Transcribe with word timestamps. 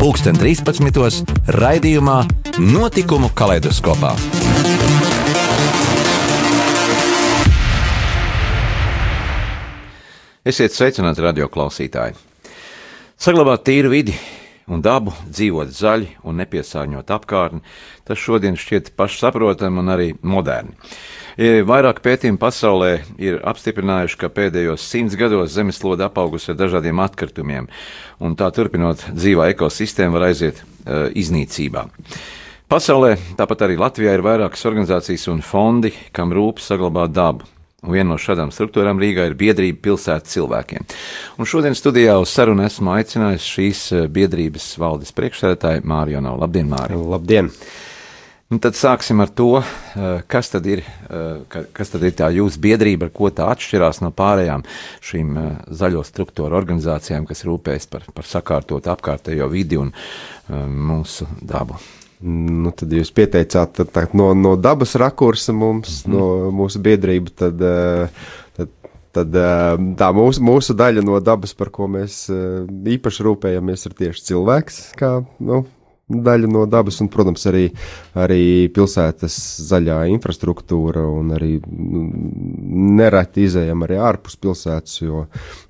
pulksten 0.00 0.32
13. 0.32 1.28
raidījumā 1.60 2.22
Notikumu 2.56 3.28
kaleidoskopā. 3.36 4.14
Esiet 10.40 10.72
sveicināti 10.72 11.20
radio 11.20 11.50
klausītāji! 11.52 12.16
Saglabāt 13.20 13.66
tīru 13.68 13.92
vidi 13.92 14.16
un 14.72 14.80
dabu, 14.80 15.12
dzīvot 15.28 15.68
zaļi 15.68 16.08
un 16.24 16.40
nepiesārņot 16.40 17.12
apkārtni, 17.18 17.60
tas 18.08 18.24
šodien 18.24 18.56
šķiet 18.56 18.94
pašsaprotami 18.96 19.84
un 19.84 19.92
arī 19.98 20.08
moderni. 20.24 20.78
Vairāk 21.40 22.02
pētījumu 22.04 22.36
pasaulē 22.36 22.90
ir 23.16 23.38
apstiprinājuši, 23.48 24.16
ka 24.20 24.28
pēdējos 24.28 24.82
simts 24.84 25.16
gados 25.16 25.54
zemeslode 25.54 26.04
apaugusi 26.04 26.50
ar 26.52 26.58
dažādiem 26.58 27.00
atkritumiem, 27.00 27.70
un 28.20 28.34
tā 28.36 28.50
turpinot 28.52 29.06
dzīvā 29.16 29.46
ekosistēma 29.54 30.18
var 30.18 30.26
aiziet 30.28 30.60
uh, 30.60 31.08
iznīcībā. 31.16 31.86
Pasaulē, 32.68 33.14
tāpat 33.40 33.64
arī 33.64 33.80
Latvijā, 33.80 34.12
ir 34.12 34.26
vairākas 34.26 34.68
organizācijas 34.68 35.24
un 35.32 35.40
fondi, 35.40 35.94
kam 36.12 36.36
rūp 36.36 36.60
saglabāt 36.60 37.16
dabu. 37.16 37.48
Un 37.80 37.96
viena 37.96 38.10
no 38.12 38.20
šādām 38.20 38.52
struktūrām 38.52 39.00
Rīgā 39.00 39.30
ir 39.30 39.40
biedrība 39.40 39.80
pilsētas 39.86 40.36
cilvēkiem. 40.36 40.84
Un 41.40 41.48
šodien 41.48 41.72
studijā 41.72 42.18
uz 42.20 42.28
sarunu 42.28 42.66
esmu 42.66 42.92
aicinājis 42.98 43.52
šīs 43.54 43.86
biedrības 44.12 44.74
valdes 44.82 45.16
priekšsēdētāju 45.16 45.88
Māriju 45.88 46.20
Jonavu. 46.20 46.44
Labdien, 46.44 46.68
Mārija! 46.68 47.00
Labdien! 47.16 47.48
Un 48.50 48.58
tad 48.58 48.74
sāksim 48.74 49.20
ar 49.22 49.30
to, 49.30 49.60
kas 50.26 50.50
tad, 50.50 50.64
ir, 50.66 50.80
kas 51.70 51.92
tad 51.92 52.02
ir 52.02 52.16
tā 52.18 52.32
jūsu 52.34 52.58
biedrība, 52.58 53.06
ar 53.06 53.12
ko 53.14 53.30
tā 53.30 53.46
atšķirās 53.54 54.02
no 54.02 54.10
pārējām 54.10 54.64
šīm 55.06 55.38
zaļo 55.70 56.02
struktūru 56.08 56.58
organizācijām, 56.58 57.30
kas 57.30 57.44
rūpējas 57.46 57.86
par, 57.92 58.10
par 58.10 58.26
sakārtot 58.26 58.90
apkārtējo 58.90 59.46
vidi 59.54 59.78
un 59.78 59.94
mūsu 60.50 61.30
dabu. 61.46 61.78
Nu, 62.20 62.68
tad 62.76 62.92
jūs 62.92 63.08
pieteicāt 63.16 63.72
tad, 63.78 63.94
tā, 63.94 64.04
no, 64.12 64.32
no 64.36 64.52
dabas 64.60 64.92
rakursa 65.00 65.54
mums, 65.56 66.02
mm 66.04 66.12
-hmm. 66.12 66.18
no 66.18 66.50
mūsu 66.52 66.82
biedrība, 66.84 67.30
tad, 67.34 67.62
eh, 67.62 68.08
tad, 68.56 68.68
tad 69.12 69.34
eh, 69.34 69.76
tā 69.96 70.10
mūsu, 70.12 70.42
mūsu 70.44 70.76
daļa 70.76 71.04
no 71.04 71.20
dabas, 71.20 71.54
par 71.54 71.70
ko 71.70 71.88
mēs 71.88 72.28
eh, 72.28 72.66
īpaši 72.96 73.24
rūpējamies, 73.24 73.86
ir 73.86 73.94
tieši 74.02 74.24
cilvēks, 74.24 74.82
kā, 75.00 75.24
nu, 75.38 75.64
daļa 76.10 76.50
no 76.50 76.66
dabas, 76.70 77.00
un, 77.02 77.08
protams, 77.12 77.46
arī, 77.50 77.66
arī 78.18 78.42
pilsētas 78.74 79.36
zaļā 79.70 80.02
infrastruktūra, 80.14 81.04
un 81.06 81.32
arī 81.36 81.56
nu, 81.64 82.04
nereti 83.00 83.46
izējām 83.48 83.86
arī 83.86 84.00
ārpus 84.10 84.38
pilsētas, 84.42 85.00
jo, 85.02 85.24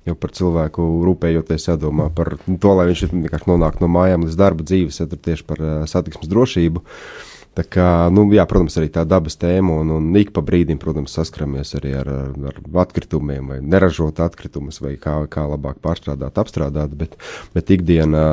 jo 0.09 0.17
par 0.19 0.35
cilvēku 0.37 0.87
rūpējoties 1.07 1.69
jādomā 1.71 2.09
par 2.15 2.35
to, 2.41 2.77
lai 2.77 2.89
viņš 2.91 3.07
vienkārši 3.11 3.51
nonāk 3.53 3.81
no 3.83 3.91
mājām 3.91 4.27
līdz 4.27 4.39
darba 4.39 4.65
dzīves, 4.67 5.03
ja 5.03 5.09
tur 5.11 5.21
tieši 5.29 5.47
par 5.47 5.65
satiksmes 5.91 6.31
drošību. 6.31 6.81
Uh, 6.81 7.27
Tā 7.51 7.65
kā, 7.67 7.85
nu, 8.15 8.23
jā, 8.31 8.45
protams, 8.47 8.77
arī 8.79 8.87
tā 8.95 9.01
dabas 9.03 9.35
tēma, 9.35 9.81
un, 9.83 9.89
un 9.97 10.05
ik 10.15 10.29
pa 10.31 10.39
brīdim, 10.45 10.77
protams, 10.79 11.11
saskaramies 11.17 11.73
arī 11.75 11.91
ar, 11.99 12.11
ar 12.47 12.61
atkritumiem, 12.85 13.49
vai 13.51 13.57
neražot 13.59 14.21
atkritumus, 14.23 14.79
vai 14.79 14.93
kā, 15.01 15.17
kā 15.31 15.43
labāk 15.51 15.81
pārstrādāt, 15.83 16.39
apstrādāt, 16.39 16.95
bet, 16.95 17.17
bet 17.51 17.73
ikdienā 17.75 18.23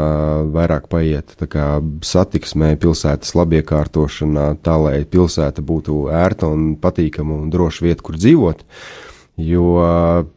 vairāk 0.55 0.87
paiet 0.93 1.35
kā, 1.51 1.67
satiksmē, 2.07 2.77
pilsētas 2.79 3.35
labiekārtošanā, 3.35 4.53
tā 4.63 4.79
lai 4.85 5.03
pilsēta 5.03 5.67
būtu 5.67 6.07
ērta 6.15 6.53
un 6.55 6.71
patīkama 6.79 7.43
un 7.43 7.51
droša 7.51 7.89
vieta, 7.89 8.07
kur 8.07 8.23
dzīvot. 8.23 8.63
Uh, 8.63 9.08
jo 9.39 9.65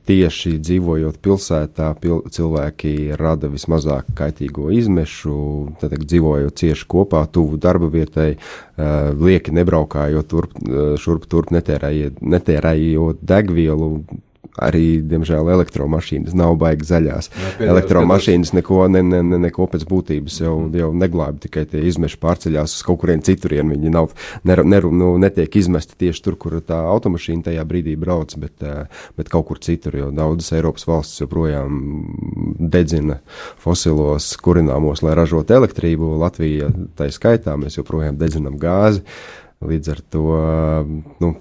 tieši 0.05 0.55
dzīvojot 0.61 1.17
pilsētā, 1.25 1.89
pil 2.01 2.21
cilvēki 2.31 3.17
rada 3.19 3.49
vismazāk 3.51 4.11
kaitīgo 4.17 4.69
izmešu, 4.77 5.35
tad 5.81 5.95
dzīvojot 6.05 6.57
cieši 6.61 6.87
kopā, 6.91 7.23
tuvu 7.33 7.57
darba 7.61 7.89
vietai, 7.91 8.35
lieki 8.77 9.55
nebraukājot 9.57 10.29
turp, 10.29 10.57
šurp 11.01 11.25
turp 11.31 11.51
netērējot 11.55 13.23
degvielu, 13.33 13.89
arī, 14.59 14.99
diemžēl, 15.07 15.47
elektromašīnas 15.53 16.35
nav 16.37 16.57
baigi 16.59 16.87
zaļās. 16.89 17.29
Jā, 17.31 17.69
elektromašīnas 17.71 18.51
neko, 18.57 18.83
ne, 18.91 19.01
ne, 19.05 19.21
ne, 19.23 19.39
neko 19.45 19.67
pēc 19.71 19.85
būtības 19.87 20.39
jau, 20.43 20.55
jau 20.75 20.89
neglābi, 20.97 21.43
tikai 21.45 21.63
tie 21.71 21.83
izmeši 21.87 22.19
pārceļās 22.21 22.75
uz 22.75 22.85
kaut 22.87 22.99
kurien 23.03 23.23
citurien. 23.25 23.71
Viņi 23.71 23.93
nav, 23.93 24.11
ner, 24.47 24.63
ner, 24.67 24.87
nu, 24.91 25.13
netiek 25.21 25.55
izmesti 25.61 25.95
tieši 26.03 26.25
tur, 26.25 26.37
kur 26.41 26.57
tā 26.65 26.81
automašīna 26.91 27.47
tajā 27.47 27.65
brīdī 27.67 27.95
brauc, 27.99 28.35
bet, 28.41 28.55
eh, 28.65 29.05
bet 29.19 29.31
kaut 29.31 29.47
kur 29.49 29.61
citur, 29.63 29.95
jo 29.97 30.09
daudzas 30.15 30.51
Eiropas 30.57 30.87
valstis 30.89 31.23
joprojām 31.23 31.79
dedzina 32.59 33.21
fosilos 33.61 34.33
kurināmos, 34.43 35.03
lai 35.05 35.15
ražotu 35.17 35.55
elektrību. 35.61 36.17
Latvija 36.21 36.71
tā 36.99 37.07
skaitā 37.13 37.55
mēs 37.59 37.79
joprojām 37.79 38.19
dedzinām 38.19 38.59
gāzi. 38.59 39.05
Līdz 39.61 39.89
ar 39.93 39.99
to 40.09 40.27
nu, 41.21 41.35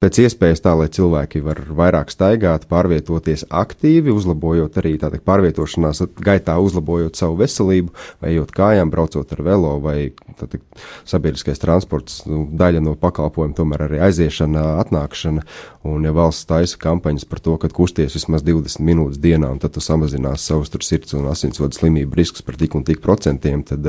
pēc 0.00 0.16
iespējas 0.22 0.62
tā, 0.64 0.72
lai 0.80 0.86
cilvēki 0.88 1.42
var 1.44 1.58
vairāk 1.76 2.08
staigāt, 2.12 2.64
pārvietoties 2.70 3.44
aktīvi, 3.52 4.12
uzlabojot 4.16 4.78
arī 4.80 4.94
tādā 5.02 5.20
pārvietošanās 5.20 6.00
gaitā, 6.24 6.54
uzlabojot 6.56 7.20
savu 7.20 7.36
veselību, 7.42 7.92
vai 8.22 8.30
ejot 8.32 8.54
kājām, 8.56 8.88
braucot 8.92 9.34
ar 9.36 9.42
velo, 9.44 9.74
vai 9.84 10.14
tātad, 10.40 10.64
sabiedriskais 11.08 11.60
transports, 11.60 12.22
nu, 12.30 12.46
daļa 12.48 12.80
no 12.86 12.94
pakalpojuma, 13.00 13.56
tomēr 13.58 13.84
arī 13.90 14.00
aiziešana, 14.08 14.64
atnākšana, 14.86 15.44
un 15.92 16.08
ja 16.08 16.14
valsts 16.16 16.48
taisa 16.48 16.80
kampaņas 16.80 17.28
par 17.28 17.44
to, 17.44 17.58
ka 17.60 17.68
kusties 17.68 18.16
vismaz 18.16 18.46
20 18.46 18.80
minūtes 18.86 19.20
dienā, 19.20 19.52
un 19.52 19.60
tad 19.60 19.76
tu 19.76 19.84
samazinās 19.84 20.48
savus 20.48 20.72
sirds 20.80 21.12
un 21.18 21.28
asinsvadu 21.28 21.76
slimību 21.76 22.16
riskus 22.16 22.46
par 22.46 22.56
tik 22.56 22.78
un 22.78 22.88
tik 22.88 23.04
procentiem, 23.04 23.66
tad, 23.68 23.84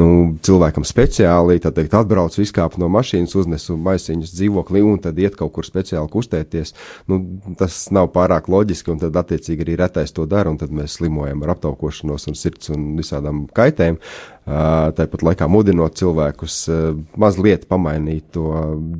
nu, 0.00 0.08
cilvēkam 0.44 0.86
speciāli, 0.86 1.60
teikt, 1.62 1.94
atbrauc, 1.94 2.36
izkāp 2.42 2.78
no 2.80 2.88
mašīnas, 2.92 3.36
uznesu 3.38 3.76
maisiņus 3.80 4.34
dzīvokli, 4.34 4.82
un 4.84 5.00
tad 5.02 5.18
iet 5.22 5.38
kaut 5.38 5.54
kur 5.54 5.66
speciāli 5.66 6.10
kustēties, 6.10 6.74
nu, 7.10 7.20
tas 7.60 7.78
nav 7.94 8.10
pārāk 8.14 8.50
loģiski, 8.52 8.92
un 8.94 9.02
tad 9.02 9.16
attiecīgi 9.22 9.66
arī 9.66 9.78
retais 9.84 10.14
to 10.14 10.26
dara, 10.30 10.50
un 10.50 10.58
tad 10.60 10.74
mēs 10.74 10.98
slimojam 10.98 11.44
ar 11.44 11.54
aptaukošanos 11.54 12.30
un 12.30 12.38
sirds 12.38 12.72
un 12.74 12.94
visādām 12.98 13.44
kaitēm. 13.54 14.00
Tāpat 14.44 15.22
laikā 15.24 15.46
mudinot 15.48 15.94
cilvēkus 15.96 16.56
mazliet 17.16 17.62
pamainīt 17.64 18.26
to 18.34 18.50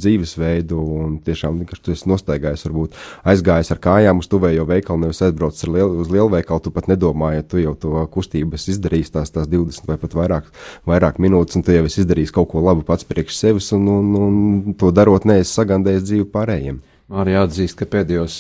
dzīvesveidu 0.01 0.79
un 0.81 1.19
tiešām, 1.25 1.59
tu 1.85 1.93
esi 1.93 2.09
nostaigājis, 2.09 2.65
varbūt 2.65 2.97
aizgājis 3.29 3.75
ar 3.75 3.83
kājām 3.85 4.23
uz 4.23 4.31
tuvējo 4.33 4.65
veikalu, 4.71 5.03
nevis 5.03 5.21
aizbraucis 5.27 5.69
liel, 5.69 5.93
uz 6.01 6.09
lielveikalu, 6.15 6.65
tu 6.65 6.73
pat 6.73 6.89
nedomāji, 6.89 7.43
ja 7.43 7.45
tu 7.45 7.61
jau 7.61 7.75
to 7.77 8.07
kustību 8.17 8.57
esi 8.57 8.73
izdarījis 8.73 9.13
tās, 9.19 9.35
tās 9.37 9.51
20 9.53 9.93
vai 9.93 9.99
pat 10.01 10.17
vairāk, 10.17 10.49
vairāk 10.89 11.21
minūtes, 11.21 11.61
un 11.61 11.67
tu 11.67 11.77
jau 11.77 11.85
esi 11.91 12.01
izdarījis 12.07 12.33
kaut 12.33 12.49
ko 12.55 12.65
labu 12.65 12.87
pats 12.89 13.05
priekš 13.05 13.37
sevis, 13.43 13.69
un, 13.77 13.85
un, 13.99 14.11
un 14.25 14.81
to 14.81 14.95
darot, 14.97 15.29
neesi 15.29 15.53
sagandējis 15.53 16.09
dzīvi 16.09 16.29
pārējiem. 16.33 16.81
Arī 17.13 17.35
atzīst, 17.37 17.77
ka 17.77 17.85
pēdējos 17.85 18.35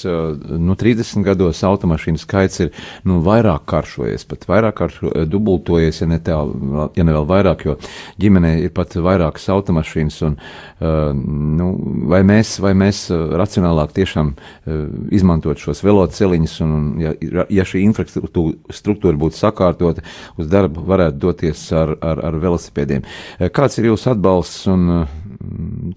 nu, 0.57 0.73
30 0.81 1.21
gados 1.27 1.59
automašīnu 1.69 2.17
skaits 2.17 2.63
ir 2.65 2.71
nu, 3.05 3.19
vairāk 3.21 3.67
karšojies, 3.69 4.23
pat 4.31 4.47
vairāk 4.49 4.79
karšu, 4.79 5.11
dubultojies, 5.29 5.99
ja 6.01 6.09
ne, 6.09 6.17
tā, 6.25 6.39
ja 6.97 7.05
ne 7.05 7.13
vēl 7.13 7.27
vairāk, 7.29 7.67
jo 7.69 7.75
ģimenē 8.25 8.55
ir 8.63 8.73
pat 8.73 8.97
vairākas 8.97 9.51
automašīnas. 9.53 10.17
Un, 10.25 10.39
nu, 11.61 11.67
vai, 12.09 12.23
mēs, 12.25 12.55
vai 12.65 12.73
mēs 12.81 13.03
racionālāk 13.13 13.93
tiešām 13.99 14.33
izmantot 15.13 15.61
šos 15.61 15.85
veloceliņus, 15.85 16.57
un, 16.65 16.73
un 16.79 16.89
ja, 17.05 17.13
ja 17.53 17.69
šī 17.69 17.85
infrastruktūra 17.91 19.21
būtu 19.21 19.43
sakārtota, 19.43 20.07
uz 20.41 20.49
darbu 20.49 20.87
varētu 20.89 21.21
doties 21.21 21.67
ar, 21.77 21.99
ar, 22.01 22.25
ar 22.31 22.41
velosipēdiem. 22.49 23.05
Kāds 23.53 23.77
ir 23.77 23.93
jūsu 23.93 24.15
atbalsts 24.17 24.65
un 24.73 24.89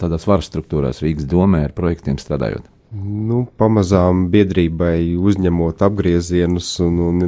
tādās 0.02 0.28
varas 0.28 0.50
struktūrās 0.50 1.04
Rīgas 1.04 1.28
domē 1.30 1.66
ar 1.68 1.76
projektiem 1.78 2.20
strādājot? 2.22 2.68
Nu, 2.96 3.42
pamazām 3.60 4.30
biedrībai 4.32 5.18
uzņemot 5.20 5.82
apgriezienus 5.84 6.70
un, 6.86 7.02
un, 7.04 7.26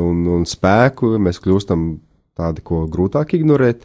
un, 0.00 0.24
un 0.38 0.46
spēku, 0.48 1.18
mēs 1.20 1.40
kļūstam 1.44 1.84
tādi, 2.38 2.64
ko 2.64 2.86
grūtāk 2.88 3.36
ignorēt. 3.36 3.84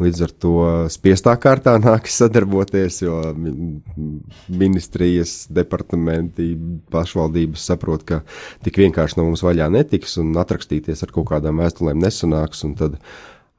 Līdz 0.00 0.22
ar 0.24 0.30
to 0.40 0.52
spiestā 0.88 1.34
kārtā 1.36 1.74
nākas 1.82 2.14
sadarboties, 2.22 3.02
jo 3.02 3.18
ministrijas, 4.48 5.34
departamenti, 5.52 6.54
pašvaldības 6.94 7.66
saprot, 7.72 8.06
ka 8.08 8.22
tik 8.64 8.80
vienkārši 8.80 9.18
no 9.18 9.26
mums 9.26 9.44
vaļā 9.44 9.68
netiks 9.74 10.16
un 10.22 10.32
atrakstīties 10.40 11.04
ar 11.04 11.12
kaut 11.12 11.28
kādām 11.34 11.60
vēstulēm 11.60 12.00
nesanāks, 12.00 12.64
tad 12.80 12.96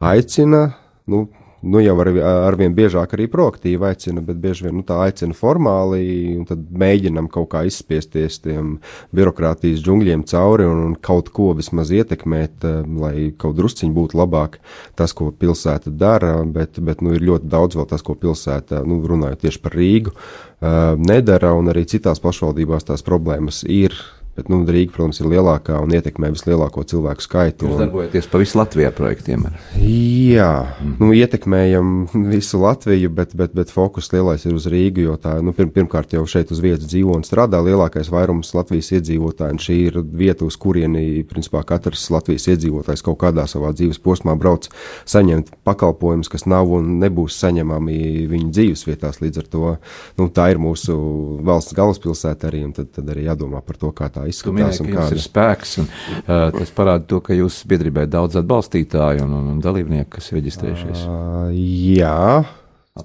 aicina, 0.02 0.64
nu, 1.12 1.28
nu, 1.62 1.81
jau 1.81 1.96
ar, 2.02 2.10
arvien 2.50 2.74
biežāk 2.75 3.13
arī 3.16 3.28
proaktīvi 3.31 3.88
aicina, 3.92 4.24
bet 4.25 4.40
bieži 4.42 4.68
vien 4.68 4.78
nu, 4.80 4.84
tā 4.88 4.98
aicina 5.06 5.36
formāli, 5.38 6.04
un 6.40 6.46
tad 6.50 6.63
mēģinam 6.84 7.30
kaut 7.31 7.52
kā 7.54 7.63
izspiesties 7.69 8.42
tiem 8.46 8.78
birokrātijas 9.16 9.84
džungļiem 9.86 10.25
cauri 10.30 10.68
un, 10.69 10.84
un 10.90 10.96
kaut 11.02 11.31
ko 11.36 11.52
vismaz 11.58 11.94
ietekmēt, 11.96 12.66
eh, 12.68 12.80
lai 13.02 13.16
kaut 13.38 13.58
drusciņi 13.60 13.94
būtu 13.96 14.19
labāk 14.22 14.58
tas, 15.00 15.13
ko 15.18 15.31
pilsēta 15.31 15.94
dara, 15.94 16.40
bet, 16.46 16.81
bet 16.81 17.04
nu, 17.06 17.16
ir 17.18 17.28
ļoti 17.30 17.52
daudz 17.52 17.78
vēl 17.80 17.90
tas, 17.92 18.06
ko 18.06 18.18
pilsēta, 18.18 18.84
nu, 18.88 19.02
runājot 19.08 19.46
tieši 19.46 19.62
par 19.62 19.78
Rīgu, 19.78 20.16
eh, 20.16 20.80
nedara, 20.98 21.54
un 21.58 21.69
arī 21.74 21.86
citās 21.90 22.24
pašvaldībās 22.24 22.90
tās 22.90 23.06
problēmas 23.06 23.63
ir 23.69 23.96
Bet 24.31 24.48
nu, 24.48 24.62
Rīga, 24.63 24.94
protams, 24.95 25.18
ir 25.19 25.28
lielākā 25.28 25.75
un 25.83 25.92
ietekmē 25.92 26.30
vislielāko 26.31 26.86
cilvēku 26.88 27.24
skaitu. 27.25 27.68
Jūs 27.68 27.81
darbojaties 27.81 28.30
pa 28.31 28.39
visu 28.39 28.56
Latviju 28.62 28.92
projektiem? 28.95 29.42
Ar? 29.50 29.57
Jā, 29.75 30.51
mm. 30.80 30.94
nu, 31.01 31.10
ietekmējam 31.19 31.89
visu 32.31 32.62
Latviju, 32.62 33.10
bet, 33.18 33.36
bet, 33.36 33.51
bet 33.57 33.74
fokus 33.75 34.07
lielais 34.13 34.45
ir 34.48 34.56
uz 34.56 34.69
Rīgu, 34.72 35.04
jo 35.10 35.18
tā, 35.19 35.33
nu, 35.44 35.51
pirm, 35.57 35.74
pirmkārt 35.75 36.16
jau 36.16 36.24
šeit 36.31 36.54
uz 36.56 36.62
vietas 36.63 36.88
dzīvo 36.88 37.18
un 37.19 37.25
strādā 37.28 37.60
lielākais 37.66 38.07
vairums 38.13 38.54
Latvijas 38.56 38.94
iedzīvotāju, 38.95 39.57
un 39.57 39.62
šī 39.66 39.78
ir 39.89 40.00
vieta, 40.00 40.48
uz 40.48 40.56
kurieni, 40.56 41.25
principā, 41.27 41.66
katrs 41.68 42.07
Latvijas 42.16 42.48
iedzīvotājs 42.56 43.04
kaut 43.04 43.19
kādā 43.25 43.44
savā 43.51 43.74
dzīves 43.75 44.00
posmā 44.00 44.38
brauc 44.39 44.69
saņemt 45.12 45.51
pakalpojumus, 45.68 46.31
kas 46.31 46.48
nav 46.48 46.72
un 46.80 46.95
nebūs 47.04 47.36
saņemami 47.44 48.00
viņa 48.31 48.50
dzīves 48.56 48.88
vietās. 48.88 49.19
Līdz 49.19 49.44
ar 49.44 49.51
to 49.51 49.75
nu, 50.22 50.31
tā 50.31 50.48
ir 50.56 50.63
mūsu 50.63 50.95
valsts 51.44 51.75
galvaspilsēta 51.75 52.48
arī, 52.48 52.63
un 52.69 52.75
tad, 52.80 52.94
tad 52.95 53.12
arī 53.12 53.27
jādomā 53.27 53.60
par 53.66 53.80
to, 53.81 53.92
kā 53.95 54.07
tā 54.07 54.21
tā 54.22 54.30
izskatās. 54.30 54.80
Minēja, 54.86 55.02
kāda 55.02 55.18
ir 55.18 55.26
spēks, 55.26 55.76
un 55.82 55.90
uh, 55.90 56.48
tas 56.56 56.74
parāda 56.78 57.08
to, 57.10 57.22
ka 57.26 57.38
jūsu 57.38 57.70
biedrībai 57.72 58.08
daudz 58.12 58.40
atbalstītāju 58.42 59.28
un, 59.28 59.38
un, 59.42 59.52
un 59.56 59.62
dalībnieku, 59.64 60.14
kas 60.18 60.32
ir 60.32 60.42
reģistrējušies. 60.42 61.06
Uh, 61.10 61.54
jā. 61.98 62.18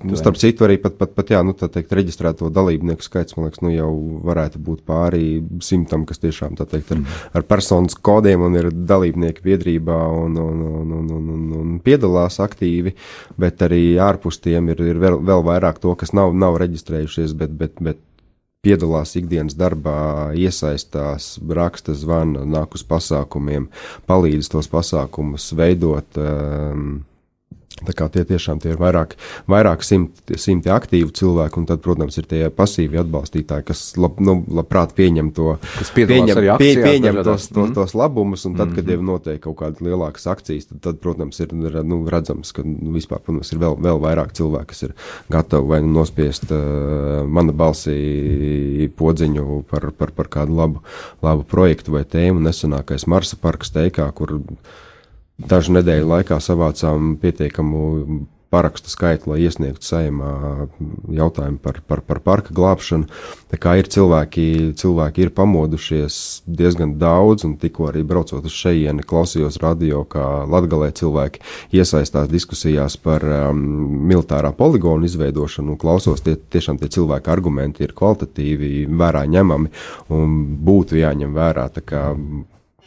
Nu, 0.03 0.17
starp 0.19 0.35
citu, 0.35 0.65
arī 0.67 0.81
pat, 0.83 0.97
pat, 0.99 1.13
pat 1.15 1.29
jā, 1.31 1.39
nu, 1.47 1.53
teikt, 1.55 1.93
reģistrēto 1.95 2.49
dalībnieku 2.51 3.05
skaits, 3.07 3.37
man 3.37 3.47
liekas, 3.47 3.61
nu, 3.63 3.71
jau 3.71 3.91
varētu 4.27 4.59
būt 4.67 4.81
pāri 4.89 5.45
simtam, 5.63 6.03
kas 6.09 6.19
tiešām, 6.25 6.57
teikt, 6.59 6.91
ar, 6.91 6.99
mm. 6.99 7.21
ar 7.39 7.47
personas 7.47 7.95
kodiem 7.95 8.43
un 8.49 8.59
ir 8.59 8.73
dalībnieki 8.75 9.45
biedrībā 9.47 10.01
un, 10.11 10.35
un, 10.43 10.65
un, 10.67 10.91
un, 10.99 11.15
un, 11.21 11.31
un, 11.37 11.47
un 11.61 11.79
piedalās 11.87 12.41
aktīvi, 12.43 12.97
bet 13.39 13.63
arī 13.63 13.95
ārpus 14.03 14.43
tiem 14.43 14.75
ir, 14.75 14.83
ir 14.91 14.99
vēl, 15.07 15.21
vēl 15.23 15.47
vairāk 15.47 15.79
to, 15.79 15.95
kas 16.03 16.11
nav, 16.19 16.35
nav 16.35 16.59
reģistrējušies, 16.65 17.39
bet, 17.39 17.55
bet, 17.55 17.79
bet 17.79 18.03
piedalās 18.67 19.15
ikdienas 19.19 19.57
darbā, 19.59 20.33
iesaistās, 20.35 21.37
raksta, 21.61 21.95
zvana, 21.95 22.45
nāk 22.47 22.75
uz 22.79 22.83
pasākumiem, 22.87 23.71
palīdz 24.11 24.51
tos 24.53 24.71
pasākumus 24.73 25.53
veidot. 25.59 26.19
Um, 26.19 27.05
Tā 27.77 27.93
kā 27.93 28.07
tie 28.09 28.23
tiešām 28.25 28.61
tie 28.63 28.71
ir 28.73 28.79
vairāk, 28.81 29.13
vairāk 29.53 29.83
simti, 29.85 30.39
simti 30.41 30.71
aktīvu 30.73 31.11
cilvēku, 31.17 31.61
un 31.61 31.67
tad, 31.69 31.83
protams, 31.85 32.17
ir 32.17 32.25
tie 32.31 32.47
pasīvi 32.49 32.97
atbalstītāji, 33.03 33.67
kas 33.69 33.83
lab, 34.01 34.17
nu, 34.25 34.39
labprāt 34.49 34.95
pieņem 34.97 35.29
to, 35.37 35.59
pieņem, 35.93 36.41
pie, 36.57 36.71
pieņem 36.81 37.21
tos, 37.27 37.51
tos, 37.53 37.75
tos 37.77 37.93
labumus, 37.99 38.47
un 38.49 38.57
tad, 38.57 38.73
kad 38.79 38.89
jau 38.89 38.97
notiek 39.05 39.43
kaut 39.45 39.59
kādas 39.61 39.85
lielākas 39.85 40.25
akcijas, 40.33 40.71
tad, 40.71 40.81
tad 40.89 41.03
protams, 41.05 41.43
ir 41.45 41.53
nu, 41.53 42.01
redzams, 42.09 42.55
ka 42.57 42.65
nu, 42.65 42.95
vispār, 42.97 43.21
protams, 43.21 43.53
ir 43.53 43.61
vēl, 43.61 43.77
vēl 43.85 44.01
vairāk 44.07 44.33
cilvēku, 44.41 44.71
kas 44.73 44.89
ir 44.89 44.97
gatavi 45.37 45.71
vai 45.75 45.83
nu 45.85 45.93
nospiest 45.99 46.49
uh, 46.49 47.29
mana 47.29 47.53
balsī 47.57 48.89
podziņu 48.97 49.63
par, 49.69 49.91
par, 50.01 50.17
par 50.17 50.33
kādu 50.33 50.57
labu, 50.57 50.83
labu 51.21 51.45
projektu 51.45 51.93
vai 51.99 52.07
tēmu. 52.09 52.41
Nesenākais 52.49 53.05
Marsa 53.11 53.37
parks 53.41 53.75
teikā, 53.77 54.09
kur 54.17 54.39
dažu 55.39 55.77
nedēļu 55.77 56.09
laikā 56.15 56.41
savācām 56.41 57.17
pietiekamu 57.21 58.27
parakstu 58.57 58.89
skaitu, 58.89 59.33
lai 59.33 59.41
iesniegtu 59.43 59.85
saimā 59.85 60.31
jautājumu 61.13 61.59
par, 61.63 61.81
par, 61.87 62.01
par 62.07 62.21
parka 62.25 62.55
glābšanu. 62.55 63.09
Tā 63.51 63.59
kā 63.61 63.75
ir 63.81 63.91
cilvēki, 63.91 64.47
cilvēki 64.79 65.27
ir 65.27 65.33
pamodušies 65.37 66.19
diezgan 66.47 66.95
daudz, 67.01 67.45
un 67.49 67.57
tikko 67.61 67.91
arī 67.91 68.05
braucot 68.07 68.47
uz 68.47 68.55
šejieni, 68.55 69.05
klausījos 69.07 69.59
radio, 69.63 70.05
kā 70.09 70.47
latgalē 70.49 70.93
cilvēki 70.97 71.43
iesaistās 71.77 72.31
diskusijās 72.31 72.97
par 73.03 73.27
um, 73.27 73.61
militārā 74.09 74.55
poligonu 74.57 75.11
izveidošanu, 75.11 75.75
un 75.75 75.83
klausos, 75.83 76.23
tie 76.25 76.39
tiešām 76.39 76.79
tie 76.81 76.91
cilvēki 76.97 77.33
argumenti 77.35 77.85
ir 77.87 77.97
kvalitatīvi, 77.99 78.87
vērā 78.87 79.27
ņemami, 79.37 79.73
un 80.15 80.43
būtu 80.67 81.03
jāņem 81.03 81.35
vērā. 81.35 81.67
Tā 81.75 81.83
kā 81.83 82.07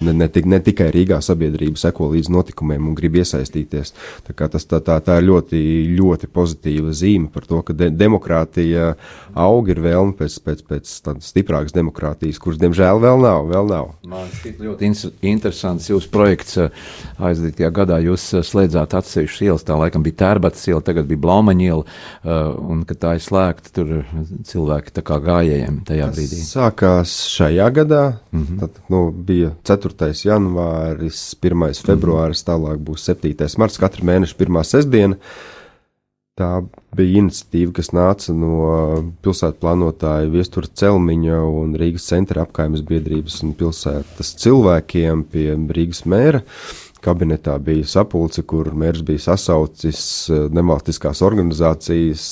ne, 0.06 0.14
ne, 0.14 0.28
tik, 0.32 0.48
ne 0.50 0.60
tikai 0.64 0.90
Rīgā 0.94 1.20
sabiedrība 1.24 1.80
seko 1.80 2.10
līdz 2.14 2.32
notikumiem 2.34 2.90
un 2.90 2.96
grib 2.98 3.20
iesaistīties. 3.20 3.94
Tā, 4.28 4.36
tas, 4.48 4.66
tā, 4.70 4.80
tā, 4.86 5.00
tā 5.04 5.20
ir 5.20 5.28
ļoti, 5.30 5.62
ļoti 5.98 6.30
pozitīva 6.34 6.94
zīme 6.96 7.30
par 7.34 7.48
to, 7.50 7.62
ka 7.66 7.76
de, 7.78 7.90
demokrātija 7.94 8.94
aug, 9.40 9.70
ir 9.72 9.82
vēlme 9.84 10.16
pēc, 10.20 10.40
pēc, 10.46 10.64
pēc 10.70 10.94
tādas 11.06 11.32
stiprākas 11.34 11.76
demokrātijas, 11.76 12.40
kuras, 12.42 12.60
diemžēl, 12.62 13.02
vēl 13.04 13.24
nav. 13.24 13.50
Vēl 13.50 13.70
nav. 13.70 13.92
Man 14.10 14.30
šķiet 14.40 14.62
ļoti 14.66 14.92
interesants 15.30 15.90
jūsu 15.92 16.12
projekts. 16.14 16.60
Aizdītajā 17.20 17.70
gadā 17.76 18.00
jūs 18.04 18.30
slēdzāt 18.48 18.96
atsevišķas 19.00 19.46
ielas, 19.46 19.66
tā 19.68 19.78
laikam 19.80 20.04
bija 20.06 20.20
Tērbatas 20.24 20.66
iela, 20.70 20.82
tagad 20.86 21.08
bija 21.10 21.22
Blaumaņa 21.24 21.66
iela, 21.66 21.84
un, 22.60 22.84
kad 22.88 23.02
tā 23.04 23.16
ir 23.18 23.24
slēgta, 23.24 23.72
tur 23.76 23.94
cilvēki 24.48 24.94
tā 24.96 25.04
kā 25.06 25.20
gājējiem 25.24 25.82
tajā 25.88 26.10
Tas 26.10 26.18
brīdī. 26.18 26.42
Sākās 26.48 27.16
šajā 27.34 27.70
gadā, 27.76 28.04
mm 28.32 28.44
-hmm. 28.44 28.60
tad, 28.64 28.82
nu, 28.92 29.02
bija 29.12 29.54
4. 29.68 29.89
4. 29.90 30.12
janvāris, 30.30 31.22
1. 31.42 31.70
februāris, 31.86 32.44
tālāk 32.48 32.82
būs 32.86 33.08
7. 33.10 33.48
marts, 33.62 33.80
katra 33.82 34.06
mēneša 34.06 34.38
pirmā 34.40 34.64
sestdiena. 34.68 35.18
Tā 36.40 36.62
bija 36.96 37.20
iniciatīva, 37.20 37.74
kas 37.76 37.90
nāca 37.92 38.32
no 38.32 38.60
pilsētu 39.26 39.60
plānotāja 39.60 40.30
Viestura 40.32 40.70
Celmiņa 40.72 41.40
un 41.44 41.74
Rīgas 41.80 42.06
centra 42.14 42.46
apkaimes 42.46 42.86
biedrības 42.88 43.42
un 43.44 43.52
pilsētas 43.60 44.38
cilvēkiem 44.40 45.26
pie 45.34 45.50
Rīgas 45.76 46.06
mēra. 46.08 46.40
Kabinetā 47.04 47.58
bija 47.64 47.88
sapulce, 47.88 48.44
kur 48.48 48.72
mērs 48.76 49.04
bija 49.08 49.26
sasaucis 49.30 50.02
eh, 50.32 50.48
nevalstiskās 50.56 51.22
organizācijas, 51.28 52.24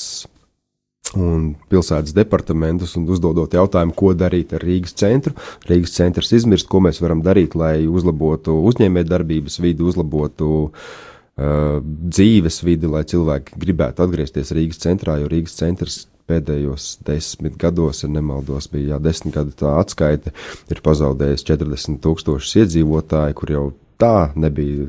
un 1.16 1.52
pilsētas 1.72 2.12
departamentus 2.16 2.94
un 2.98 3.06
uzdodot 3.08 3.54
jautājumu, 3.56 3.94
ko 3.96 4.12
darīt 4.18 4.52
ar 4.56 4.64
Rīgas 4.64 4.96
centru. 4.98 5.34
Rīgas 5.68 5.94
centrs 5.96 6.32
izmirst, 6.36 6.68
ko 6.68 6.82
mēs 6.84 7.00
varam 7.04 7.22
darīt, 7.24 7.56
lai 7.58 7.86
uzlabotu 7.88 8.58
uzņēmējdarbības 8.68 9.60
vidi, 9.64 9.86
uzlabotu 9.88 10.50
uh, 10.68 11.80
dzīves 11.80 12.62
vidi, 12.66 12.90
lai 12.90 13.06
cilvēki 13.08 13.58
gribētu 13.64 14.04
atgriezties 14.04 14.52
Rīgas 14.56 14.84
centrā, 14.84 15.18
jo 15.22 15.32
Rīgas 15.32 15.56
centrs 15.60 16.02
pēdējos 16.28 16.98
desmit 17.06 17.56
gados, 17.60 18.02
ja 18.04 18.12
nemaldos, 18.12 18.68
bija 18.72 18.94
jā, 18.94 19.02
desmit 19.08 19.38
gadu 19.38 19.54
tā 19.56 19.78
atskaite, 19.80 20.34
ir 20.68 20.82
pazaudējis 20.84 21.46
40 21.48 22.02
tūkstošus 22.04 22.58
iedzīvotāju, 22.64 23.38
kur 23.38 23.54
jau 23.54 23.66
tā 23.98 24.30
nebija 24.38 24.86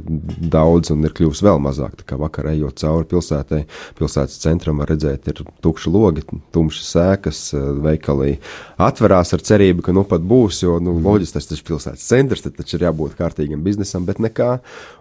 daudz 0.53 0.91
un 0.93 1.03
ir 1.07 1.13
kļuvusi 1.17 1.45
vēl 1.45 1.59
mazāk. 1.63 1.97
Tā 1.99 2.05
kā 2.11 2.17
vakar 2.21 2.51
ejot 2.51 2.77
cauri 2.81 3.07
pilsētai, 3.09 3.63
pilsētas 3.97 4.37
centram 4.43 4.81
var 4.81 4.91
redzēt, 4.93 5.27
ir 5.31 5.41
tukši 5.65 5.93
logi, 5.93 6.25
tumšas 6.53 6.91
sēkas, 6.93 7.41
veikalī 7.83 8.35
atverās 8.81 9.33
ar 9.35 9.43
cerību, 9.49 9.85
ka 9.85 9.95
nu 9.95 10.05
pat 10.09 10.23
būs, 10.29 10.61
jo, 10.65 10.77
nu, 10.83 10.95
loģiski 11.03 11.39
tas 11.39 11.49
taču 11.49 11.67
pilsētas 11.71 12.05
centrs, 12.11 12.45
tad 12.45 12.57
taču 12.59 12.77
ir 12.77 12.87
jābūt 12.87 13.17
kārtīgam 13.19 13.65
biznesam, 13.65 14.05
bet 14.09 14.21
nekā. 14.23 14.57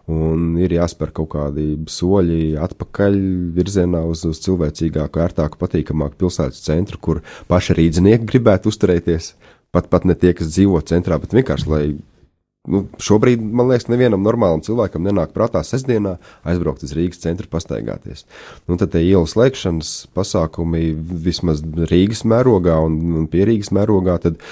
Un 0.08 0.54
ir 0.56 0.72
jāspēr 0.72 1.12
kaut 1.12 1.34
kādi 1.34 1.74
soļi 1.92 2.54
atpakaļ 2.64 3.18
virzienā 3.58 4.06
uz, 4.08 4.24
uz 4.24 4.40
cilvēcīgāku, 4.46 5.20
ērtāku, 5.20 5.60
patīkamāku 5.60 6.16
pilsētas 6.24 6.64
centru, 6.64 6.96
kur 6.96 7.20
paši 7.50 7.76
rīdzinieki 7.76 8.30
gribētu 8.30 8.72
uzturēties. 8.72 9.34
Pat, 9.68 9.90
pat 9.92 10.06
ne 10.08 10.16
tie, 10.16 10.32
kas 10.32 10.48
dzīvo 10.48 10.80
centrā, 10.88 11.18
bet 11.20 11.34
vienkārši, 11.36 11.68
lai 11.68 11.82
nu, 12.66 12.82
šobrīd, 13.02 13.42
man 13.42 13.70
liekas, 13.70 13.88
nevienam 13.92 14.24
normālam 14.24 14.62
cilvēkam 14.64 15.06
nenāk 15.06 15.32
prātā 15.36 15.62
sestdienā 15.66 16.16
aizbraukt 16.48 16.84
uz 16.86 16.94
Rīgas 16.96 17.22
centru 17.22 17.48
pastaigāties. 17.50 18.26
Nu, 18.68 18.78
tad 18.80 18.92
tie 18.94 19.04
ielas 19.06 19.36
slēgšanas 19.36 19.92
pasākumi 20.16 20.90
vismaz 21.28 21.62
Rīgas 21.62 22.24
mērogā 22.28 22.78
un, 22.84 22.98
un 23.22 23.30
pie 23.30 23.46
Rīgas 23.48 23.72
mērogā, 23.76 24.18
tad 24.26 24.42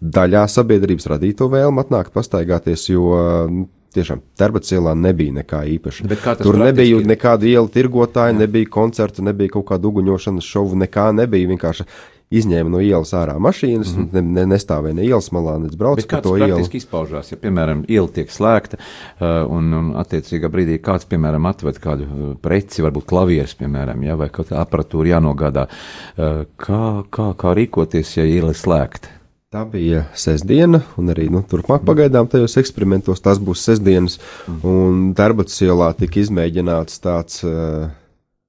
daļā 0.00 0.44
sabiedrības 0.52 1.08
radīto 1.14 1.48
vēlmu 1.52 1.82
atnākt 1.84 2.12
pastaigāties, 2.16 2.90
jo 2.92 3.14
nu, 3.52 3.68
tiešām 3.96 4.20
Terbats 4.36 4.74
ielā 4.76 4.92
nebija 4.98 5.38
nekā 5.38 5.62
īpaša. 5.76 6.08
Tur 6.42 6.58
nebija 6.60 7.00
nekāda 7.06 7.48
iela 7.48 7.70
tirgotāja, 7.72 8.36
nebija 8.36 8.68
koncerta, 8.72 9.24
nebija 9.24 9.54
kaut 9.56 9.70
kāda 9.70 9.88
uguņošanas 9.88 10.50
šovu, 10.52 10.76
nekā 10.84 11.08
nebija 11.16 11.48
vienkārši 11.54 11.88
izņēma 12.34 12.72
no 12.72 12.80
ielas 12.82 13.12
ārā 13.14 13.36
mašīnas, 13.42 13.92
mm 13.94 14.06
-hmm. 14.06 14.14
ne, 14.14 14.40
ne, 14.40 14.44
nestāvēja 14.54 14.98
ne 14.98 15.04
ielas 15.06 15.28
malā, 15.34 15.56
ne 15.62 15.70
brauca 15.78 16.06
pa 16.10 16.20
to 16.24 16.36
ielu. 16.36 16.58
Tas 16.58 16.74
izpaužās, 16.74 17.32
ja, 17.32 17.38
piemēram, 17.38 17.84
iela 17.88 18.08
tiek 18.08 18.30
slēgta 18.32 18.78
uh, 18.80 19.46
un, 19.50 19.72
un 19.72 19.92
attiecīgā 20.02 20.50
brīdī 20.50 20.80
kāds, 20.82 21.06
piemēram, 21.06 21.46
atved 21.46 21.78
kādu 21.82 22.06
uh, 22.06 22.32
preci, 22.42 22.82
varbūt 22.82 23.06
klavieres, 23.06 23.54
piemēram, 23.54 24.02
ja, 24.02 24.16
vai 24.18 24.28
kaut 24.34 24.50
kā 24.50 24.58
aparatūra 24.62 25.14
jānogādā. 25.14 25.68
Uh, 26.16 26.42
kā, 26.58 27.04
kā, 27.10 27.30
kā 27.38 27.54
rīkoties, 27.54 28.16
ja 28.18 28.26
iela 28.26 28.50
ir 28.50 28.58
slēgta? 28.58 29.14
Tā 29.54 29.62
bija 29.70 30.08
sestdiena, 30.18 30.80
un 30.98 31.12
arī 31.14 31.28
nu, 31.30 31.44
turpmāk 31.46 31.84
pagaidām 31.86 32.26
tajos 32.26 32.58
eksperimentos 32.58 33.22
tas 33.22 33.38
būs 33.38 33.62
sestdienas, 33.62 34.18
mm. 34.48 34.58
un 34.66 35.04
Darbats 35.14 35.62
ielā 35.62 35.92
tika 35.94 36.18
izmēģināts 36.24 36.98
tāds 37.04 37.46
uh, 37.46 37.86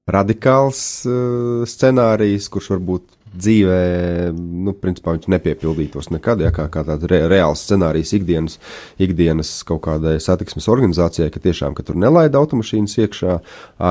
radikāls 0.09 0.81
uh, 1.05 1.61
scenārijs, 1.69 2.49
kurš 2.49 2.71
varbūt 2.73 3.16
dzīvē, 3.35 3.81
nu, 4.35 4.73
principā 4.77 5.13
viņš 5.15 5.27
nepiepildītos 5.33 6.09
nekad, 6.13 6.41
ja 6.45 6.51
kā, 6.55 6.67
kā 6.73 6.83
tāds 6.87 7.07
re, 7.09 7.21
reāls 7.31 7.63
scenārijs 7.67 8.13
ikdienas, 8.17 8.57
ikdienas 9.03 9.51
kaut 9.67 9.83
kādai 9.87 10.17
satiksmes 10.23 10.69
organizācijai, 10.71 11.29
ka 11.33 11.41
tiešām, 11.43 11.75
ka 11.77 11.85
tur 11.87 11.99
nelaida 11.99 12.39
automašīnas 12.41 12.97
iekšā, 13.03 13.37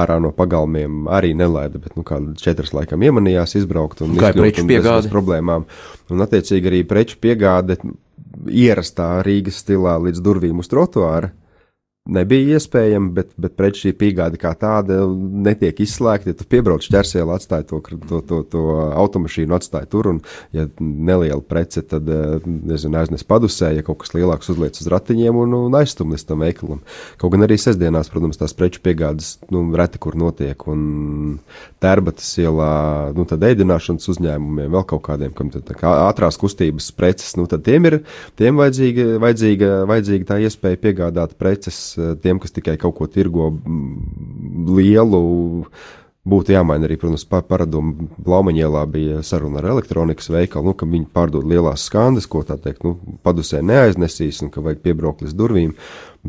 ārā 0.00 0.18
no 0.22 0.32
pagalmiem 0.36 1.06
arī 1.12 1.34
nelaida, 1.38 1.80
bet, 1.82 1.94
nu, 1.98 2.04
kāda 2.06 2.34
četras 2.40 2.74
laikam 2.76 3.04
iemanījās 3.06 3.58
izbraukt 3.60 4.02
un 4.06 4.16
izkļūt 4.18 4.62
un 4.64 4.72
bez 4.72 5.10
problēmām. 5.12 5.66
Un, 6.10 6.26
attiecīgi, 6.26 6.70
arī 6.70 6.84
preču 6.88 7.18
piegāde 7.22 7.78
ierastā 8.46 9.16
Rīgas 9.26 9.62
stilā 9.64 9.96
līdz 10.02 10.22
durvīm 10.22 10.62
uz 10.62 10.70
trotuāra 10.70 11.32
nebija 12.06 12.56
iespējama, 12.56 13.10
bet, 13.16 13.32
bet 13.40 13.56
pret 13.58 13.78
šī 13.78 13.92
piegāde 13.98 14.38
kā 14.40 14.52
tāda 14.58 15.00
netiek 15.46 15.80
izslēgta. 15.82 16.30
Ja 16.30 16.38
tu 16.38 16.46
piebrauc 16.48 16.86
ķersēlu, 16.86 17.34
atstāj 17.34 17.66
to, 17.70 17.80
to, 18.08 18.20
to, 18.28 18.40
to 18.52 18.62
automašīnu, 18.94 19.56
atstāj 19.56 19.88
tur, 19.92 20.10
un, 20.12 20.20
ja 20.56 20.68
neliela 20.80 21.40
prece, 21.42 21.82
tad, 21.86 22.08
eh, 22.08 22.46
nezinu, 22.46 22.98
aiznes 23.00 23.26
padusē, 23.26 23.72
ja 23.76 23.84
kaut 23.86 24.02
kas 24.04 24.14
lielāks 24.16 24.50
uzliec 24.52 24.78
uz 24.80 24.90
ratiņiem 24.92 25.40
un, 25.42 25.56
un 25.66 25.78
aizstum 25.80 26.14
līdz 26.14 26.26
tam 26.30 26.44
veikalam. 26.46 26.82
Kaut 27.20 27.34
gan 27.34 27.46
arī 27.46 27.58
sestdienās, 27.60 28.10
protams, 28.12 28.40
tās 28.40 28.54
preču 28.56 28.82
piegādes, 28.84 29.36
nu, 29.54 29.64
reti 29.76 30.00
kur 30.02 30.18
notiek, 30.18 30.66
un 30.70 31.40
tērbatas 31.82 32.30
ielā, 32.42 32.72
nu, 33.16 33.26
tad 33.28 33.44
ēdināšanas 33.46 34.10
uzņēmumiem, 34.14 34.70
vēl 34.72 34.86
kaut 34.88 35.04
kādiem, 35.10 35.34
kam 35.36 35.50
tad 35.54 35.68
kā 35.76 35.92
ātrās 36.06 36.38
kustības 36.40 36.92
preces, 36.96 37.34
nu, 37.38 37.48
tad 37.50 37.66
tiem 37.66 37.90
ir, 37.90 38.00
tiem 38.38 38.62
vajadzīga, 38.62 39.16
vajadzīga, 39.22 39.72
vajadzīga 39.90 40.30
tā 40.30 40.40
iespēja 40.46 40.82
piegādāt 40.86 41.36
preces 41.40 41.95
tiem, 42.22 42.40
kas 42.42 42.54
tikai 42.56 42.76
kaut 42.80 42.96
ko 42.98 43.08
tirgo 43.10 43.52
lielu. 44.76 45.22
Būtu 46.26 46.56
jāmaina 46.56 46.88
arī, 46.88 46.96
protams, 46.98 47.22
paradumu. 47.30 48.08
Blaumaņielā 48.26 48.80
bija 48.90 49.20
saruna 49.22 49.60
ar 49.60 49.68
elektronikas 49.76 50.26
veikalu, 50.34 50.72
nu, 50.72 50.74
ka 50.74 50.88
viņi 50.90 51.06
pārdod 51.14 51.46
lielās 51.46 51.84
skandas, 51.86 52.26
ko 52.26 52.42
tā 52.42 52.56
teikt, 52.58 52.82
nu, 52.82 52.96
padusē 53.22 53.60
neaiznesīs, 53.62 54.40
un 54.42 54.50
ka 54.50 54.64
vajag 54.64 54.82
piebraukt 54.82 55.22
līdz 55.22 55.36
durvīm. 55.38 55.76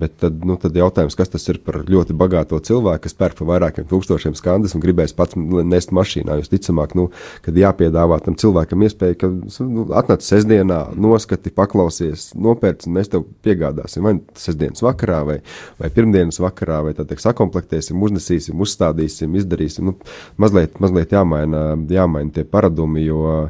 Bet 0.01 0.17
tad, 0.21 0.39
nu, 0.45 0.57
tad 0.61 0.75
jautājums, 0.77 1.15
kas 1.17 1.31
tas 1.33 1.45
ir 1.51 1.59
par 1.65 1.79
ļoti 1.87 2.15
bagāto 2.17 2.59
cilvēku, 2.63 3.03
kas 3.05 3.15
pērk 3.17 3.37
par 3.39 3.49
vairākiem 3.51 3.87
tūkstošiem 3.89 4.35
skandas 4.37 4.75
un 4.77 4.83
gribēs 4.83 5.15
pats 5.17 5.37
nest 5.37 5.93
mašīnā. 5.95 6.37
Jūs 6.41 6.51
ticamāk, 6.51 6.95
nu, 6.97 7.07
kad 7.45 7.57
jāpiedāvā 7.57 8.19
tam 8.25 8.37
cilvēkam 8.39 8.85
iespēja, 8.87 9.17
ka 9.23 9.31
nu, 9.31 9.87
atnāc 9.97 10.25
sestdienā, 10.25 10.79
noskati, 10.97 11.53
paklausies, 11.55 12.29
nopērts, 12.37 12.89
un 12.89 12.97
mēs 12.99 13.11
tev 13.13 13.25
piegādāsim 13.45 14.05
vai 14.07 14.17
sestdienas 14.37 14.83
vakarā, 14.85 15.23
vai, 15.27 15.39
vai 15.81 15.91
pirmdienas 15.93 16.41
vakarā, 16.43 16.83
vai 16.87 16.93
teikt, 16.97 17.23
sakomplektēsim, 17.25 17.99
uznesīsim, 18.07 18.61
uzstādīsim, 18.63 19.35
izdarīsim. 19.41 19.89
Nu, 19.89 19.97
mazliet, 20.41 20.79
mazliet 20.83 21.15
jāmaina, 21.15 21.69
jāmaina 21.91 22.35
tie 22.35 22.45
paradumi, 22.47 23.07
jo, 23.07 23.49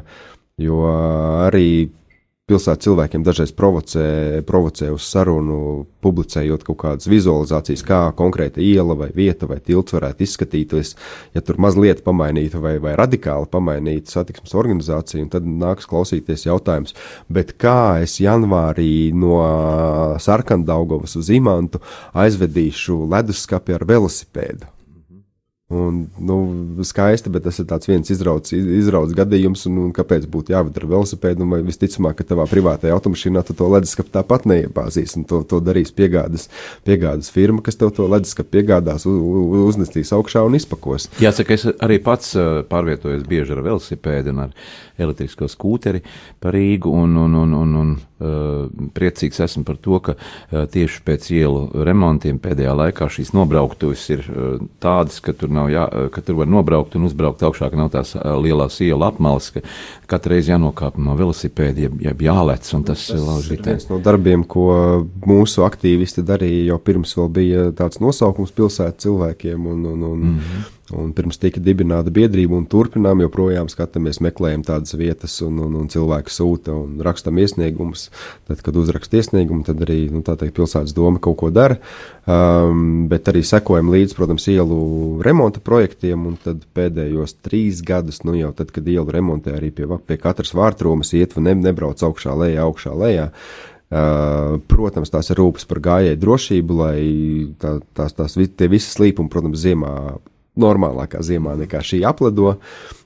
jo 0.62 0.82
arī 1.46 1.68
pilsētas 2.48 2.86
cilvēkiem 2.86 3.24
dažreiz 3.26 3.52
provocē, 3.56 4.06
provocē 4.48 4.90
uz 4.94 5.06
sarunu, 5.08 5.86
publicējot 6.04 6.64
kaut 6.66 6.78
kādas 6.82 7.10
vizualizācijas, 7.10 7.84
kā 7.86 8.00
konkrēta 8.18 8.62
iela 8.64 8.96
vai 8.98 9.10
vieta 9.14 9.48
vai 9.50 9.58
tilts 9.64 9.96
varētu 9.96 10.24
izskatīties, 10.24 10.94
ja 11.36 11.42
tur 11.44 11.60
mazliet 11.62 12.04
pamainītu 12.06 12.62
vai, 12.64 12.76
vai 12.82 12.94
radikāli 12.98 13.50
pamainītu 13.52 14.14
satiksmes 14.14 14.56
organizāciju, 14.58 15.28
tad 15.34 15.46
nāks 15.48 15.88
klausīties 15.90 16.46
jautājums, 16.48 16.96
bet 17.28 17.56
kā 17.60 18.00
es 18.04 18.18
janvārī 18.22 19.10
no 19.12 19.42
Sarkandaugovas 20.22 21.18
uz 21.20 21.30
Imantu 21.34 21.82
aizvedīšu 22.16 23.04
leduskapi 23.12 23.76
ar 23.76 23.88
velosipēdu? 23.88 24.77
Un, 25.68 26.06
nu, 26.16 26.36
skaisti, 26.80 27.28
bet 27.28 27.44
tas 27.44 27.58
ir 27.60 27.66
viens 27.90 28.08
izrauts, 28.08 28.54
izrauts 28.56 29.12
gadījums, 29.12 29.66
un, 29.68 29.74
un 29.82 29.90
kāpēc 29.92 30.24
būtu 30.32 30.54
jāvada 30.54 30.80
ar 30.80 30.86
velosipēdu? 30.88 31.44
Nu, 31.44 31.58
visticamāk, 31.66 32.16
ka 32.16 32.24
tavā 32.30 32.46
privātajā 32.48 32.94
automašīnā 32.96 33.42
tu 33.44 33.52
to 33.58 33.68
leduskapu 33.74 34.08
tāpat 34.14 34.48
neiebāzīs, 34.48 35.18
un 35.20 35.26
to, 35.28 35.42
to 35.44 35.60
darīs 35.60 35.92
piegādes, 35.92 36.48
piegādes 36.88 37.28
firma, 37.34 37.60
kas 37.60 37.76
tev 37.76 37.92
to 37.98 38.08
leduskapu 38.08 38.56
piegādās, 38.56 39.04
uz, 39.04 39.20
uznesīs 39.68 40.14
augšā 40.16 40.46
un 40.48 40.56
izpakos. 40.56 41.10
Jāsaka, 41.20 41.60
es 41.60 41.68
arī 41.76 42.00
pats 42.00 42.32
pārvietojos 42.72 43.28
bieži 43.28 43.52
ar 43.52 43.66
velosipēdu 43.68 44.32
un 44.32 44.46
ar 44.46 44.56
elektrisko 44.98 45.48
skūteri 45.52 46.02
pa 46.40 46.52
Rīgu, 46.54 46.90
un, 46.90 47.16
un, 47.16 47.36
un, 47.38 47.54
un, 47.60 47.74
un 47.82 47.92
uh, 47.94 48.88
priecīgs 48.94 49.40
esmu 49.44 49.64
par 49.68 49.78
to, 49.82 50.00
ka 50.04 50.14
uh, 50.16 50.64
tieši 50.70 51.02
pēc 51.06 51.28
ielu 51.36 51.84
remontiem 51.86 52.40
pēdējā 52.42 52.74
laikā 52.82 53.08
šīs 53.14 53.32
nobrauktuves 53.36 54.04
ir 54.14 54.24
uh, 54.26 54.64
tādas, 54.82 55.20
ka 55.24 55.34
tur 55.38 55.52
nav 55.58 55.68
jā, 55.72 55.84
ka 56.14 56.22
tur 56.24 56.40
var 56.40 56.50
nobraukt 56.50 56.96
un 56.98 57.08
uzbraukt 57.08 57.44
augšā, 57.46 57.68
ka 57.72 57.80
nav 57.80 57.90
tās 57.94 58.14
lielās 58.16 58.78
ielu 58.84 59.08
apmales, 59.08 59.50
ka 59.54 59.64
katru 60.10 60.36
reizi 60.36 60.54
jānokāp 60.54 60.96
no 61.02 61.16
velosipēda, 61.18 61.86
jeb, 61.88 62.00
jeb 62.06 62.24
jālec, 62.28 62.70
un 62.78 62.86
tas, 62.88 63.04
tas 63.10 63.20
lauž 63.20 63.50
ritē. 63.52 63.74
viens 63.74 63.90
no 63.90 64.00
darbiem, 64.04 64.46
ko 64.48 64.70
mūsu 65.28 65.66
aktīvisti 65.66 66.24
darīja 66.26 66.72
jau 66.72 66.80
pirms 66.88 67.14
vēl 67.18 67.30
bija 67.40 67.68
tāds 67.76 68.02
nosaukums 68.04 68.54
pilsētu 68.56 69.08
cilvēkiem, 69.08 69.70
un, 69.74 69.86
un, 69.92 70.10
un 70.12 70.18
mm 70.18 70.40
-hmm 70.40 70.74
Un 70.96 71.10
pirms 71.12 71.36
tika 71.36 71.60
dibināta 71.60 72.08
biedrība, 72.14 72.56
un 72.56 72.64
turpinām 72.70 73.20
joprojām 73.20 73.68
skatāmies, 73.68 74.22
meklējam 74.24 74.62
tādas 74.64 74.94
vietas, 74.96 75.34
un, 75.44 75.58
un, 75.60 75.74
un 75.82 75.90
cilvēki 75.92 76.32
sūta 76.32 76.72
un 76.72 77.02
rakstam 77.04 77.36
iesniegumus. 77.42 78.06
Tad, 78.48 78.62
kad 78.64 78.78
uzrakst 78.80 79.12
iesniegumu, 79.18 79.66
tad 79.66 79.82
arī 79.84 80.06
nu, 80.12 80.22
teikt, 80.24 80.54
pilsētas 80.56 80.96
doma 80.96 81.20
kaut 81.20 81.36
ko 81.42 81.50
dara. 81.52 81.76
Um, 82.28 83.04
bet 83.10 83.28
arī 83.28 83.42
sekojam 83.44 83.92
līdzi, 83.92 84.16
protams, 84.16 84.48
ielu 84.52 84.78
remonta 85.24 85.60
projektiem, 85.64 86.24
un 86.30 86.62
pēdējos 86.76 87.36
trīs 87.44 87.82
gadus, 87.84 88.22
nu 88.24 88.38
jau 88.38 88.54
tad, 88.56 88.72
kad 88.72 88.88
ielu 88.88 89.12
remontē 89.12 89.58
arī 89.58 89.72
pie, 89.74 89.90
pie 90.08 90.16
katras 90.20 90.54
vārtrūmas 90.56 91.12
iet, 91.20 91.36
ne, 91.36 91.56
nebrauc 91.68 92.00
augšā, 92.08 92.32
lejā, 92.46 92.64
augšā, 92.64 92.94
lejā. 92.96 93.28
Uh, 93.88 94.58
protams, 94.68 95.08
tās 95.12 95.30
ir 95.32 95.38
rūpes 95.40 95.64
par 95.68 95.78
gājēju 95.84 96.20
drošību, 96.20 96.80
lai 96.80 96.98
tā, 97.60 97.78
tās, 97.96 98.16
tās 98.16 98.36
tie 98.36 98.68
visi 98.68 98.92
slīpumi, 98.92 99.32
protams, 99.32 99.62
ziemā 99.64 99.92
normālākā 100.60 101.20
ziemā 101.24 101.54
nekā 101.58 101.80
šī 101.84 102.02
aplado. 102.08 102.56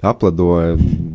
Aplado 0.03 0.49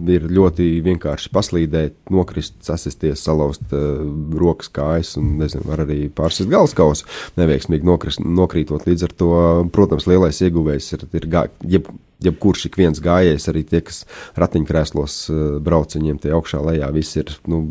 ir 0.07 0.27
ļoti 0.31 0.67
vienkārši 0.85 1.31
paslīdēt, 1.35 1.97
nokrist, 2.13 2.55
sasisties, 2.63 3.23
salauzt 3.25 3.75
uh, 3.75 4.05
rokas, 4.39 4.71
kājas 4.73 5.15
un, 5.19 5.35
nezinu, 5.41 5.67
var 5.67 5.83
arī 5.83 6.07
pārsist 6.13 6.51
galvaskausu, 6.51 7.07
neveiksmīgi 7.39 7.87
nokrist, 7.87 8.23
nokrītot. 8.23 8.87
Līdz 8.87 9.07
ar 9.09 9.15
to, 9.19 9.31
protams, 9.75 10.07
lielais 10.09 10.39
ieguvējs 10.45 10.93
ir, 10.95 11.07
ir 11.19 11.29
gā, 11.33 11.47
jeb, 11.67 11.91
jebkurš 12.23 12.69
ik 12.69 12.79
viens 12.79 13.03
gājējs, 13.03 13.49
arī 13.51 13.65
tie, 13.67 13.83
kas 13.85 14.05
ratiņkrēslos 14.39 15.19
uh, 15.33 15.45
brauc, 15.63 15.97
viņiem 15.99 16.21
tie 16.23 16.35
augšā 16.37 16.63
lejā 16.71 16.91
viss 16.95 17.19
ir, 17.19 17.35
nu, 17.51 17.65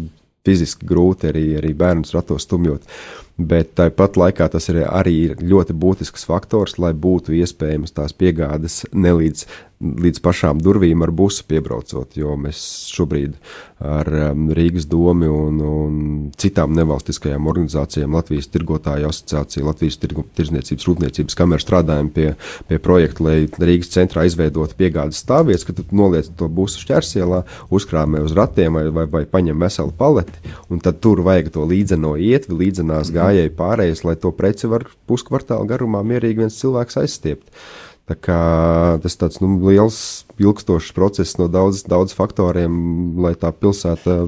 fiziski 0.47 0.87
grūti 0.87 1.33
arī, 1.33 1.47
arī 1.59 1.73
bērnus 1.75 2.13
ratos 2.15 2.45
stumjot. 2.47 2.85
Uh, 2.87 3.26
bet 3.37 3.75
tāpat 3.77 4.17
laikā 4.17 4.49
tas 4.53 4.69
ir 4.73 4.83
arī 4.87 5.35
ļoti 5.37 5.77
būtisks 5.77 6.25
faktors, 6.29 6.79
lai 6.81 6.93
būtu 6.97 7.37
iespējams 7.37 7.93
tās 7.97 8.17
piegādes 8.17 8.85
nelīdz 8.93 9.47
līdz 9.77 10.23
pašām 10.25 10.61
durvīm 10.65 11.03
ar 11.05 11.13
busu 11.13 11.45
piebraucot, 11.49 12.17
jo 12.17 12.33
mēs 12.41 12.59
šobrīd 12.95 13.35
ar 13.85 14.09
um, 14.09 14.47
Rīgas 14.57 14.87
domu 14.89 15.29
un, 15.29 15.59
un 15.61 15.97
citām 16.41 16.73
nevalstiskajām 16.79 17.45
organizācijām, 17.51 18.15
Latvijas 18.17 18.49
tirgotāju 18.55 19.11
asociāciju, 19.11 19.67
Latvijas 19.67 19.99
tirgu, 20.01 20.25
tirzniecības 20.39 20.87
rūpniecības 20.89 21.37
kameru 21.37 21.61
strādājam 21.61 22.09
pie, 22.15 22.31
pie 22.71 22.79
projekta, 22.81 23.27
lai 23.27 23.37
Rīgas 23.53 23.93
centrā 23.93 24.25
izveidotu 24.25 24.79
piegādes 24.79 25.21
stāvvietas, 25.21 25.67
ka 25.69 25.77
tu 25.77 25.85
noliec 25.93 26.31
to 26.41 26.49
busu 26.49 26.81
šķērsielā, 26.87 27.43
uzkrāmē 27.77 28.25
uz 28.25 28.33
ratiem 28.37 28.81
vai, 28.81 28.87
vai, 28.97 29.05
vai 29.13 29.25
paņem 29.29 29.61
veselu 29.67 29.93
paleti, 29.99 30.57
un 30.73 30.81
tad 30.81 31.03
tur 31.05 31.21
vajag 31.27 31.53
to 31.53 31.69
līdzeno 31.69 32.15
ietvi, 32.17 32.63
līdzenās 32.65 33.13
mhm. 33.13 33.19
Gājēju 33.27 33.55
pārējais, 33.59 34.05
lai 34.07 34.17
to 34.23 34.33
preci 34.37 34.71
var 34.71 34.87
puskvartālu 35.11 35.67
garumā 35.69 36.03
mierīgi 36.07 36.45
viens 36.45 36.61
cilvēks 36.61 37.01
aizstiept. 37.03 37.51
Tā 38.07 38.15
kā 38.23 38.41
tas 39.03 39.19
tāds 39.19 39.41
nu, 39.43 39.57
liels, 39.67 39.99
ilgstošs 40.39 40.93
process 40.95 41.35
no 41.41 41.49
daudz, 41.51 41.83
daudz 41.91 42.15
faktoriem, 42.15 42.77
lai 43.19 43.35
tā 43.35 43.51
pilsēta 43.51 44.21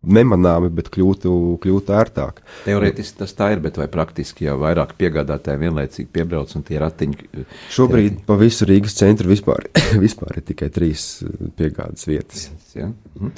nemanāmi, 0.00 0.70
bet 0.72 0.88
kļūtu, 0.92 1.32
kļūtu 1.60 1.94
ērtāk. 1.96 2.40
Teorētiski 2.64 3.20
tas 3.20 3.34
tā 3.36 3.50
ir, 3.54 3.60
bet 3.64 3.76
vai 3.76 3.86
praktiski 3.92 4.46
jau 4.46 4.56
vairāk 4.62 4.94
piegādātāji 5.00 5.60
vienlaicīgi 5.60 6.08
piebrauc 6.14 6.54
un 6.56 6.64
tie 6.64 6.80
ratiņi? 6.80 7.28
Šobrīd 7.74 8.16
tie... 8.16 8.24
pa 8.28 8.38
visu 8.40 8.68
Rīgas 8.68 8.96
centru 8.96 9.28
vispār, 9.32 9.68
vispār 10.06 10.40
ir 10.40 10.46
tikai 10.48 10.70
trīs 10.72 11.06
piegādes 11.60 12.08
vietas. 12.08 12.48
Ja? 12.72 12.88
Mhm. 13.18 13.36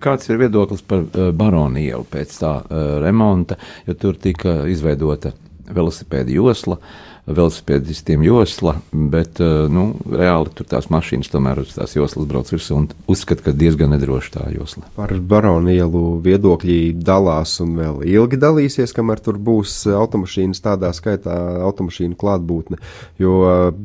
Kāds 0.00 0.32
ir 0.32 0.40
viedoklis 0.40 0.84
par 0.86 1.04
Baronu 1.36 1.82
ielu 1.82 2.08
pēc 2.08 2.40
tā 2.40 2.56
remonta, 3.04 3.60
jo 3.88 3.98
tur 4.00 4.16
tika 4.20 4.62
izveidota 4.72 5.36
velosipēda 5.72 6.32
josla? 6.32 6.80
Uh, 6.80 7.11
velosipēdistiem 7.26 8.24
josla, 8.26 8.74
bet 8.90 9.40
eh, 9.42 9.66
nu, 9.70 9.92
reāli 10.10 10.50
tur 10.56 10.66
tās 10.68 10.88
mašīnas 10.92 11.30
tomēr 11.30 11.62
uz 11.62 11.74
tās 11.76 11.94
joslas 11.94 12.26
brauc 12.28 12.50
virsū 12.50 12.76
un 12.80 12.88
uzskata, 13.10 13.46
ka 13.46 13.54
diezgan 13.56 13.94
nedroši 13.94 14.32
tā 14.34 14.46
josla. 14.54 14.84
Par 14.96 15.14
baronielu 15.14 16.02
viedokļi 16.24 16.78
dalās 16.98 17.54
un 17.62 17.76
vēl 17.78 18.02
ilgi 18.10 18.40
dalīsies, 18.42 18.94
kamēr 18.96 19.22
tur 19.22 19.38
būs 19.38 19.84
automašīnas 19.94 20.64
tādā 20.64 20.90
skaitā 20.96 21.36
automašīnu 21.62 22.18
klātbūtne, 22.18 22.80
jo 23.22 23.36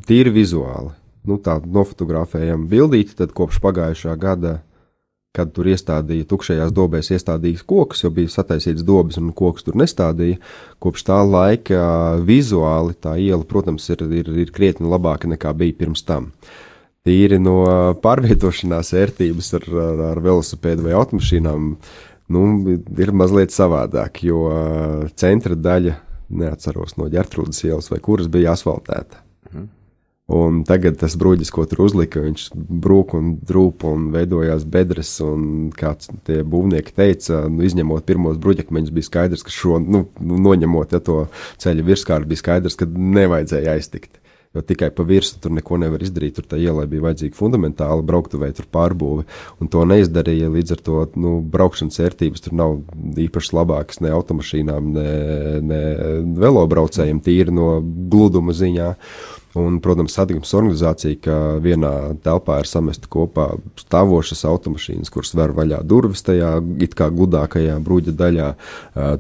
tīri 0.10 0.34
vizuāli 0.42 0.96
nu, 1.28 1.38
tā 1.44 1.60
nofotografējam 1.62 2.66
bildīti, 2.72 3.18
tad 3.20 3.34
kopš 3.36 3.60
pagājušā 3.64 4.16
gada, 4.20 4.62
kad 5.38 5.54
tur 5.54 5.70
iestādīja 5.70 6.28
tukšajās 6.30 6.74
dobēs, 6.76 7.12
iestādīja 7.14 7.64
kokus, 7.70 8.04
jo 8.04 8.12
bija 8.14 8.32
sataisīts 8.34 8.86
dobas 8.88 9.20
un 9.22 9.32
kokus 9.38 9.68
tur 9.68 9.78
nestādīja. 9.80 10.40
Kopš 10.84 11.06
tā 11.10 11.20
laika 11.26 11.82
vizuāli 12.26 12.98
tā 13.02 13.18
iela, 13.22 13.46
protams, 13.48 13.86
ir, 13.94 14.04
ir, 14.22 14.32
ir 14.46 14.54
krietni 14.56 14.90
labāka 14.90 15.30
nekā 15.30 15.54
bija 15.58 15.78
pirms 15.84 16.04
tam. 16.08 16.32
Tīri 17.08 17.40
no 17.40 17.62
pārvietošanās 18.04 18.92
ērtības 19.00 19.54
ar, 19.60 19.70
ar, 19.86 20.04
ar 20.12 20.22
velosipēdu 20.26 20.90
vai 20.90 20.98
automašīnām 20.98 21.70
nu, 22.36 22.44
ir 23.00 23.14
mazliet 23.16 23.56
savādāk, 23.56 24.26
jo 24.28 24.44
centra 25.16 25.56
daļa, 25.56 25.96
neatceros 26.28 26.98
no 27.00 27.08
ģērtrūdas 27.12 27.64
ielas 27.70 27.88
vai 27.94 28.02
kuras 28.04 28.28
bija 28.32 28.58
asfaltēta. 28.58 29.24
Mhm. 29.54 29.77
Un 30.28 30.66
tagad 30.68 30.98
tas 31.00 31.14
bruģis, 31.16 31.54
ko 31.56 31.64
tur 31.72 31.86
uzlika, 31.86 32.20
viņš 32.20 32.50
brūk 32.84 33.14
un 33.16 33.30
drūp 33.48 33.86
un 33.88 34.10
veidojās 34.12 34.66
bedres. 34.68 35.14
Un 35.24 35.70
kāds 35.72 36.12
tie 36.28 36.42
būvnieki 36.44 36.92
teica, 36.98 37.46
nu, 37.48 37.64
izņemot 37.64 38.04
pirmos 38.08 38.40
bruģakmeņus, 38.44 38.92
bija 38.92 39.08
skaidrs, 39.08 39.46
ka 39.48 39.56
šo, 39.56 39.80
nu, 39.80 40.04
noņemot 40.20 40.98
ja, 40.98 41.00
to 41.00 41.22
ceļa 41.64 41.86
virskāru, 41.88 42.28
bija 42.28 42.44
skaidrs, 42.44 42.76
ka 42.76 42.90
nevajadzēja 42.92 43.78
aiztikt. 43.78 44.20
Jo 44.56 44.64
tikai 44.68 44.90
pa 44.96 45.04
virsmu 45.08 45.40
tur 45.44 45.54
neko 45.56 45.80
nevar 45.80 46.04
izdarīt. 46.04 46.36
Tur 46.36 46.48
tā 46.52 46.60
ielai 46.60 46.88
bija 46.92 47.06
vajadzīga 47.08 47.36
fundamentāla 47.38 48.04
brauktuvē, 48.04 48.52
tur 48.58 48.68
pārbūve. 48.74 49.24
Un 49.62 49.72
to 49.72 49.84
neizdarīja. 49.88 50.52
Līdz 50.52 50.76
ar 50.76 50.84
to 50.88 51.02
nu, 51.20 51.38
braukšanas 51.56 52.04
vērtības 52.04 52.44
tur 52.44 52.56
nav 52.58 52.78
īpaši 53.28 53.56
labākas 53.56 54.04
ne 54.04 54.12
automašīnām, 54.18 54.94
ne, 54.96 55.10
ne 55.72 55.82
velobraucējiem, 56.44 57.24
tīri 57.24 57.56
no 57.56 57.78
gluduma 57.84 58.56
ziņā. 58.58 58.94
Un, 59.58 59.80
protams, 59.84 60.14
satiksmes 60.14 60.54
organizācija, 60.60 61.18
ka 61.24 61.38
vienā 61.64 61.92
telpā 62.26 62.60
ir 62.62 62.70
samesta 62.70 63.10
kopā 63.12 63.48
stāvošas 63.80 64.44
automašīnas, 64.50 65.12
kuras 65.14 65.34
ver 65.38 65.56
vaļā 65.58 65.80
durvis 65.88 66.26
tajā 66.28 66.58
it 66.84 66.94
kā 66.98 67.10
gudākajā 67.14 67.80
bruģa 67.84 68.14
daļā. 68.20 68.52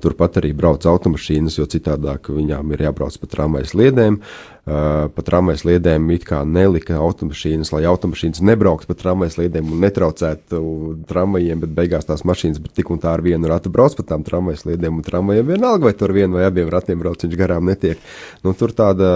Turpat 0.03 0.41
arī 0.41 0.53
brauc 0.58 0.86
automašīnas, 0.86 1.58
jo 1.58 1.65
citādāk 1.72 2.29
viņām 2.34 2.75
ir 2.75 2.86
jābrauc 2.89 3.17
pa 3.22 3.32
tramvajas 3.34 3.74
liedēm. 3.77 4.22
Uh, 4.22 4.56
Uh, 4.56 4.56
pa 4.67 5.24
tramvajas 5.24 5.63
liedēm 5.63 6.09
it 6.12 6.25
kā 6.27 6.41
nelika 6.43 6.97
automašīnas, 7.00 7.71
lai 7.71 7.86
automašīnas 7.88 8.41
nebrauktu 8.43 8.89
pa 8.89 8.97
tramvajas 9.00 9.38
liedēm 9.39 9.69
un 9.71 9.79
netraucētu 9.86 10.59
tramvajiem, 11.07 11.62
bet 11.63 11.75
beigās 11.77 12.07
tās 12.09 12.25
mašīnas 12.27 12.59
tik 12.75 12.91
un 12.91 13.00
tā 13.00 13.13
ar 13.15 13.24
vienu 13.24 13.47
ratu 13.47 13.71
brauc 13.71 13.95
pa 13.95 14.03
tām 14.12 14.25
tramvajas 14.27 14.65
liedēm, 14.67 15.00
un 15.00 15.07
tramvajiem 15.07 15.53
vienalga, 15.53 15.88
vai 15.88 15.93
tur 15.95 16.12
vienu 16.15 16.36
vai 16.36 16.50
abiem 16.50 16.67
ratiem 16.74 17.00
brauc, 17.00 17.24
viņš 17.24 17.39
garām 17.39 17.69
netiek. 17.71 18.01
Nu, 18.43 18.51
tur 18.59 18.75
tāda 18.75 19.07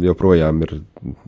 joprojām 0.00 0.64
ir 0.64 0.78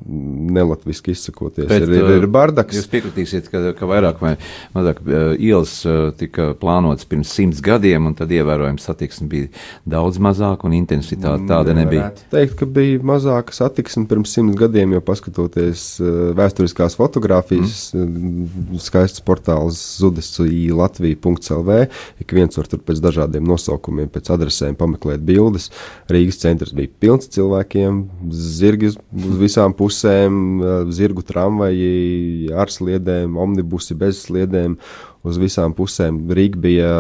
nelatviski 0.08 1.12
izsakoties. 1.12 1.68
Bet, 1.68 1.84
ir, 1.84 1.92
ir, 1.92 2.14
ir 2.22 2.26
bardaks. 2.32 2.78
Jūs 2.78 2.88
piekritīsiet, 2.88 3.50
ka, 3.52 3.60
ka 3.76 3.88
vairāk 3.90 4.22
vai 4.25 4.32
mazāk 4.72 5.02
ielas 5.37 5.76
tika 6.18 6.54
plānotas 6.58 7.04
pirms 7.08 7.34
simts 7.37 7.60
gadiem, 7.64 8.08
un 8.08 8.16
tad 8.18 8.32
ievērojami 8.32 8.80
satiksme 8.82 9.28
bija 9.28 9.52
daudz 9.88 10.20
mazāk, 10.25 10.64
un 10.64 10.76
intensitāte 10.78 11.44
tāda 11.50 11.76
nebija. 11.76 12.10
Teikt, 12.32 12.56
ka 12.62 12.68
bija 12.78 13.04
mazāka 13.12 13.57
satiksmi 13.58 14.06
pirms 14.10 14.32
simts 14.34 14.56
gadiem, 14.58 14.94
jo 14.96 15.02
paskatoties 15.04 15.84
uh, 16.02 16.30
vēsturiskās 16.38 16.96
fotogrāfijas, 16.98 17.88
mm. 17.96 18.78
skaists 18.82 19.24
portāls 19.24 19.80
zudesui 20.00 20.68
Latvija.lv, 20.74 21.80
ik 22.22 22.36
viens 22.36 22.58
var 22.58 22.70
tur 22.70 22.82
pēc 22.86 23.02
dažādiem 23.04 23.46
nosaukumiem, 23.48 24.10
pēc 24.14 24.30
adresēm 24.34 24.78
pameklēt 24.78 25.24
bildes. 25.26 25.68
Rīgas 26.12 26.40
centrs 26.42 26.74
bija 26.76 26.92
pilns 27.02 27.30
cilvēkiem, 27.34 28.04
zirgi 28.34 28.92
uz 28.94 29.42
visām 29.42 29.74
pusēm, 29.78 30.62
zirgu 30.94 31.24
tramvaji 31.26 32.54
ar 32.54 32.72
sliedēm, 32.72 33.36
omnibusi 33.40 33.98
bez 33.98 34.24
sliedēm 34.26 34.78
uz 35.26 35.38
visām 35.40 35.74
pusēm. 35.76 36.25
Rīga 36.34 36.62
bija 36.62 36.94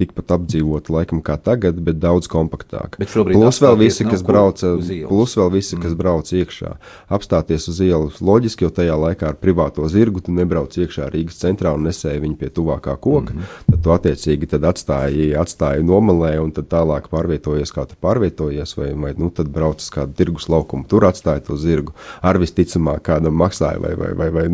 tikpat 0.00 0.32
apdzīvota 0.38 0.92
laikam 0.94 1.20
kā 1.24 1.36
tagad, 1.36 1.76
bet 1.84 1.98
daudz 2.00 2.28
kompaktāka. 2.30 2.98
Bet 3.00 3.12
plus 3.12 3.60
vēl 3.62 3.76
visi, 3.80 4.06
kas 4.08 4.24
brauca, 4.26 4.74
plus 4.80 5.36
vēl 5.38 5.50
visi, 5.52 5.76
kas 5.76 5.92
mm. 5.92 5.98
brauc 5.98 6.30
iekšā. 6.32 6.72
Apstāties 7.12 7.68
uz 7.70 7.80
ielas 7.84 8.22
loģiski, 8.24 8.66
jo 8.66 8.72
tajā 8.74 8.96
laikā 8.98 9.28
ar 9.30 9.38
privāto 9.40 9.84
zirgu 9.92 10.22
tu 10.24 10.34
nebrauc 10.34 10.74
iekšā 10.80 11.10
Rīgas 11.12 11.42
centrā 11.42 11.74
un 11.76 11.84
nesēji 11.86 12.22
viņu 12.24 12.38
pie 12.40 12.50
tuvākā 12.56 12.96
koka. 13.04 13.36
Mm. 13.36 13.50
Tad 13.68 13.84
tu 13.84 13.94
attiecīgi 13.94 14.48
tad 14.54 14.66
atstāji, 14.72 15.28
atstāji 15.38 15.86
nomalē 15.86 16.34
un 16.42 16.54
tad 16.56 16.70
tālāk 16.72 17.10
pārvietojies, 17.12 17.74
kā 17.76 17.84
tu 17.90 17.98
pārvietojies, 18.02 18.74
vai, 18.80 18.90
vai 19.06 19.14
nu, 19.18 19.30
tad 19.34 19.52
brauc 19.52 19.84
uz 19.84 19.92
kādu 19.92 20.16
tirgus 20.18 20.48
laukumu. 20.52 20.88
Tur 20.88 21.06
atstāji 21.10 21.46
to 21.50 21.60
zirgu. 21.60 21.94
Ar 22.24 22.40
visticamāk 22.40 23.04
kādam 23.12 23.36
maksāja 23.38 23.78
vai, 23.82 23.92
vai, 23.98 24.10
vai, 24.18 24.32
vai, 24.40 24.48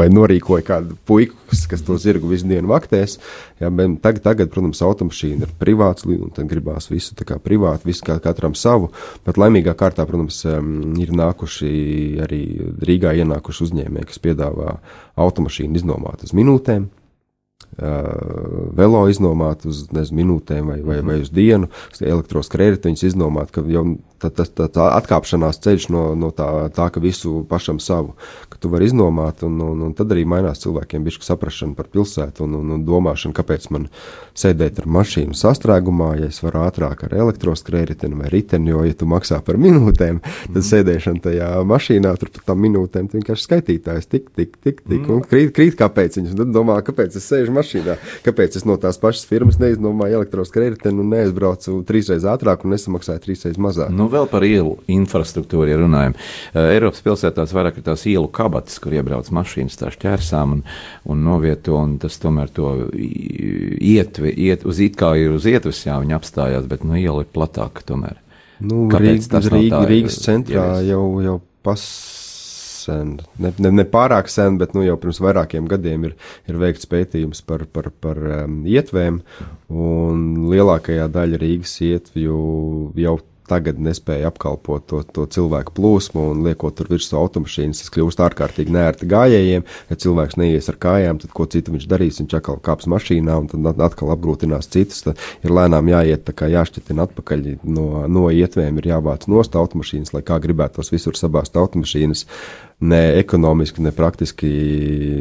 vai 0.00 0.10
norīkoja 0.10 0.66
kādu 0.72 0.98
puiku, 1.06 1.36
kas 1.70 1.84
to 1.84 2.00
zirgu 2.00 2.32
visu 2.32 2.48
dienu 2.48 2.72
vaktēs. 2.72 3.18
Jā, 3.60 3.68
tagad, 4.00 4.22
tagad, 4.24 4.48
protams, 4.54 4.69
protams, 4.70 4.82
automašīna 4.86 5.46
ir 5.46 5.52
privāts, 5.58 6.06
un 6.06 6.30
tad 6.34 6.48
gribās 6.48 6.90
visu 6.90 7.14
tā 7.14 7.24
kā 7.26 7.38
privāti, 7.38 7.88
visu 7.88 8.04
kā 8.04 8.18
katram 8.20 8.54
savu. 8.54 8.90
Bet 9.26 9.36
laimīgā 9.36 9.74
kārtā, 9.74 10.06
protams, 10.06 10.44
ir 10.44 11.10
nākuši 11.10 12.20
arī 12.22 12.42
Rīgā 12.80 13.14
ienākuši 13.20 13.66
uzņēmēji, 13.66 14.06
kas 14.06 14.22
piedāvā 14.22 14.78
automašīnu 15.16 15.76
iznomāt 15.76 16.24
uz 16.24 16.32
minūtēm. 16.32 16.88
Uh, 17.80 18.72
velo 18.76 19.04
iznomāt 19.08 19.62
uz 19.64 19.84
nezinu, 19.94 20.18
minūtēm 20.18 20.66
vai, 20.68 20.80
vai, 20.84 20.98
vai 21.06 21.20
uz 21.22 21.30
dienu, 21.32 21.70
elektroskrējēju 22.02 22.96
iznomāt, 23.08 23.54
ka 23.54 23.62
jau 23.72 23.84
tā, 24.20 24.30
tā, 24.34 24.44
tā, 24.44 24.66
tā 24.72 24.86
atkāpšanās 24.98 25.60
ceļš 25.64 25.88
no, 25.94 26.02
no 26.18 26.30
tā, 26.34 26.46
tā, 26.76 26.88
ka 26.92 27.00
visu 27.02 27.40
pašam 27.48 27.80
savu, 27.82 28.14
ka 28.52 28.60
tu 28.60 28.70
vari 28.72 28.88
iznomāt, 28.90 29.44
un, 29.46 29.56
un, 29.64 29.84
un 29.86 29.94
tad 29.96 30.12
arī 30.12 30.26
mainās 30.28 30.60
cilvēkiem 30.64 31.06
bišķi 31.06 31.28
saprašana 31.30 31.76
par 31.78 31.88
pilsētu 31.92 32.44
un, 32.44 32.58
un, 32.60 32.74
un 32.76 32.84
domāšana, 32.86 33.36
kāpēc 33.36 33.68
man 33.74 33.88
sēdēt 34.38 34.82
ar 34.82 34.88
mašīnu 34.98 35.36
sastrēgumā, 35.36 36.10
ja 36.20 36.30
es 36.30 36.40
varu 36.44 36.64
ātrāk 36.66 37.06
ar 37.06 37.16
elektroskrējēju 37.22 38.12
vai 38.18 38.30
riteni, 38.32 38.74
jo, 38.74 38.82
ja 38.84 38.96
tu 38.96 39.08
maksā 39.08 39.40
par 39.46 39.58
minūtēm, 39.60 40.20
tad 40.20 40.58
mm. 40.58 40.66
sēdēšana 40.68 41.24
tajā 41.24 41.50
mašīnā 41.70 42.12
tur 42.20 42.32
par 42.34 42.46
tām 42.50 42.60
minūtēm, 42.66 43.08
vienkārši 43.14 43.46
skaitītājs 43.46 44.10
tik, 44.10 44.28
tik, 44.36 44.58
tik, 44.60 44.84
tik, 44.84 45.08
un 45.08 45.24
krīt, 45.24 45.54
krīt 45.56 45.78
kāpēc 45.80 46.20
viņas, 46.20 46.36
tad 46.42 46.52
domā, 46.54 46.80
kāpēc 46.84 47.16
es 47.16 47.28
sēžu 47.30 47.49
mašīnā, 47.54 47.96
kāpēc 48.26 48.58
es 48.60 48.66
no 48.68 48.76
tās 48.80 48.98
pašas 49.00 49.26
firmas 49.28 49.58
neiznomāju 49.60 50.20
elektroskrējēju 50.20 50.92
un 50.92 51.10
neaizbraucu 51.12 51.80
trīsreiz 51.88 52.26
ātrāk 52.28 52.64
un 52.64 52.74
nesamaksāju 52.74 53.24
trīsreiz 53.24 53.58
mazāk. 53.60 53.92
Nu, 53.94 54.08
vēl 54.12 54.28
par 54.30 54.46
ielu 54.46 54.76
infrastruktūru, 54.90 55.68
ja 55.70 55.80
runājam. 55.80 56.16
Uh, 56.16 56.70
Eiropas 56.74 57.02
pilsētās 57.04 57.54
vairāk 57.56 57.80
ir 57.80 57.86
tās 57.90 58.06
ielu 58.10 58.30
kabatas, 58.32 58.78
kur 58.82 58.94
iebrauc 58.96 59.30
mašīnas 59.34 59.78
tā 59.80 59.92
šķērsām 59.94 60.56
un, 60.58 60.64
un 61.10 61.22
novieto, 61.26 61.76
un 61.80 61.98
tas 62.02 62.18
tomēr 62.22 62.52
to 62.54 62.72
ietvi, 62.94 64.34
iet, 64.48 64.66
uz 64.68 64.80
it 64.84 64.98
kā 65.00 65.14
ir 65.20 65.34
uz 65.36 65.48
ietves, 65.50 65.84
jā, 65.86 65.98
viņi 66.02 66.16
apstājās, 66.16 66.68
bet 66.70 66.86
nu 66.86 66.98
iela 67.00 67.24
ir 67.24 67.32
platāka 67.32 67.84
tomēr. 67.86 68.20
Nu, 68.60 68.86
Kāpēc 68.92 69.28
Rīg, 69.32 69.52
Rīg, 69.54 69.76
Rīgas 69.88 70.20
centrā 70.20 70.66
jau, 70.84 71.04
jau 71.24 71.38
pas 71.64 71.80
sen, 72.86 73.16
ne, 73.42 73.52
ne, 73.58 73.72
ne 73.80 73.86
pārāk 73.88 74.30
sen, 74.32 74.58
bet 74.60 74.74
nu, 74.76 74.84
jau 74.86 74.96
pirms 75.00 75.20
vairākiem 75.22 75.68
gadiem 75.70 76.08
ir, 76.10 76.16
ir 76.50 76.60
veikts 76.60 76.88
pētījums 76.90 77.44
par, 77.46 77.66
par, 77.72 77.90
par 78.02 78.20
um, 78.44 78.60
ietvēm, 78.68 79.20
lielākajā 80.50 81.10
daļa 81.14 81.40
Rīgas 81.42 81.76
ietvju 81.86 82.38
jau 83.00 83.18
tagad 83.50 83.80
nespēja 83.82 84.30
apkalpot 84.30 84.86
to, 84.90 85.00
to 85.14 85.26
cilvēku 85.34 85.74
plūsmu 85.76 86.30
un 86.32 86.44
liekot 86.46 86.76
tur 86.78 86.90
virsū 86.90 87.18
automašīnas, 87.18 87.82
tas 87.82 87.92
kļūst 87.94 88.22
ārkārtīgi 88.24 88.74
nērti 88.74 89.08
gājējiem. 89.10 89.66
Ja 89.90 89.98
cilvēks 90.04 90.38
neies 90.40 90.70
ar 90.70 90.78
kājām, 90.80 91.20
tad 91.22 91.34
ko 91.36 91.46
citu 91.50 91.74
viņš 91.74 91.88
darīs? 91.90 92.20
Viņš 92.22 92.38
atkal 92.38 92.60
kāps 92.64 92.88
mašīnā 92.90 93.36
un 93.42 93.50
tad 93.50 93.84
atkal 93.86 94.14
apgrūtinās 94.14 94.70
citus. 94.70 95.04
Tad 95.06 95.20
ir 95.46 95.54
lēnām 95.56 95.90
jāiet, 95.90 96.24
tā 96.28 96.36
kā 96.36 96.50
jāšķitina 96.52 97.08
atpakaļ 97.08 97.46
no, 97.66 97.86
no 98.10 98.26
ietvēm, 98.30 98.80
ir 98.80 98.90
jāvāc 98.94 99.26
nost 99.30 99.58
automašīnas, 99.58 100.14
lai 100.16 100.24
kā 100.26 100.40
gribētos 100.42 100.92
visur 100.94 101.18
sabāzt 101.18 101.58
automašīnas. 101.60 102.26
Ne 102.80 103.00
ekonomiski, 103.20 103.82
ne 103.84 103.92
praktiski 103.92 104.48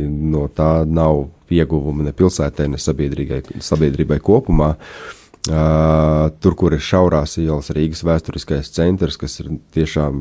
no 0.08 0.46
tā 0.56 0.86
nav 0.88 1.26
ieguvuma 1.52 2.06
ne 2.06 2.14
pilsētai, 2.16 2.70
ne 2.72 2.80
sabiedrībai 2.80 4.20
kopumā. 4.24 4.76
Uh, 4.78 5.16
Uh, 5.50 6.28
tur, 6.44 6.54
kur 6.54 6.76
ir 6.76 6.82
šaurās 6.84 7.32
ielas, 7.42 7.72
Rīgas 7.74 8.04
vēsturiskais 8.06 8.70
centrs, 8.76 9.16
kas 9.18 9.40
ir 9.42 9.48
tiešām 9.74 10.20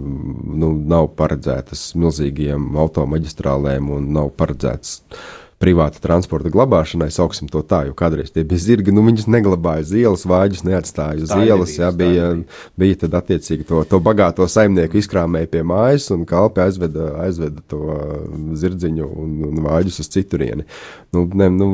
nu, 0.57 0.71
nav 0.88 1.11
paredzētas 1.19 1.91
milzīgiem 2.01 2.71
automaģistrālēm 2.81 3.91
un 3.93 4.07
nav 4.17 4.31
paredzēts 4.41 5.03
privāta 5.59 5.99
transporta 6.03 6.51
glabāšanai, 6.55 7.09
sauksim 7.11 7.49
to 7.51 7.64
tā, 7.66 7.83
jo 7.88 7.94
kādreiz 7.99 8.31
tie 8.31 8.44
bija 8.47 8.62
zirgi, 8.62 8.94
nu 8.94 9.03
viņus 9.07 9.27
neglabāja 9.31 9.83
uz 9.87 9.94
ielas, 9.99 10.25
vāģus 10.31 10.62
neatstāja 10.68 11.27
uz 11.27 11.33
ielas, 11.35 11.75
jā, 11.81 11.90
bija, 11.94 12.29
bija 12.79 13.01
tad 13.03 13.16
attiecīgi 13.18 13.66
to, 13.66 13.83
to 13.90 13.99
bagāto 14.03 14.47
saimnieku 14.47 15.01
izkrāmēja 15.01 15.51
pie 15.51 15.64
mājas 15.66 16.07
un 16.14 16.23
kalpi 16.29 16.62
aizveda, 16.62 17.11
aizveda 17.25 17.64
to 17.71 17.99
zirdziņu 18.62 19.09
un, 19.09 19.35
un 19.51 19.61
vāģus 19.66 19.99
uz 20.05 20.11
citurieni. 20.14 20.68
Nu, 21.14 21.25
ne, 21.40 21.49
nu, 21.51 21.68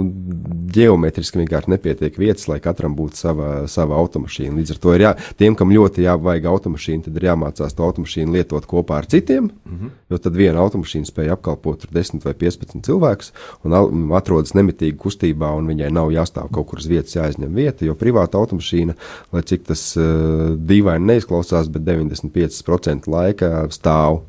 ģeometriski 0.75 1.43
vienkārši 1.43 1.75
nepietiek 1.75 2.17
vietas, 2.23 2.47
lai 2.49 2.61
katram 2.65 2.95
būtu 2.97 3.19
sava, 3.19 3.49
sava 3.71 3.99
automašīna. 3.99 4.55
Līdz 4.61 4.77
ar 4.77 4.81
to 4.81 4.95
ir 4.95 5.05
jā, 5.09 5.13
tiem, 5.41 5.57
kam 5.59 5.75
ļoti 5.75 6.07
jāvajag 6.07 6.47
automašīnu, 6.53 7.05
tad 7.09 7.19
ir 7.19 7.29
jāmācās 7.29 7.75
to 7.75 7.85
automašīnu 7.85 8.39
lietot 8.39 8.69
kopā 8.71 9.03
ar 9.03 9.11
citiem, 9.11 9.51
mm 9.51 9.77
-hmm. 9.77 9.95
jo 10.11 10.23
tad 10.23 10.39
viena 10.39 10.63
automašīna 10.63 11.11
spēja 11.11 11.35
apkalpot 11.35 11.89
10 11.91 12.25
vai 12.25 12.35
15 12.47 12.87
cilvēkus 12.87 13.33
un 13.65 13.74
atrodas 14.19 14.55
nemitīgi 14.57 14.97
kustībā, 15.01 15.51
un 15.59 15.69
viņai 15.71 15.91
nav 15.95 16.13
jāstāv 16.15 16.51
kaut 16.55 16.71
kur 16.71 16.83
uz 16.83 16.89
vietas, 16.91 17.17
jāizņem 17.17 17.55
vieta, 17.55 17.87
jo 17.87 17.97
privāta 17.99 18.41
automašīna, 18.41 18.97
lai 19.35 19.43
cik 19.47 19.67
tas 19.71 19.83
uh, 19.99 20.55
dīvaini 20.59 21.13
neizklausās, 21.13 21.71
bet 21.73 21.87
95% 21.89 23.11
laika 23.11 23.67
stāv. 23.75 24.23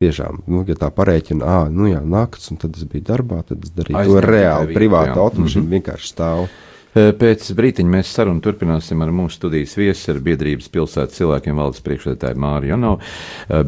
Tiešām, 0.00 0.38
nu, 0.48 0.62
ja 0.64 0.78
tā 0.80 0.88
parēķina, 0.96 1.44
ah, 1.44 1.66
nu 1.68 1.90
jā, 1.90 1.98
naktis, 2.00 2.46
un 2.54 2.56
tad 2.62 2.78
es 2.78 2.86
biju 2.88 3.04
darbā, 3.04 3.42
tad 3.44 3.66
es 3.66 3.74
darīju 3.76 3.98
Aizņem 4.00 4.16
to 4.16 4.22
reāli. 4.24 4.76
Privāta 4.78 5.18
automašīna 5.20 5.60
mm 5.60 5.66
-hmm. 5.66 5.74
vienkārši 5.76 6.08
stāv. 6.08 6.46
Pēc 6.90 7.52
brīdiņa 7.54 7.90
mēs 7.92 8.10
sarunu 8.10 8.42
turpināsim 8.42 9.02
ar 9.04 9.12
mūsu 9.14 9.36
studijas 9.38 9.76
viesu, 9.78 10.08
ar 10.10 10.18
biedrības 10.26 10.66
pilsētas 10.74 11.20
cilvēkiem 11.20 11.58
valdes 11.60 11.84
priekšsēdētāju 11.86 12.40
Māri 12.42 12.72
Jonovu, 12.72 12.98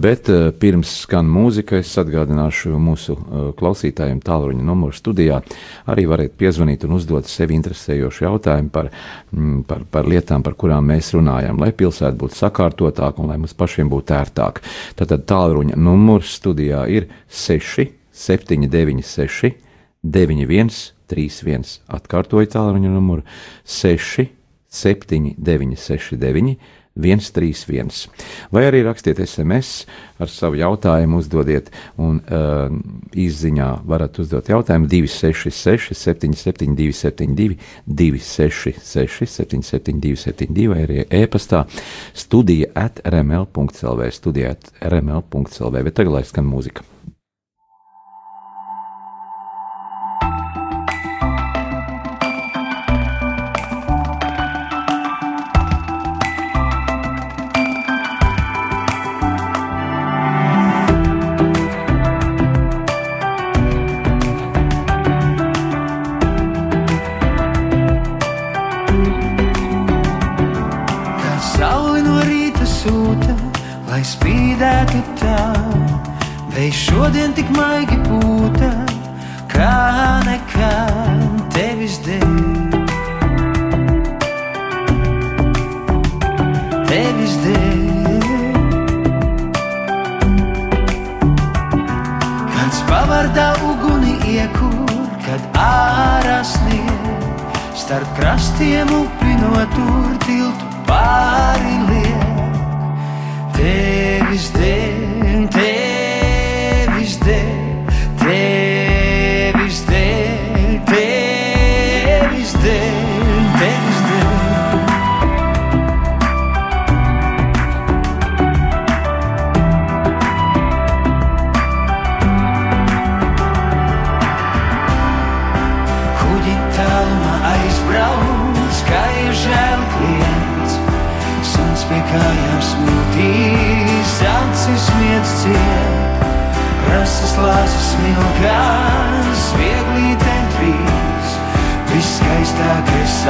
bet 0.02 0.30
pirms 0.58 0.96
skan 1.04 1.28
mūzika, 1.30 1.78
es 1.78 1.92
atgādināšu 2.02 2.74
mūsu 2.82 3.14
klausītājiem 3.58 4.18
tālruņa 4.26 4.66
numuru 4.66 4.96
studijā. 4.96 5.38
Arī 5.92 6.08
varat 6.11 6.35
piezvanīt 6.38 6.87
un 6.88 6.96
uzdot 6.98 7.30
sevi 7.30 7.54
interesējošu 7.61 8.26
jautājumu 8.26 8.74
par, 8.74 8.90
mm, 9.30 9.62
par, 9.70 9.87
par 9.87 10.11
lietām, 10.11 10.42
par 10.42 10.58
kurām 10.58 10.90
mēs 10.90 11.12
runājam, 11.14 11.62
lai 11.62 11.70
pilsēta 11.70 12.18
būtu 12.18 12.40
sakārtotāka 12.40 13.22
un 13.22 13.30
lai 13.30 13.38
mums 13.38 13.54
pašiem 13.54 13.90
būtu 13.92 14.18
ērtāk. 14.18 14.62
Tātad 14.98 15.28
tālruņa 15.30 15.78
numurs 15.78 16.35
studijā 16.40 16.88
ir 16.90 17.06
6, 17.30 17.87
7, 18.11 18.66
9, 20.03 20.45
6, 20.47 20.49
9, 20.49 20.51
1. 20.51 20.93
31. 21.12 21.81
Atkārtoju 21.93 22.51
tālruņa 22.53 22.93
numuru 22.93 23.25
6, 23.69 24.31
7, 24.73 25.35
9, 25.38 25.77
6, 25.88 26.17
9. 26.21 26.55
131. 26.93 27.88
Vai 28.53 28.67
arī 28.69 28.83
rakstiet 28.85 29.17
SMS 29.25 29.87
ar 30.21 30.29
savu 30.29 30.59
jautājumu, 30.61 31.23
uzdodiet, 31.23 31.71
un 31.97 32.19
uh, 32.21 32.69
izziņā 33.17 33.71
varat 33.88 34.21
uzdot 34.21 34.53
jautājumu 34.53 34.91
266, 34.93 35.97
772, 35.97 36.93
72, 36.93 37.57
266, 37.88 39.25
772, 39.25 40.21
72, 40.29 40.69
vai 40.75 40.85
arī 40.85 41.03
e-pastā 41.09 41.65
studija 42.12 42.69
at 42.77 43.01
rml.clv, 43.09 44.12
studija 44.12 44.53
at 44.53 44.73
rml.clv, 44.85 45.87
bet 45.88 45.97
tagad 45.97 46.19
lai 46.21 46.27
skan 46.29 46.45
mūzika. 46.45 46.91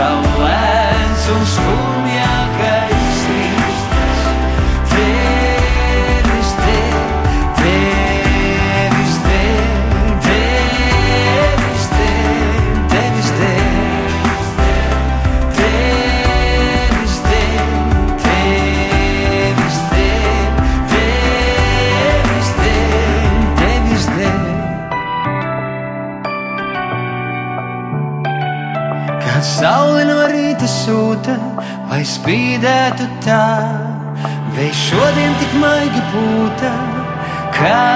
São 0.03 0.21
lenços 0.43 1.59
puros. 1.59 1.92
Spīdētu 32.63 33.07
tā, 33.25 33.43
vējš 34.55 34.83
šodien 34.87 35.33
tik 35.41 35.55
maigi 35.59 36.03
pūta, 36.13 36.71
kā 37.57 37.92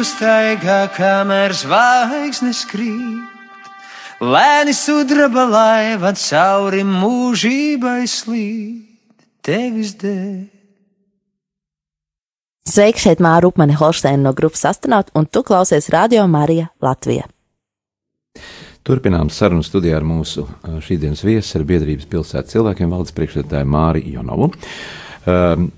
mūžību 0.00 0.16
staigā, 0.16 0.88
kamēr 0.96 1.52
zvaigznes 1.52 2.64
krīt. 2.64 3.68
Lēni 4.20 4.72
sudraba 4.72 5.44
laiva 5.44 6.12
cauri 6.14 6.84
mūžībai 6.84 8.06
slīd, 8.08 8.86
tevis 9.42 9.94
dēļ. 10.00 10.48
Sveiki, 12.64 13.00
šeit 13.00 13.20
Māra 13.20 13.48
Upmane 13.48 13.76
Holsteina 13.76 14.22
no 14.22 14.32
grupas 14.32 14.64
astronauta, 14.64 15.12
un 15.14 15.26
tu 15.26 15.42
klausies 15.42 15.90
Radio 15.90 16.26
Marija 16.26 16.70
Latvija. 16.80 17.26
Turpinām 18.82 19.28
sarunu 19.28 19.62
studijā 19.62 19.98
ar 19.98 20.04
mūsu 20.04 20.46
šīsdienas 20.80 21.24
viesu, 21.24 21.58
ar 21.58 21.66
biedrības 21.68 22.08
pilsētas 22.08 22.54
cilvēkiem, 22.54 22.88
valdes 22.88 23.12
priekšsēdētāju 23.16 23.68
Māri 23.68 24.06
Jonovu. 24.14 24.52
Um, 25.26 25.68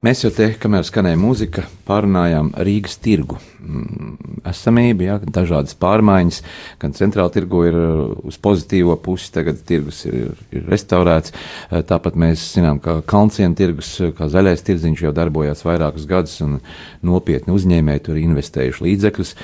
Mēs 0.00 0.22
jau 0.24 0.30
te, 0.32 0.46
kamēr 0.56 0.86
skanēja 0.88 1.18
mūzika, 1.20 1.66
pārunājām 1.84 2.54
Rīgas 2.64 2.94
tirgu. 3.04 3.36
Mm, 3.60 4.14
esamība, 4.48 5.04
jā, 5.04 5.16
dažādas 5.36 5.76
pārmaiņas, 5.76 6.38
gan 6.80 6.94
centrāla 6.96 7.28
tirgu 7.34 7.66
ir 7.68 7.76
uh, 7.76 8.14
uz 8.24 8.38
pozitīvo 8.40 8.94
pusi, 9.04 9.28
tagad 9.34 9.58
tirgus 9.68 9.98
ir, 10.08 10.30
ir 10.56 10.64
restaurēts. 10.72 11.34
Uh, 11.34 11.82
tāpat 11.84 12.16
mēs 12.16 12.46
zinām, 12.54 12.80
ka 12.80 13.02
Kalnciem 13.04 13.52
tirgus, 13.58 13.90
uh, 14.00 14.14
kā 14.16 14.30
zaļais 14.32 14.64
tirdziņš 14.64 15.02
jau 15.04 15.12
darbojās 15.18 15.60
vairākus 15.66 16.08
gadus 16.08 16.38
un 16.46 16.56
nopietni 17.04 17.52
uzņēmēji 17.52 18.04
tur 18.08 18.22
investējuši 18.22 18.86
līdzekļus. 18.86 19.34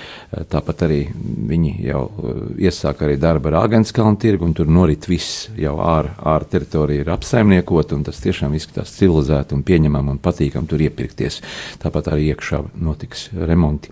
Tāpat 0.57 0.87
arī 0.89 1.03
viņi 1.53 1.75
jau 1.85 2.01
iesāka 2.57 3.05
arī 3.05 3.19
darbu 3.21 3.53
ar 3.53 3.59
Āgenskalnu 3.67 4.17
tirgu 4.25 4.49
un 4.49 4.57
tur 4.57 4.73
norit 4.73 5.05
viss 5.11 5.51
jau 5.61 5.77
ārā 5.85 6.17
ār 6.33 6.49
teritorija 6.49 7.05
ir 7.05 7.13
apsaimniekot 7.13 7.93
un 7.93 8.09
tas 8.09 8.25
tiešām 8.25 8.57
izskatās 8.57 8.97
civilizēti 8.97 9.57
un 9.57 9.65
pieņemam 9.67 10.15
un 10.15 10.21
patīk 10.23 10.46
patīkami 10.47 10.71
tur 10.71 10.83
iepirkties. 10.87 11.41
Tāpat 11.83 12.13
arī 12.13 12.31
iekšā 12.33 12.63
notiks 12.79 13.31
remonti. 13.35 13.91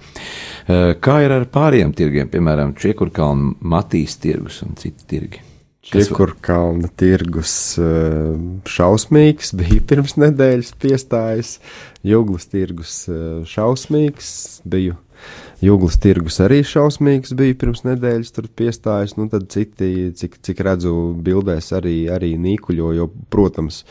Eh, 0.69 0.95
kā 1.01 1.23
ir 1.25 1.33
ar 1.33 1.47
pārējiem 1.47 1.95
tirgiem, 1.95 2.31
piemēram, 2.31 2.77
Čiekurkalna, 2.79 3.55
Matīs 3.61 4.19
tirgus 4.21 4.63
un 4.63 4.77
citi 4.77 5.05
tirgi? 5.07 5.43
Čiekurkalna 5.85 6.89
tirgus 6.97 7.77
eh, 7.79 8.35
šausmīgs, 8.65 9.55
bija 9.61 9.83
pirms 9.85 10.17
nedēļas 10.17 10.75
piestājas, 10.81 11.59
Jūglas 12.05 12.49
tirgus 12.53 13.05
eh, 13.09 13.43
šausmīgs, 13.49 14.63
biju 14.65 15.01
Jūglas 15.65 15.97
tirgus 16.03 16.37
arī 16.45 16.59
šausmīgs 16.67 17.33
bija 17.39 17.55
pirms 17.57 17.85
nedēļas, 17.87 18.33
tur 18.37 18.51
piestājas. 18.59 19.15
Nu, 19.17 19.31
tad 19.33 19.47
citi, 19.55 20.11
cik, 20.13 20.37
cik 20.45 20.61
redzu, 20.67 20.93
bildēs 21.25 21.71
arī, 21.79 21.95
arī 22.13 22.35
nīkuļo, 22.37 22.91
jo, 22.99 23.07
protams, 23.33 23.85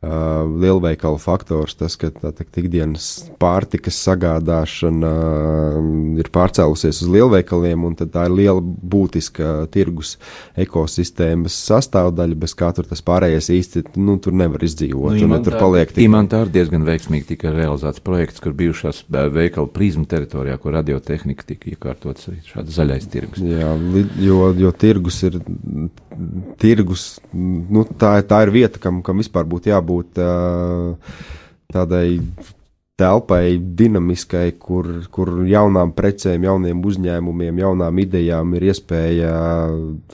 Uh, 0.00 0.46
lielveikalu 0.56 1.18
faktors, 1.20 1.74
tas, 1.76 1.92
ka 2.00 2.08
tā 2.08 2.30
teikt, 2.32 2.54
ikdienas 2.62 3.06
pārtikas 3.36 3.98
sagādāšana 4.00 5.08
uh, 5.12 5.88
ir 6.16 6.30
pārcēlusies 6.32 7.02
uz 7.04 7.10
lielveikaliem, 7.12 7.82
un 7.84 7.98
tā 8.00 8.22
ir 8.24 8.32
liela 8.32 8.62
būtiska 8.64 9.66
tirgus 9.68 10.14
ekosistēmas 10.56 11.52
sastāvdaļa, 11.66 12.38
bez 12.40 12.56
kā 12.56 12.70
tur 12.72 12.88
tas 12.88 13.04
pārējais 13.04 13.50
īsti 13.52 13.82
nu, 14.00 14.14
tur 14.24 14.38
nevar 14.40 14.64
izdzīvot. 14.64 15.18
Nu, 15.18 15.28
un, 15.36 15.44
tur 15.44 15.58
paliek 15.60 15.92
tikai. 15.92 16.06
Imantā 16.08 16.40
ir 16.46 16.54
diezgan 16.56 16.88
veiksmīgi 16.88 17.34
tika 17.34 17.52
realizēts 17.52 18.00
projekts, 18.00 18.40
kur 18.40 18.56
bijušās 18.56 19.02
veikalu 19.36 19.68
prizmu 19.76 20.06
teritorijā, 20.08 20.56
kur 20.64 20.78
radiotehnika 20.78 21.44
tika 21.52 21.74
iekārtots 21.74 22.32
arī 22.32 22.40
šāds 22.48 22.72
zaļais 22.78 23.10
tirgus. 23.12 23.44
Jā, 23.44 23.76
jo, 24.24 24.40
jo 24.64 24.72
tirgus 24.80 25.20
ir, 25.28 25.36
tirgus, 26.64 27.06
nu, 27.36 27.84
tā, 28.00 28.16
tā 28.24 28.40
ir 28.48 28.56
vieta, 28.56 28.80
kam, 28.80 29.04
kam 29.04 29.20
vispār 29.20 29.44
būtu 29.44 29.74
jābūt 29.74 29.89
jābūt 29.90 30.22
tādai 31.70 32.20
telpai, 33.00 33.56
dinamiskai, 33.56 34.50
kur, 34.60 34.86
kur 35.12 35.30
jaunām 35.48 35.94
precēm, 35.96 36.44
jauniem 36.44 36.82
uzņēmumiem, 36.84 37.62
jaunām 37.62 38.00
idejām 38.02 38.52
ir 38.58 38.66
iespēja 38.68 39.30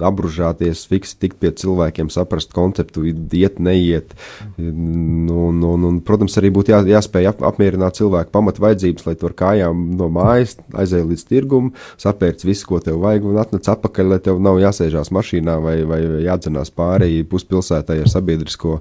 apbružāties, 0.07 0.85
fiksi 0.87 1.17
tikt 1.25 1.41
pie 1.43 1.51
cilvēkiem, 1.59 2.13
saprast 2.15 2.55
konceptu, 2.55 3.03
iet, 3.09 3.59
neiet. 3.59 4.15
Nu, 4.61 5.49
nu, 5.51 5.73
nu, 5.83 5.93
protams, 6.07 6.39
arī 6.39 6.53
būtu 6.55 6.77
jā, 6.77 6.81
jāspēj 6.95 7.31
ap, 7.33 7.43
apmierināt 7.51 7.99
cilvēku 7.99 8.31
pamat 8.37 8.63
vajadzības, 8.63 9.09
lai 9.09 9.17
tur 9.19 9.35
kājām 9.35 9.83
no 9.99 10.11
mājas 10.13 10.55
aizēj 10.71 11.09
līdz 11.11 11.27
tirgumu, 11.33 11.75
sapērts 12.03 12.47
visu, 12.47 12.71
ko 12.71 12.83
tev 12.85 13.03
vajag, 13.03 13.27
un 13.27 13.43
atnāc 13.43 13.67
atpakaļ, 13.75 14.13
lai 14.15 14.23
tev 14.23 14.39
nav 14.43 14.63
jāsēžās 14.63 15.11
mašīnā 15.17 15.59
vai, 15.65 15.81
vai 15.91 16.03
jādzenās 16.29 16.71
pāri 16.71 17.27
puspilsētai 17.27 18.05
ar 18.05 18.15
sabiedrisko 18.15 18.79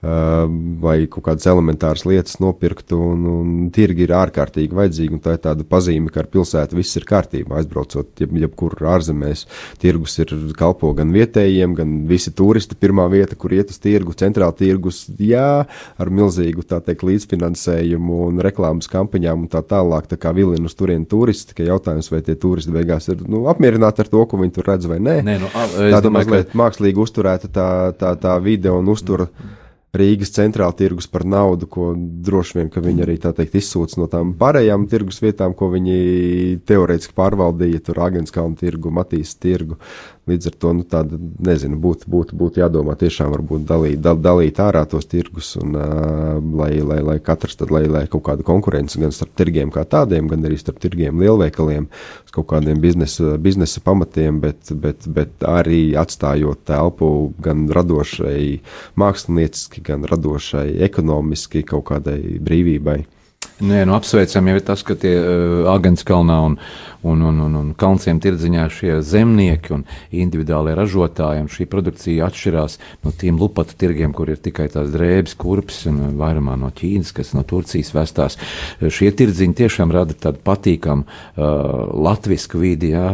vai 0.00 1.04
kaut 1.12 1.26
kādas 1.26 1.44
elementāras 1.50 2.06
lietas 2.08 2.38
nopirkt, 2.40 2.94
un, 2.96 3.24
un 3.28 3.48
tirgi 3.74 4.06
ir 4.06 4.14
ārkārtīgi 4.16 4.76
vajadzīgi. 4.76 5.18
Tā 5.20 5.34
ir 5.36 5.42
tāda 5.44 5.66
pazīme, 5.68 6.08
ka 6.12 6.22
ar 6.22 6.30
pilsētu 6.32 6.78
viss 6.78 6.96
ir 6.96 7.04
kārtībā. 7.08 7.58
Aizbraucot, 7.60 8.14
jeb, 8.22 8.32
jebkur 8.40 8.78
ārzemēs, 8.94 9.44
tirgus 9.82 10.16
ir 10.22 10.32
kalpo 10.56 10.94
gan 10.96 11.12
vietējiem, 11.12 11.76
gan 11.76 11.92
visi 12.08 12.32
turisti. 12.32 12.78
Pirmā 12.80 13.04
vieta, 13.12 13.36
kur 13.36 13.52
iet 13.52 13.74
uz 13.74 13.80
tirgu, 13.82 14.16
centrāla 14.16 14.56
tirgus, 14.56 15.02
jā, 15.20 15.66
ar 15.68 16.12
milzīgu 16.16 16.64
teikt, 16.70 17.04
līdzfinansējumu 17.04 18.22
un 18.30 18.40
reklāmas 18.44 18.88
kampaņām 18.88 19.44
un 19.44 19.52
tā 19.52 19.60
tālāk. 19.60 20.08
Tā 20.08 20.16
kā 20.20 20.32
vilina 20.36 20.64
uz 20.70 20.76
turieni 20.80 21.04
turisti, 21.10 21.52
tikai 21.52 21.68
jautājums, 21.68 22.08
vai 22.08 22.24
tie 22.24 22.38
turisti 22.40 22.72
beigās 22.72 23.12
ir 23.12 23.20
nu, 23.28 23.44
apmierināti 23.52 24.06
ar 24.06 24.12
to, 24.16 24.24
ko 24.24 24.40
viņi 24.40 24.56
tur 24.56 24.72
redz 24.72 24.88
vai 24.88 24.96
nē. 25.02 25.20
nē 25.28 25.38
nu, 25.44 25.52
Tāda 25.52 26.06
domāju, 26.08 26.32
mazliet 26.32 26.52
ka... 26.54 26.60
mākslīgi 26.64 27.04
uzturēta 27.04 27.52
tā, 27.52 27.70
tā, 28.00 28.16
tā 28.20 28.40
vide 28.40 28.72
un 28.72 28.88
uztura. 28.88 29.28
Mm 29.28 29.56
Rīgas 29.90 30.30
centrāla 30.30 30.70
tirgus 30.78 31.08
par 31.10 31.24
naudu, 31.26 31.66
ko 31.66 31.88
droši 31.98 32.60
vien 32.60 32.68
viņi 32.70 33.02
arī 33.02 33.16
teikt, 33.18 33.56
izsūta 33.58 33.98
no 33.98 34.06
tām 34.10 34.36
pārējām 34.38 34.84
tirgus 34.90 35.18
vietām, 35.18 35.56
ko 35.58 35.66
viņi 35.72 35.96
teorētiski 36.68 37.16
pārvaldīja, 37.18 37.82
tur 37.88 37.98
Agenskalnu 38.06 38.54
tirgu, 38.60 38.92
Matīs 38.94 39.34
tirgu. 39.34 39.80
Līdz 40.28 40.50
ar 40.50 40.54
to, 40.60 40.70
nu, 40.76 40.84
tāda, 40.84 41.16
nezinu, 41.42 41.78
būtu 41.80 42.10
būt, 42.12 42.32
būt 42.36 42.58
jādomā 42.60 42.92
tiešām 43.00 43.30
varbūt 43.32 43.64
dalīt, 43.66 44.02
dal, 44.04 44.18
dalīt 44.20 44.60
ārā 44.60 44.82
tos 44.88 45.08
tirgus 45.08 45.54
un 45.58 45.72
uh, 45.78 46.36
lai, 46.60 46.74
lai, 46.84 46.98
lai 47.06 47.16
katrs 47.24 47.56
tad, 47.56 47.72
lai, 47.72 47.86
lai 47.90 48.04
kaut 48.10 48.26
kāda 48.28 48.44
konkurence 48.46 49.00
gan 49.00 49.14
starp 49.16 49.32
tirgiem 49.40 49.72
kā 49.74 49.86
tādiem, 49.88 50.28
gan 50.30 50.44
arī 50.44 50.58
starp 50.60 50.78
tirgiem 50.82 51.18
lielveikaliem, 51.22 51.88
kaut 52.36 52.50
kādiem 52.52 52.82
biznesa, 52.84 53.38
biznesa 53.40 53.82
pamatiem, 53.84 54.42
bet, 54.44 54.74
bet, 54.82 55.08
bet 55.08 55.46
arī 55.48 55.96
atstājot 55.98 56.66
telpu 56.68 57.32
gan 57.42 57.64
radošai 57.72 58.60
mākslinieciski, 59.00 59.82
gan 59.88 60.04
radošai 60.10 60.68
ekonomiski 60.86 61.64
kaut 61.72 61.88
kādai 61.94 62.20
brīvībai. 62.44 63.00
Nē, 63.60 63.82
nu 63.84 63.92
apsveicam 63.92 64.46
jau 64.48 64.60
tas, 64.64 64.80
ka 64.84 64.94
tie 64.96 65.10
uh, 65.20 65.66
Agenskalnā 65.68 66.36
un, 66.46 66.54
un, 67.04 67.22
un, 67.28 67.40
un, 67.44 67.56
un 67.58 67.72
Kalnciem 67.76 68.16
tirdziņā 68.20 68.62
šie 68.72 68.94
zemnieki 69.04 69.74
un 69.76 69.82
individuālie 70.16 70.72
ražotāji 70.78 71.42
un 71.44 71.50
šī 71.52 71.66
produkcija 71.68 72.30
atšķirās 72.30 72.78
no 73.04 73.12
tiem 73.20 73.36
lupatu 73.40 73.76
tirgiem, 73.76 74.14
kur 74.16 74.32
ir 74.32 74.40
tikai 74.40 74.70
tās 74.72 74.88
drēbes, 74.94 75.36
kurpes 75.40 75.82
un 75.90 76.16
vairumā 76.20 76.54
no 76.60 76.70
Ķīnas, 76.72 77.12
kas 77.16 77.34
no 77.36 77.44
Turcijas 77.44 77.92
vestās. 77.92 78.38
Šie 78.80 79.10
tirdziņi 79.20 79.58
tiešām 79.60 79.92
rada 79.92 80.16
tādu 80.16 80.40
patīkamu 80.46 81.04
uh, 81.04 81.52
latvisku 82.08 82.62
vidi, 82.64 82.94
jā, 82.94 83.10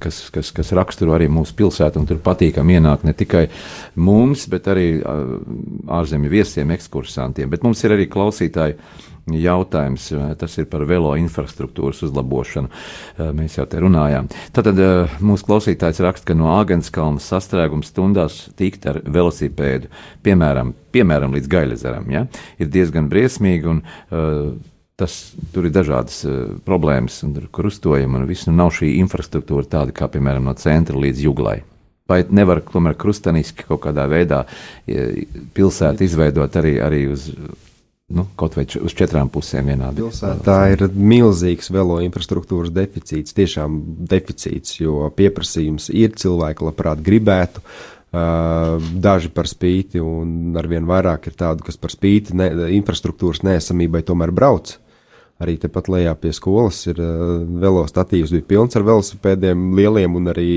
kas, 0.00 0.22
kas, 0.32 0.54
kas 0.56 0.72
raksturo 0.80 1.12
arī 1.18 1.28
mūsu 1.28 1.58
pilsētu 1.60 2.00
un 2.00 2.08
tur 2.08 2.24
patīkam 2.24 2.72
ienākt 2.72 3.04
ne 3.04 3.12
tikai 3.16 3.46
mums, 4.00 4.48
bet 4.48 4.72
arī 4.72 4.88
uh, 4.96 5.36
ārzemju 6.00 6.32
viesiem, 6.32 6.72
ekskursantiem, 6.72 7.52
bet 7.52 7.68
mums 7.68 7.84
ir 7.84 7.98
arī 7.98 8.08
klausītāji 8.08 8.80
jautājums. 9.38 10.08
Tas 10.40 10.56
ir 10.58 10.66
par 10.70 10.84
velo 10.88 11.12
infrastruktūras 11.20 12.02
uzlabošanu. 12.08 12.70
Mēs 13.36 13.58
jau 13.58 13.66
te 13.70 13.82
runājām. 13.82 14.30
Tātad 14.56 14.80
mūsu 15.22 15.46
klausītājs 15.48 16.02
raksta, 16.04 16.32
ka 16.32 16.38
no 16.38 16.50
Āgenskalnas 16.56 17.28
sastrēguma 17.30 17.86
stundās 17.86 18.42
tikt 18.58 18.88
ar 18.90 19.00
velosipēdu, 19.04 19.90
piemēram, 20.26 20.74
piemēram 20.94 21.36
līdz 21.36 21.50
Gailezeram, 21.50 22.10
ja, 22.12 22.26
ir 22.58 22.72
diezgan 22.72 23.10
briesmīgi. 23.12 23.70
Un, 23.70 23.84
uh, 24.10 24.50
Tas, 25.00 25.14
tur 25.54 25.64
ir 25.64 25.72
dažādas 25.72 26.18
uh, 26.28 26.50
problēmas, 26.60 27.22
un 27.24 27.32
krustojumi, 27.56 28.18
un 28.18 28.26
viss 28.28 28.44
nu 28.50 28.52
nav 28.52 28.74
šī 28.76 28.90
infrastruktūra 28.98 29.64
tāda 29.64 29.94
kā, 29.96 30.10
piemēram, 30.12 30.44
no 30.44 30.52
centra 30.60 31.00
līdz 31.00 31.22
juglai. 31.24 31.54
Vai 32.10 32.18
nevar 32.28 32.60
tomēr 32.66 32.98
krustaniski 33.00 33.64
kaut 33.64 33.80
kādā 33.86 34.04
veidā 34.10 34.42
pilsētu 35.56 36.04
izveidot 36.04 36.56
arī, 36.60 36.74
arī 36.82 37.04
uz 37.14 37.30
nu, 38.14 38.26
kaut 38.38 38.56
vai 38.58 38.66
uz 38.66 38.94
četrām 38.96 39.30
pusēm 39.32 39.70
vienādi. 39.70 40.02
Pilsētā 40.02 40.58
ir 40.74 40.84
milzīgs 40.94 41.70
velo 41.74 42.00
infrastruktūras 42.04 42.72
deficīts, 42.74 43.36
tiešām 43.36 43.78
deficīts, 44.10 44.80
jo 44.80 45.06
pieprasījums 45.16 45.90
ir 45.94 46.14
cilvēki 46.18 46.68
labprāt 46.68 47.02
gribētu. 47.06 47.62
Uh, 48.10 48.82
daži 48.98 49.30
par 49.30 49.46
spīti, 49.46 50.00
un 50.02 50.56
arvien 50.58 50.86
vairāk 50.88 51.28
ir 51.30 51.36
tādu, 51.38 51.62
kas 51.62 51.78
par 51.78 51.92
spīti 51.94 52.34
ne, 52.34 52.48
infrastruktūras 52.74 53.44
neesamībai 53.46 54.02
tomēr 54.06 54.32
brauc. 54.34 54.72
Arī 55.40 55.54
tepat 55.60 55.88
lejā 55.88 56.12
pie 56.20 56.32
skolas 56.36 56.82
ir 56.90 56.98
uh, 57.00 57.40
velostatīvs, 57.62 58.34
bija 58.34 58.46
pilns 58.50 58.76
ar 58.76 58.84
velosipēdiem, 58.84 59.70
lieliem 59.78 60.18
un 60.18 60.28
arī 60.32 60.50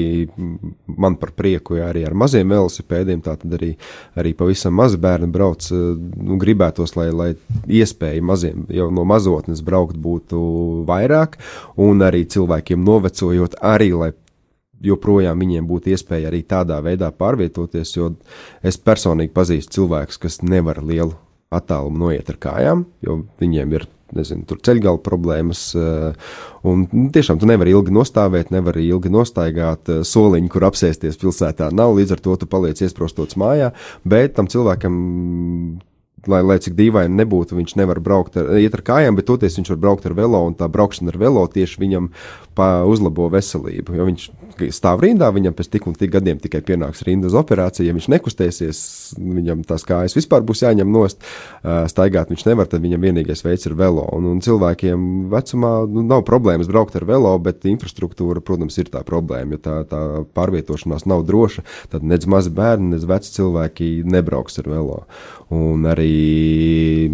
man 0.85 1.15
par 1.21 1.31
prieku, 1.37 1.77
ja 1.79 1.87
arī 1.91 2.03
ar 2.07 2.17
maziem 2.19 2.51
velosipēdiem. 2.51 3.21
Tā 3.23 3.37
tad 3.39 3.55
arī, 3.55 3.73
arī 4.19 4.33
pavisam 4.35 4.75
mazi 4.75 4.99
bērni 4.99 5.31
brauc. 5.31 5.69
Uh, 5.71 5.93
nu, 6.19 6.39
gribētos, 6.41 6.97
lai, 6.99 7.07
lai 7.15 7.29
iespēja 7.71 8.25
maziem 8.25 8.67
jau 8.73 8.89
no 8.91 9.07
mazotnes 9.07 9.63
braukt 9.63 9.95
būtu 9.95 10.43
vairāk, 10.89 11.39
un 11.79 12.03
arī 12.03 12.25
cilvēkiem 12.27 12.83
novecojot, 12.83 13.61
arī 13.63 13.93
lai 13.95 14.11
joprojām 14.83 15.39
viņiem 15.39 15.67
būtu 15.67 15.93
iespēja 15.93 16.29
arī 16.29 16.43
tādā 16.47 16.79
veidā 16.83 17.11
pārvietoties, 17.15 17.95
jo 17.95 18.13
es 18.65 18.77
personīgi 18.77 19.33
pazīstu 19.35 19.79
cilvēkus, 19.79 20.19
kas 20.19 20.41
nevar 20.43 20.83
lielu 20.83 21.15
attālumu 21.53 22.07
noiet 22.07 22.29
ar 22.33 22.39
kājām, 22.41 22.87
jo 23.05 23.21
viņiem 23.41 23.77
ir 23.77 23.87
nezinu, 24.17 24.45
tur 24.49 24.59
ceļgala 24.63 25.01
problēmas. 25.05 25.63
Eh, 25.77 26.33
un 26.69 26.85
nu, 26.91 27.07
tiešām 27.13 27.39
tu 27.41 27.49
nevari 27.49 27.73
ilgi 27.75 27.93
nostāvēt, 27.95 28.53
nevari 28.55 28.87
ilgi 28.89 29.11
nostaigāt 29.13 29.91
eh, 29.91 30.03
soliņu, 30.07 30.51
kur 30.53 30.67
apsēsties 30.69 31.19
pilsētā. 31.21 31.71
Nav 31.75 31.95
līdz 31.97 32.17
ar 32.17 32.23
to 32.23 32.37
tu 32.41 32.49
paliec 32.49 32.81
iesprostots 32.83 33.39
mājā, 33.39 33.73
bet 34.07 34.37
tam 34.37 34.49
cilvēkam 34.51 34.99
lai, 36.29 36.41
lai 36.45 36.59
cik 36.63 36.75
dīvaini 36.77 37.17
nebūtu, 37.19 37.57
viņš 37.57 37.75
nevar 37.79 37.99
braukt 38.03 38.37
ar, 38.39 38.53
iet 38.61 38.75
ar 38.77 38.83
kājām, 38.85 39.17
bet 39.17 39.27
toties 39.29 39.57
viņš 39.59 39.73
var 39.75 39.81
braukt 39.87 40.07
ar 40.07 40.15
velo, 40.17 40.43
un 40.47 40.55
tā 40.57 40.69
braukšana 40.71 41.13
ar 41.13 41.19
velo 41.21 41.43
tieši 41.51 41.81
viņam 41.83 42.09
uzlabo 42.53 43.29
veselību. 43.33 43.95
Jo 43.97 44.05
viņš 44.05 44.27
stāv 44.75 45.01
rindā, 45.01 45.31
viņam 45.33 45.55
pēc 45.57 45.71
tik 45.73 45.87
un 45.89 45.95
tik 45.97 46.11
gadiem 46.13 46.37
tikai 46.41 46.61
pienāks 46.65 47.01
rinda 47.07 47.25
uz 47.29 47.33
operāciju. 47.37 47.87
Ja 47.87 47.95
viņš 47.95 48.09
nekustēsies, 48.13 48.81
viņam 49.17 49.63
tās 49.65 49.85
kājas 49.87 50.13
vispār 50.13 50.45
būs 50.45 50.61
jāņem 50.61 50.91
nost, 50.93 51.23
staigāt 51.63 52.29
viņš 52.29 52.45
nevar, 52.45 52.69
tad 52.69 52.83
viņam 52.85 53.07
vienīgais 53.07 53.41
veids 53.45 53.65
ir 53.65 53.73
velo. 53.79 54.05
Un, 54.13 54.29
un 54.29 54.43
cilvēkiem 54.45 55.07
vecumā 55.33 55.73
nu, 55.89 56.05
nav 56.05 56.21
problēmas 56.29 56.69
braukt 56.69 56.97
ar 56.99 57.07
velo, 57.09 57.33
bet 57.41 57.65
infrastruktūra, 57.69 58.43
protams, 58.45 58.77
ir 58.77 58.93
tā 58.93 59.01
problēma. 59.07 59.57
Ja 59.57 59.63
tā, 59.65 59.75
tā 59.89 60.03
pārvietošanās 60.37 61.07
nav 61.09 61.25
droša, 61.25 61.65
tad 61.95 62.05
nedz 62.05 62.29
mazi 62.29 62.53
bērni, 62.53 62.93
nedz 62.93 63.09
veci 63.09 63.33
cilvēki 63.39 63.91
nebrauks 64.05 64.61
ar 64.61 64.69
velo. 64.69 65.01
Un 65.53 65.89
arī 65.89 66.12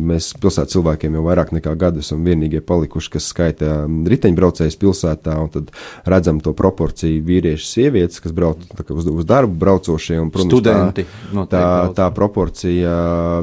mēs 0.09 0.31
pilsētas 0.41 0.75
cilvēkiem 0.75 1.17
jau 1.17 1.23
vairāk 1.25 1.53
nekā 1.55 1.73
gadu 1.79 2.03
esam 2.03 2.23
vienīgie 2.25 2.61
palikuši, 2.65 3.11
kas 3.15 3.29
skaita 3.33 3.83
riteņbraucējus 3.87 4.77
pilsētā, 4.79 5.35
un 5.43 5.51
tad 5.53 5.71
redzam 6.09 6.41
to 6.43 6.53
proporciju 6.57 7.21
vīrieši, 7.25 7.67
sievietes, 7.67 8.21
kas 8.23 8.33
brauc 8.35 8.63
uz, 8.89 9.09
uz 9.09 9.27
darbu, 9.29 9.55
braucošie 9.61 10.19
un, 10.21 10.31
protams, 10.33 10.53
studenti. 10.53 11.05
Tā, 11.33 11.45
tā, 11.51 11.63
tā 11.97 12.09
proporcija 12.15 12.93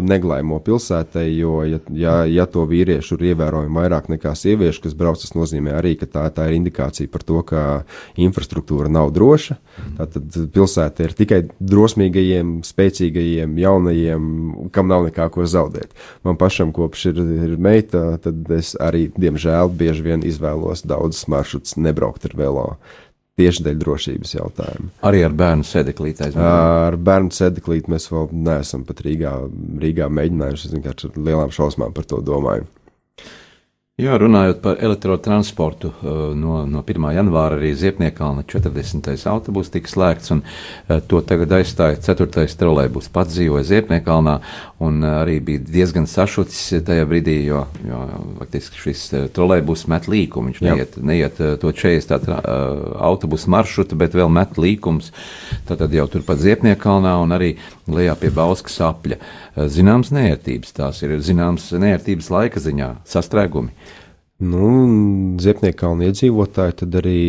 neglaimo 0.05 0.61
pilsētai, 0.67 1.27
jo, 1.37 1.61
ja, 1.69 1.81
ja, 1.95 2.17
ja 2.31 2.49
to 2.51 2.67
vīriešu 2.69 3.19
ir 3.19 3.33
ievērojami 3.33 3.81
vairāk 3.81 4.11
nekā 4.17 4.35
sieviešu, 4.39 4.85
kas 4.87 4.97
brauc, 4.99 5.21
tas 5.23 5.35
nozīmē 5.37 5.77
arī, 5.79 5.97
ka 6.01 6.11
tā, 6.11 6.27
tā 6.35 6.49
ir 6.51 6.59
indikācija 6.61 7.11
par 7.13 7.25
to, 7.27 7.43
ka 7.47 7.63
infrastruktūra 8.21 8.91
nav 8.93 9.13
droša. 9.17 9.59
Tātad 9.97 10.39
pilsēta 10.55 11.07
ir 11.07 11.15
tikai 11.17 11.41
drosmīgajiem, 11.61 12.61
spēcīgajiem, 12.67 13.57
jaunajiem, 13.61 14.29
kam 14.75 14.91
nav 14.91 15.07
nekā 15.09 15.29
ko 15.33 15.46
zaudēt. 15.51 15.97
Man 16.27 16.39
pašam 16.41 16.73
kopš 16.77 17.09
ir, 17.13 17.23
ir 17.49 17.57
meita, 17.63 18.05
tad 18.23 18.47
es 18.57 18.75
arī, 18.83 19.07
diemžēl, 19.17 19.73
bieži 19.77 20.07
vien 20.07 20.25
izvēlos 20.27 20.85
daudzas 20.87 21.27
maršrutus 21.33 21.77
nebraukt 21.81 22.29
ar 22.29 22.37
velo. 22.39 22.69
Tieši 23.37 23.67
dēļ 23.67 23.81
drošības 23.83 24.31
jautājumu. 24.33 24.87
Arī 25.05 25.19
ar 25.27 25.35
bērnu 25.37 25.67
sēdeklīti. 25.69 26.31
Ar 26.41 26.97
bērnu 26.97 27.35
sēdeklīti 27.37 27.93
mēs 27.93 28.09
vēl 28.09 28.31
neesam 28.33 28.87
pat 28.89 29.03
Rīgā, 29.05 29.35
Rīgā 29.83 30.09
mēģinājuši. 30.09 30.71
Es 30.71 30.73
vienkārši 30.73 31.11
ar 31.11 31.19
lielām 31.27 31.53
šausmām 31.53 31.93
par 31.97 32.09
to 32.09 32.23
domāju. 32.25 32.65
Jā, 33.97 34.13
runājot 34.21 34.59
par 34.61 34.77
elektrotransportu, 34.85 35.89
eh, 35.89 36.17
no, 36.37 36.59
no 36.69 36.83
1. 36.85 37.05
janvāra 37.17 37.57
arī 37.57 37.71
Ziepniekalna 37.73 38.43
40. 38.45 39.23
autobus 39.33 39.71
tika 39.73 39.89
slēgts, 39.89 40.35
un 40.35 40.43
eh, 40.45 40.99
to 41.01 41.23
tagad 41.25 41.55
aizstāja 41.57 41.97
4. 42.05 42.45
trolēbus. 42.61 43.09
Pats 43.09 43.33
dzīvoja 43.33 43.65
Ziepniekalnā, 43.71 44.35
un 44.85 45.01
eh, 45.01 45.15
arī 45.23 45.39
bija 45.47 45.63
diezgan 45.65 46.05
sašucis 46.13 46.85
tajā 46.85 47.07
brīdī, 47.09 47.39
jo, 47.47 47.63
jo 47.89 48.03
faktiski 48.43 48.83
šis 48.83 49.07
trolēbus 49.33 49.87
met 49.89 50.11
līkumu. 50.13 50.53
Viņš 50.53 50.61
neiet, 50.69 51.01
neiet 51.01 51.41
to 51.65 51.73
40. 51.73 52.29
autobusu 53.01 53.49
maršrutu, 53.57 53.97
bet 53.97 54.13
vēl 54.13 54.29
met 54.29 54.61
līkums. 54.61 55.09
Tātad 55.73 55.97
jau 55.97 56.05
turpat 56.19 56.45
Ziepniekalnā 56.45 57.17
un 57.25 57.33
arī 57.33 57.55
lejā 57.89 58.13
pie 58.21 58.29
Bauskas 58.29 58.77
apļa. 58.85 59.23
Zināms 59.73 60.13
nērtības, 60.13 60.77
tās 60.77 61.01
ir 61.01 61.17
zināms 61.25 61.73
nērtības 61.73 62.29
laika 62.37 62.61
ziņā, 62.61 62.93
sastrēgumi. 63.09 63.86
Nu, 64.37 64.67
Ziepniekalna 65.41 66.11
iedzīvotāji 66.11 66.75
tad 66.83 66.97
arī 66.99 67.21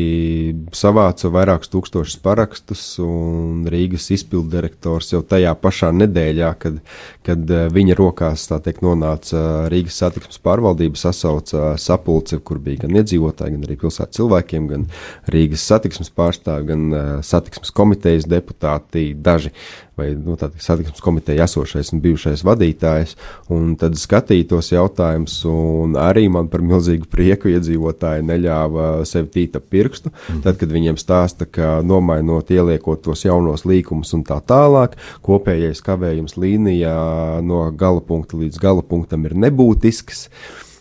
savāca 0.76 1.30
vairākus 1.32 1.72
tūkstošus 1.72 2.18
parakstus, 2.20 2.82
un 3.00 3.62
Rīgas 3.72 4.10
izpildirektors 4.12 5.14
jau 5.14 5.22
tajā 5.24 5.54
pašā 5.56 5.94
nedēļā, 5.96 6.50
kad, 6.60 6.82
kad 7.24 7.54
eh, 7.56 7.70
viņa 7.72 7.96
rokās 7.96 8.44
teikt, 8.52 8.84
nonāca 8.84 9.70
Rīgas 9.72 10.02
satiksmes 10.04 10.44
pārvaldības 10.44 11.08
sasauca 11.08 11.70
sapulce, 11.80 12.42
kur 12.44 12.60
bija 12.60 12.84
gan 12.84 13.00
iedzīvotāji, 13.00 13.56
gan 13.56 13.64
arī 13.70 13.80
pilsētas 13.86 14.20
cilvēkiem, 14.20 14.68
gan 14.74 14.86
Rīgas 15.32 15.64
satiksmes 15.64 16.12
pārstāvi, 16.12 16.68
gan 16.74 16.88
uh, 16.92 17.10
satiksmes 17.24 17.72
komitejas 17.72 18.28
deputāti, 18.28 19.14
daži 19.16 19.56
vai 19.98 20.12
nu, 20.14 20.36
satiksmes 20.38 21.02
komiteja 21.02 21.48
esošais 21.48 21.90
un 21.94 22.02
bijušais 22.04 22.44
vadītājs, 22.46 23.16
un 23.54 23.74
tad 23.80 23.98
skatīja 23.98 24.50
tos 24.52 24.70
jautājumus, 24.74 25.40
un 25.50 25.98
arī 26.00 26.28
man 26.34 26.52
par 26.52 26.62
milzīgu 26.66 27.10
prieku 27.10 27.50
iedzīvotāji 27.54 28.26
neļāva 28.28 28.90
sev 29.10 29.32
tīta 29.34 29.62
pirkstu, 29.64 30.14
mm. 30.14 30.44
tad, 30.46 30.60
kad 30.62 30.74
viņiem 30.74 31.00
stāsta, 31.02 31.50
ka 31.50 31.80
nomainot, 31.86 32.54
ieliekot 32.54 33.02
tos 33.08 33.26
jaunos 33.26 33.66
līkumus 33.68 34.14
un 34.18 34.24
tā 34.28 34.38
tālāk, 34.46 34.96
kopējais 35.26 35.82
kavējums 35.86 36.38
līnijā 36.38 36.96
no 37.46 37.66
gala 37.74 38.04
punkta 38.06 38.38
līdz 38.38 38.62
gala 38.62 38.86
punktam 38.86 39.26
ir 39.26 39.38
nebūtisks. 39.48 40.28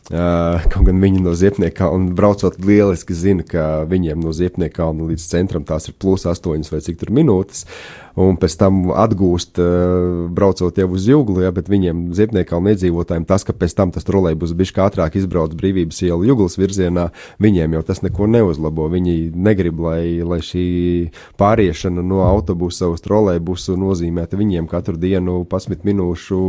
Uh, 0.06 0.62
kaut 0.70 0.86
gan 0.86 1.00
viņi 1.02 1.18
no 1.18 1.32
Ziepnieka 1.34 1.88
un 1.90 2.12
braucot 2.14 2.60
lieliski 2.62 3.10
zina, 3.16 3.42
ka 3.42 3.82
viņiem 3.90 4.20
no 4.22 4.30
Ziepnieka 4.30 4.86
un 4.92 5.00
līdz 5.08 5.24
centram 5.32 5.64
tās 5.66 5.88
ir 5.90 5.96
plus 5.98 6.28
8 6.30 6.70
vai 6.70 6.78
cik 6.84 7.00
tur 7.00 7.10
minūtes. 7.10 7.64
Uh, 7.66 8.05
un 8.16 8.38
pēc 8.40 8.56
tam 8.56 8.78
atgūst, 8.96 9.60
eh, 9.60 10.28
braucot 10.32 10.78
jau 10.80 10.88
uz 10.96 11.04
jūglu, 11.08 11.42
ja, 11.44 11.52
bet 11.52 11.68
viņiem 11.68 12.14
ziepniekam 12.16 12.64
iedzīvotājiem 12.72 13.26
tas, 13.28 13.44
ka 13.44 13.52
pēc 13.52 13.74
tam 13.76 13.92
tas 13.92 14.08
trolejbus 14.08 14.54
bišķi 14.56 14.82
ātrāk 14.86 15.18
izbrauc 15.20 15.52
brīvības 15.52 16.00
ielu 16.08 16.24
jūglas 16.30 16.56
virzienā, 16.56 17.10
viņiem 17.38 17.76
jau 17.76 17.82
tas 17.84 18.00
neko 18.02 18.26
neuzlabo. 18.26 18.88
Viņi 18.88 19.34
negrib, 19.36 19.80
lai, 19.84 20.22
lai 20.24 20.40
šī 20.40 21.10
pāriešana 21.36 22.02
no 22.02 22.24
autobusa 22.24 22.88
uz 22.88 23.04
trolejbusu 23.04 23.76
nozīmētu 23.76 24.40
viņiem 24.40 24.68
katru 24.70 24.96
dienu 24.96 25.42
11 25.44 25.84
minūšu, 25.84 26.40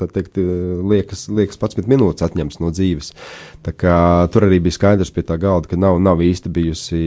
tad 0.00 0.16
teikt, 0.16 0.40
liekas, 0.40 1.28
liekas 1.28 1.60
11 1.60 1.90
minūtes 1.90 2.24
atņems 2.24 2.60
no 2.64 2.72
dzīves. 2.72 3.12
Tā 3.66 3.76
kā 3.76 4.24
tur 4.32 4.48
arī 4.48 4.62
bija 4.64 4.78
skaidrs 4.78 5.12
pie 5.12 5.26
tā 5.26 5.36
galda, 5.36 5.68
ka 5.68 5.76
nav, 5.76 6.00
nav 6.00 6.24
īsti 6.24 6.48
bijusi, 6.48 7.04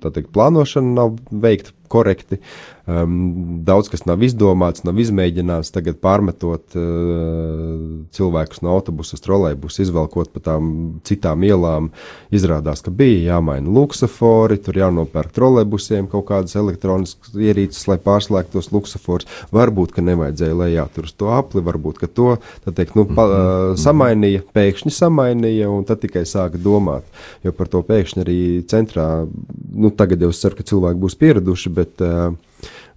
tā 0.00 0.14
teikt, 0.14 0.32
plānošana 0.32 0.96
nav 0.96 1.16
veikta 1.28 1.76
korekti. 1.92 2.40
Um, 2.82 3.62
daudz 3.62 3.86
kas 3.92 4.02
nav 4.08 4.24
izdomāts, 4.26 4.82
nav 4.82 4.96
izmēģināts. 4.98 5.70
Tagad 5.70 6.00
pārmetot 6.02 6.74
uh, 6.74 8.02
cilvēkus 8.10 8.64
no 8.64 8.72
autobusa 8.74 9.14
uz 9.14 9.22
trolēļbusu, 9.22 9.84
izvelkot 9.84 10.32
pa 10.34 10.42
tām 10.48 10.72
citām 11.06 11.46
ielām, 11.46 11.92
izrādās, 12.34 12.82
ka 12.82 12.90
bija 12.90 13.36
jāmaina 13.36 13.70
luksafori, 13.70 14.58
tur 14.66 14.80
jānopērk 14.82 15.30
trolēļbusiem 15.38 16.10
kaut 16.10 16.26
kādas 16.32 16.58
elektroniskas 16.58 17.38
ierīces, 17.38 17.86
lai 17.86 18.00
pārslēgtu 18.02 18.58
tos 18.58 18.72
luksaforus. 18.74 19.30
Varbūt, 19.54 19.94
ka 19.94 20.02
nevajadzēja 20.02 20.58
lejā 20.64 20.90
tur 20.90 21.06
uz 21.06 21.14
to 21.14 21.30
apli, 21.30 21.62
varbūt, 21.62 22.02
ka 22.02 22.10
to 22.10 22.34
teikt, 22.66 22.98
nu, 22.98 23.06
pa, 23.06 23.30
uh, 23.30 23.72
samainīja, 23.78 24.42
pēkšņi 24.58 24.96
samainīja, 24.98 25.70
un 25.70 25.86
tad 25.86 26.02
tikai 26.02 26.26
sāka 26.26 26.58
domāt. 26.58 27.06
Jo 27.46 27.54
par 27.54 27.70
to 27.70 27.86
pēkšņi 27.86 28.26
arī 28.26 28.40
centrā, 28.66 29.12
nu, 29.22 29.94
tagad 29.94 30.26
jau 30.26 30.34
es 30.34 30.42
ceru, 30.42 30.58
ka 30.58 30.66
cilvēki 30.66 31.06
būs 31.06 31.22
pieraduši, 31.22 31.78
bet 31.78 32.02
uh, 32.02 32.32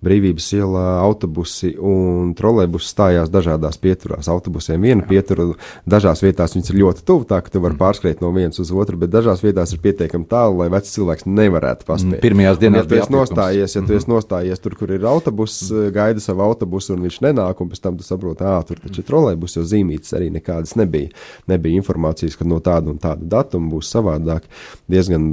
Brīvības 0.06 0.48
ielā 0.58 0.84
autobusi 1.02 1.74
un 1.82 2.34
trolēbusi 2.38 2.92
stājās 2.92 3.32
dažādās 3.34 3.80
pieturās. 3.82 4.30
Autobusiem 4.32 4.84
viena 4.86 5.06
pietura, 5.08 5.48
dažās 5.90 6.22
vietās 6.24 6.56
viņas 6.56 6.72
ir 6.72 6.80
ļoti 6.82 7.06
tuvu, 7.08 7.26
tā 7.30 7.42
ka 7.42 7.54
tu 7.54 7.62
vari 7.64 7.76
mm. 7.76 7.82
pārskriet 7.82 8.22
no 8.24 8.32
vienas 8.36 8.62
uz 8.62 8.72
otru, 8.76 9.00
bet 9.02 9.14
dažās 9.14 9.42
vietās 9.44 9.74
ir 9.74 9.82
pietiekami 9.84 10.28
tālu, 10.30 10.60
lai 10.62 10.70
vecs 10.74 10.94
cilvēks 10.96 11.28
nevarētu 11.30 11.88
paspēt. 11.88 12.22
Pirmajās 12.24 12.62
dienās, 12.62 12.86
ja 12.86 12.90
tu 12.92 13.00
esi 13.00 13.16
nostājies, 13.16 13.78
ja 13.78 13.84
tu 13.84 13.96
esi 13.96 14.06
mhm. 14.08 14.14
nostājies 14.14 14.64
tur, 14.64 14.78
kur 14.80 14.94
ir 14.96 15.06
autobus, 15.10 15.58
mhm. 15.70 15.94
gaida 15.96 16.24
savu 16.24 16.46
autobusu 16.46 16.96
un 16.96 17.06
viņš 17.08 17.20
nenāk, 17.26 17.62
un 17.62 17.72
pēc 17.72 17.84
tam 17.84 18.00
tu 18.00 18.06
saproti, 18.08 18.46
ah, 18.46 18.62
tur 18.68 18.82
taču 18.84 19.02
ir 19.02 19.10
trolēbus, 19.10 19.58
jo 19.58 19.66
zīmītes 19.68 20.14
arī 20.18 20.30
nekādas 20.36 20.76
nebija. 20.80 21.12
Nebija 21.52 21.82
informācijas, 21.82 22.38
ka 22.40 22.48
no 22.48 22.62
tāda 22.64 22.92
un 22.94 23.00
tāda 23.02 23.26
datuma 23.36 23.72
būs 23.74 23.90
savādāk. 23.94 24.48
Diezgan 24.92 25.26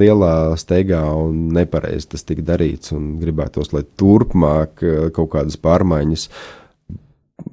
lielā 0.00 0.34
steigā 0.60 1.02
un 1.18 1.48
nepareizi 1.54 2.14
tas 2.14 2.26
tika 2.26 2.44
darīts, 2.54 2.94
un 2.96 3.14
gribētos, 3.22 3.72
lai 3.74 3.84
tur 3.98 4.13
turpmāk 4.14 4.84
eh, 4.86 5.08
kaut 5.14 5.32
kādas 5.34 5.58
pārmaiņas 5.60 6.28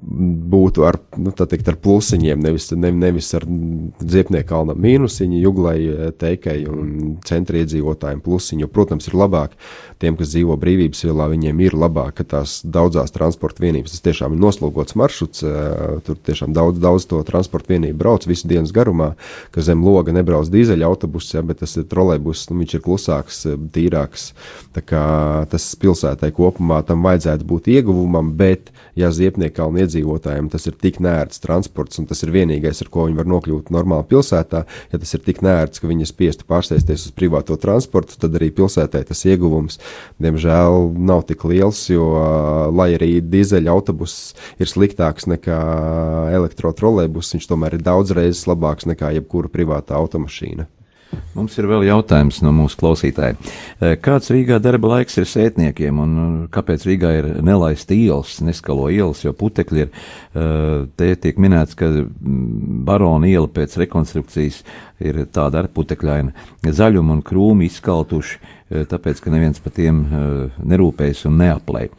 būtu 0.02 0.82
ar, 0.86 0.98
nu, 1.16 1.30
teikt, 1.30 1.68
ar 1.70 1.76
plusiņiem, 1.82 2.40
nevis, 2.42 2.68
ne, 2.74 2.90
nevis 2.90 3.28
ar 3.38 3.44
dziepnieku 3.46 4.48
kalna 4.50 4.74
mīnusiņu, 4.74 5.38
juglai, 5.44 5.76
teikai 6.18 6.56
un 6.66 7.16
centra 7.26 7.60
iedzīvotājiem 7.62 8.22
plusiņu. 8.24 8.68
Protams, 8.72 9.06
ir 9.08 9.16
labāk 9.18 9.54
tiem, 10.02 10.16
kas 10.18 10.32
dzīvo 10.32 10.56
brīvības 10.58 11.04
ielā, 11.06 11.28
viņiem 11.30 11.62
ir 11.62 11.76
labāk, 11.78 12.16
ka 12.18 12.26
tās 12.34 12.58
daudzās 12.66 13.14
transporta 13.14 13.62
vienības, 13.62 13.94
tas 13.94 14.04
tiešām 14.08 14.34
ir 14.34 14.42
noslogots 14.42 14.96
maršruts, 14.98 15.44
tur 16.06 16.18
tiešām 16.26 16.56
daudz, 16.56 16.82
daudz 16.82 17.06
to 17.10 17.22
transporta 17.28 17.74
vienību 17.76 18.00
brauc 18.02 18.26
visu 18.26 18.50
dienas 18.50 18.74
garumā, 18.74 19.12
ka 19.54 19.62
zem 19.62 19.84
loga 19.86 20.14
nebrauc 20.14 20.50
dīzeļa 20.50 20.90
autobuss, 20.90 21.36
ja, 21.36 21.44
bet 21.46 21.62
tas 21.62 21.76
ir 21.78 21.86
trolejbus, 21.90 22.48
nu, 22.50 22.58
viņš 22.64 22.76
ir 22.78 22.84
klusāks, 22.84 23.44
tīrāks. 23.74 24.32
Tā 24.74 24.82
kā 24.82 25.06
tas 25.52 25.68
pilsētai 25.78 26.32
kopumā 26.34 26.82
tam 26.88 27.06
vajadzētu 27.06 27.46
būt 27.46 27.70
ieguvumam, 27.76 28.34
bet, 28.38 28.74
ja 28.98 29.12
Ziepniekalna 29.14 29.84
iedzīvotājiem 29.92 30.48
tas 30.52 30.66
ir 30.66 30.76
tik 30.80 30.98
nērts 31.02 31.42
transports, 31.42 32.00
un 32.00 32.08
tas 32.08 32.22
ir 32.24 32.32
vienīgais, 32.32 32.82
ar 32.82 32.90
ko 32.92 33.06
viņi 33.06 33.18
var 33.18 33.28
nokļūt 33.30 33.70
normāli 33.74 34.08
pilsētā, 34.10 34.64
ja 34.92 35.00
tas 35.00 35.14
ir 35.14 35.22
tik 35.26 35.42
nērts, 35.44 35.82
ka 35.82 35.90
viņi 35.90 36.08
spiestu 36.08 36.46
pārsēsties 36.48 37.06
uz 37.08 37.14
privāto 37.16 37.56
transportu, 37.60 38.16
tad 38.20 38.36
arī 38.38 38.50
pilsētai 38.54 39.04
tas 39.08 39.24
ieguvums, 39.28 39.78
diemžēl, 40.22 40.92
nav 40.98 41.24
tik 41.28 41.44
liels, 41.48 41.84
jo, 41.92 42.08
lai 42.72 42.92
arī 42.96 43.14
dīzeļa 43.22 43.72
autobuss 43.72 44.32
ir 44.58 44.70
sliktāks 44.70 45.28
nekā 45.30 45.62
elektrotrolēbus, 46.38 47.34
viņš 47.36 47.50
tomēr 47.50 47.78
ir 47.78 47.86
daudz 47.86 48.14
reizes 48.16 48.46
labāks 48.50 48.88
nekā 48.88 49.14
jebkura 49.18 49.52
privāta 49.52 49.98
automašīna. 50.00 50.68
Mums 51.32 51.54
ir 51.56 51.64
vēl 51.64 51.86
jautājums 51.86 52.42
no 52.44 52.50
mūsu 52.52 52.76
klausītāja. 52.80 53.36
Eh, 53.80 53.94
kāds 54.04 54.28
Rīgā 54.32 54.58
darba 54.60 54.90
laiks 54.94 55.16
ir 55.20 55.28
sētniekiem 55.28 56.00
un 56.02 56.10
eh, 56.20 56.32
kāpēc 56.52 56.84
Rīgā 56.88 57.12
ir 57.18 57.28
nelaista 57.44 57.96
ielas, 57.96 58.34
neskalo 58.44 58.90
ielas, 58.92 59.22
jo 59.24 59.32
putekļi 59.36 59.84
ir, 59.86 59.90
eh, 59.92 60.86
te 61.00 61.08
tiek 61.24 61.40
minēts, 61.40 61.76
ka 61.78 61.88
barona 62.20 63.30
iela 63.30 63.48
pēc 63.48 63.78
rekonstrukcijas 63.80 64.60
ir 65.00 65.22
tāda 65.32 65.64
ar 65.64 65.70
putekļaina, 65.72 66.34
zaļuma 66.68 67.16
un 67.16 67.24
krūmi 67.26 67.66
izskaltuši, 67.70 68.38
tāpēc, 68.88 69.18
ka 69.20 69.32
neviens 69.32 69.58
par 69.60 69.74
tiem 69.76 70.04
nerūpējas 70.64 71.26
un 71.28 71.40
neaplēj. 71.42 71.90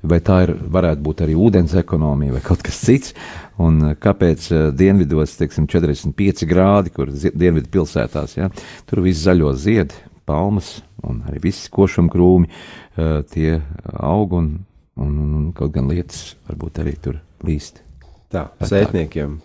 Vai 0.00 0.16
tā 0.24 0.38
ir, 0.46 0.54
varētu 0.72 1.04
būt 1.04 1.18
arī 1.26 1.34
ūdens 1.36 1.74
ekonomija 1.76 2.32
vai 2.32 2.40
kaut 2.44 2.62
kas 2.64 2.78
cits? 2.80 3.12
Un 3.60 3.90
eh, 3.90 3.96
kāpēc 4.00 4.46
uh, 4.54 4.62
dienvidos, 4.72 5.34
teiksim, 5.36 5.66
45 5.68 6.46
grādi, 6.48 6.92
kur 6.94 7.12
dienvidu 7.12 7.68
pilsētās, 7.74 8.38
ja, 8.38 8.48
tur 8.88 9.02
viss 9.04 9.26
zaļo 9.26 9.52
ziedi, 9.60 9.98
palmas 10.28 10.78
un 11.04 11.20
arī 11.28 11.42
visi 11.50 11.68
košuma 11.72 12.12
krūmi, 12.12 12.48
uh, 12.48 13.20
tie 13.28 13.58
aug 13.92 14.32
un, 14.38 14.50
un, 14.96 15.12
un, 15.12 15.30
un 15.42 15.46
kaut 15.56 15.74
gan 15.76 15.92
lietas 15.92 16.34
varbūt 16.48 16.80
arī 16.80 16.96
tur 17.04 17.20
līst. 17.44 17.84
Tā, 18.32 18.48
sētniekiem. 18.64 19.40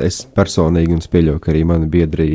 Es 0.00 0.22
personīgi 0.30 0.94
un 0.94 1.02
pieļauju, 1.02 1.40
ka 1.42 1.50
arī 1.52 1.64
mani 1.68 1.88
biedri, 1.90 2.28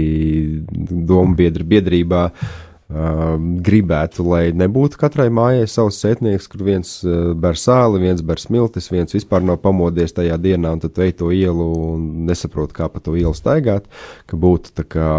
domu 0.69 1.33
biedri 1.39 1.65
biedrībā 1.73 2.25
uh, 2.27 2.70
Um, 2.91 3.53
gribētu, 3.63 4.25
lai 4.27 4.49
nebūtu 4.51 4.97
katrai 4.99 5.29
mājai 5.31 5.63
savs 5.71 6.01
sētnieks, 6.01 6.49
kur 6.51 6.65
viens 6.67 6.89
uh, 7.05 7.31
ber 7.39 7.55
sāli, 7.55 8.01
viens 8.03 8.19
ber 8.25 8.41
smiltis, 8.41 8.89
viens 8.91 9.15
vispār 9.15 9.45
nav 9.47 9.61
pamodies 9.63 10.11
tajā 10.17 10.35
dienā 10.41 10.73
un 10.75 10.81
tad 10.83 10.99
veido 10.99 11.21
to 11.21 11.29
ielu 11.31 11.67
un 11.93 12.01
nesaprot, 12.27 12.73
kā 12.75 12.89
pa 12.91 12.99
to 12.99 13.13
ielu 13.15 13.31
staigāt. 13.37 13.87
Ka 14.27 14.39
būtu 14.39 14.73
tā 14.81 14.83
kā, 14.91 15.11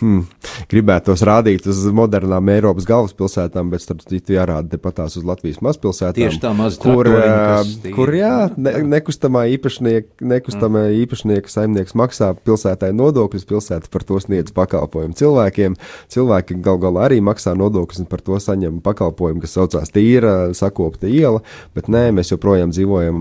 hmm, 0.00 0.24
gribētos 0.72 1.22
rādīt 1.28 1.68
uz 1.70 1.84
modernām 1.94 2.50
Eiropas 2.56 2.88
galvaspilsētām, 2.88 3.70
bet 3.70 3.84
starp 3.84 4.02
citu 4.02 4.34
jārāda 4.34 4.74
tepatās 4.74 5.20
uz 5.20 5.28
Latvijas 5.28 5.62
mazpilsētām. 5.62 6.18
Tieši 6.18 6.42
tā 6.42 6.54
maz 6.58 6.80
kur, 6.82 7.12
uh, 7.12 7.62
kur 7.94 8.10
jā, 8.16 8.48
ne, 8.58 8.74
nekustamā 8.96 9.44
īpašnieka, 9.54 10.26
nekustamā 10.34 10.88
mm. 10.88 10.98
īpašnieka 11.04 11.54
saimnieks 11.54 11.94
maksā 11.98 12.32
pilsētai 12.42 12.90
nodokļus, 12.96 13.46
pilsēta 13.54 13.94
par 13.94 14.08
to 14.08 14.18
sniedz 14.24 14.50
pakalpojumu 14.56 15.14
cilvēkiem. 15.22 15.78
Cilvēki 16.10 16.58
gal 16.64 16.87
galā 16.88 17.06
arī 17.08 17.20
maksā 17.24 17.54
nodokļus 17.58 18.02
un 18.04 18.10
par 18.10 18.24
to 18.24 18.38
saņem 18.42 18.80
pakalpojumu, 18.84 19.42
kas 19.44 19.56
saucās 19.58 19.94
tīra, 19.94 20.54
sakopta 20.56 21.10
iela, 21.10 21.44
bet 21.76 21.92
nē, 21.92 22.08
mēs 22.16 22.32
joprojām 22.34 22.74
dzīvojam 22.74 23.20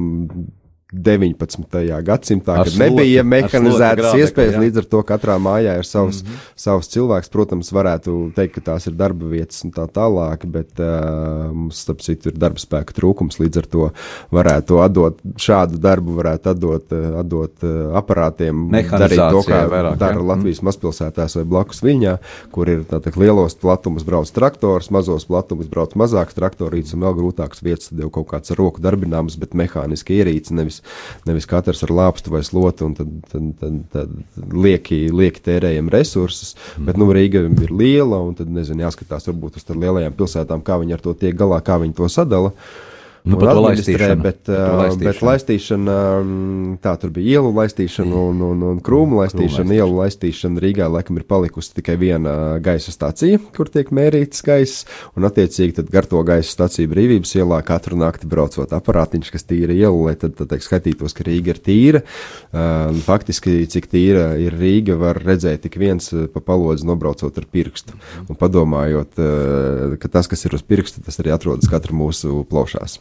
19. 0.94 1.68
gadsimtā, 2.08 2.62
ar 2.62 2.64
kad 2.64 2.72
slotu, 2.72 2.96
nebija 2.96 3.24
mehanizētas 3.28 4.14
iespējas, 4.22 4.54
jā. 4.56 4.62
līdz 4.62 4.80
ar 4.80 4.86
to 4.88 5.02
katrā 5.10 5.36
mājā 5.36 5.74
ir 5.82 5.88
savs, 5.88 6.22
mm 6.24 6.30
-hmm. 6.30 6.46
savs 6.56 6.88
cilvēks. 6.94 7.30
Protams, 7.34 7.72
varētu 7.76 8.32
teikt, 8.36 8.54
ka 8.56 8.62
tās 8.72 8.88
ir 8.88 8.96
darba 8.96 9.28
vietas 9.28 9.66
un 9.68 9.74
tā 9.76 9.84
tālāk, 9.92 10.46
bet 10.48 10.80
uh, 10.80 11.52
mums, 11.52 11.82
starp 11.84 12.00
citu, 12.00 12.30
ir 12.30 12.38
darba 12.40 12.60
spēka 12.60 12.96
trūkums. 12.96 13.40
Līdz 13.40 13.58
ar 13.58 13.66
to 13.66 13.90
varētu 14.32 14.80
atdot 14.80 15.20
šādu 15.36 15.78
darbu, 15.78 16.16
varētu 16.22 16.50
atdot, 16.50 16.96
atdot 17.20 17.68
uh, 17.68 17.92
aparātiem, 18.00 18.72
darīt 18.72 19.20
to, 19.20 19.44
kā 19.44 19.68
vairāk, 19.68 19.98
dara 19.98 20.16
jā. 20.16 20.20
Mhm. 20.20 20.28
Latvijas 20.28 20.62
mm. 20.62 20.66
mazpilsētās 20.72 21.36
vai 21.36 21.44
blakus 21.44 21.84
Viņā, 21.84 22.18
kur 22.52 22.70
ir 22.70 22.84
tātad 22.88 23.18
lielos 23.18 23.56
platumus 23.56 24.04
brauc 24.08 24.32
traktors, 24.32 24.90
mazos 24.90 25.28
platumus 25.28 25.68
brauc 25.68 25.94
mazāks 26.00 26.34
traktorīts 26.34 26.96
un 26.96 27.04
vēl 27.04 27.20
grūtāks 27.20 27.64
vietas, 27.64 27.92
tad 27.92 28.00
jau 28.00 28.10
kaut 28.10 28.28
kāds 28.32 28.52
ar 28.52 28.58
roku 28.58 28.82
darbināms, 28.82 29.38
bet 29.40 29.54
mehāniski 29.54 30.20
ierīce, 30.20 30.56
nevis 30.56 30.77
nevis, 30.78 31.28
nevis 31.28 31.50
katrs 31.50 31.84
ar 31.86 31.94
lāpstu 31.94 32.34
vai 32.34 32.44
slotu, 32.46 32.90
un 32.90 32.98
tad, 32.98 33.14
tad, 33.32 33.48
tad, 33.62 33.80
tad 33.94 34.54
lieki, 34.54 35.08
lieki 35.14 35.44
tērējam 35.46 35.92
resursus. 35.94 36.56
Mm. 36.76 36.90
Bet 36.90 37.00
nu, 37.02 37.10
Rīga 37.14 37.46
ir 37.48 37.72
liela, 37.74 38.22
un 38.24 38.36
tad 38.38 38.52
nezinu, 38.54 38.86
jāskatās 38.86 39.30
varbūt 39.30 39.62
uz 39.62 39.68
lielajām 39.70 40.16
pilsētām, 40.18 40.66
kā 40.66 40.80
viņi 40.82 40.98
ar 40.98 41.04
to 41.04 41.16
tiek 41.18 41.38
galā, 41.38 41.62
kā 41.66 41.80
viņi 41.82 41.98
to 41.98 42.10
sadala. 42.12 42.54
Uh, 42.54 42.87
Nu, 43.28 43.38
par 43.40 43.52
to 43.52 43.64
laistīšanu. 43.66 44.24
Bet, 44.24 44.40
uh, 44.48 44.58
laistīšanu. 44.82 45.08
bet 45.08 45.22
laistīšana, 45.28 45.96
um, 46.22 46.76
tā 46.84 46.94
tur 47.02 47.12
bija 47.16 47.38
ielu 47.38 47.52
laistīšana 47.56 48.22
un, 48.30 48.44
un, 48.48 48.64
un 48.72 48.80
krūmu 48.84 49.20
laistīšana. 49.22 49.76
Ielu 49.78 49.98
laistīšana 50.00 50.64
Rīgā 50.64 50.88
laikam 50.92 51.20
ir 51.20 51.26
palikusi 51.28 51.74
tikai 51.78 51.98
viena 52.00 52.36
gaisa 52.64 52.94
stacija, 52.94 53.40
kur 53.58 53.72
tiek 53.74 53.92
mērīts 53.96 54.46
gaiss, 54.48 54.86
un 55.18 55.28
attiecīgi 55.28 55.80
tad 55.82 55.92
gar 55.94 56.08
to 56.10 56.22
gaisa 56.28 56.54
staciju 56.54 56.92
brīvības 56.94 57.36
ielā 57.42 57.60
katru 57.68 58.00
nakti 58.00 58.30
braucot 58.30 58.72
aparātiņš, 58.78 59.34
kas 59.34 59.48
tīra 59.50 59.76
ielu, 59.76 60.08
lai 60.08 60.16
tad, 60.20 60.38
tad, 60.40 60.52
tad 60.54 60.64
skatītos, 60.64 61.16
ka 61.18 61.28
Rīga 61.28 61.56
ir 61.56 61.62
tīra. 61.64 62.04
Uh, 62.52 62.96
faktiski, 63.08 63.60
cik 63.72 63.90
tīra 63.92 64.30
ir 64.42 64.56
Rīga, 64.58 64.96
var 65.00 65.20
redzēt 65.24 65.66
tik 65.68 65.80
viens 65.82 66.14
uh, 66.16 66.30
pa 66.32 66.44
palodzi 66.44 66.88
nobraucot 66.88 67.42
ar 67.42 67.50
pirkstu. 67.52 67.98
Un 68.28 68.40
padomājot, 68.40 69.20
uh, 69.20 70.00
ka 70.02 70.12
tas, 70.16 70.32
kas 70.32 70.48
ir 70.48 70.56
uz 70.58 70.64
pirksta, 70.64 71.04
tas 71.04 71.20
arī 71.24 71.36
atrodas 71.36 71.70
katra 71.72 71.96
mūsu 71.98 72.44
plaušās. 72.48 73.00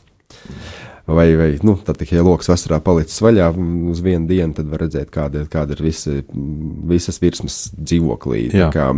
Vai, 1.07 1.37
vai 1.39 1.53
nu, 1.63 1.77
tad 1.87 2.01
tikai 2.01 2.19
lokus 2.19 2.49
vasarā 2.51 2.81
palicis 2.83 3.21
vaļā 3.23 3.53
uz 3.93 4.01
vienu 4.03 4.27
dienu, 4.27 4.57
tad 4.57 4.67
var 4.73 4.83
redzēt, 4.83 5.13
kāda, 5.15 5.45
kāda 5.51 5.77
ir 5.77 5.85
visi, 5.87 6.17
visas 6.91 7.21
virsmas 7.23 7.61
dzīvoklī. 7.79 8.49
Tā, 8.51 8.73
kā, 8.75 8.89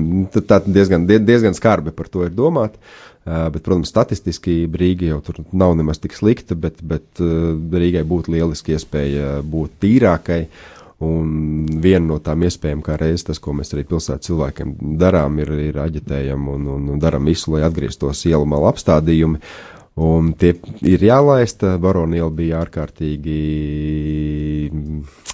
tā 0.40 0.62
diezgan, 0.64 1.04
diezgan 1.04 1.56
skarbi 1.56 1.92
par 1.92 2.08
to 2.08 2.24
ir 2.24 2.32
domāt. 2.32 2.80
Uh, 3.28 3.50
bet, 3.52 3.60
protams, 3.60 3.92
statistiski 3.92 4.62
Rīga 4.72 5.10
jau 5.10 5.20
tur 5.26 5.42
nav 5.52 5.76
nemaz 5.76 6.00
tik 6.00 6.16
slikta, 6.16 6.56
bet, 6.56 6.80
bet 6.80 7.20
uh, 7.20 7.52
Rīgai 7.76 8.06
būtu 8.08 8.32
lieliski 8.32 8.72
iespēja 8.78 9.42
būt 9.44 9.76
tīrākai. 9.84 10.42
Un 11.04 11.66
viena 11.78 12.06
no 12.08 12.16
tām 12.24 12.40
iespējām, 12.48 12.80
kā 12.82 12.96
reizes 12.98 13.28
tas, 13.28 13.38
ko 13.38 13.52
mēs 13.54 13.76
arī 13.76 13.84
pilsētas 13.86 14.30
cilvēkiem 14.30 14.78
darām, 14.98 15.36
ir, 15.44 15.52
ir 15.68 15.76
aģitējam 15.84 16.48
un, 16.56 16.64
un, 16.72 16.88
un 16.94 17.02
darām 17.04 17.28
visu, 17.28 17.52
lai 17.52 17.66
atgrieztos 17.68 18.24
ielu 18.26 18.48
malu 18.48 18.66
apstādījumi. 18.72 19.44
Un 19.98 20.30
tie 20.38 20.52
ir 20.86 21.02
jālaista. 21.02 21.72
Baroniela 21.82 22.30
bija 22.34 22.60
ārkārtīgi 22.62 23.38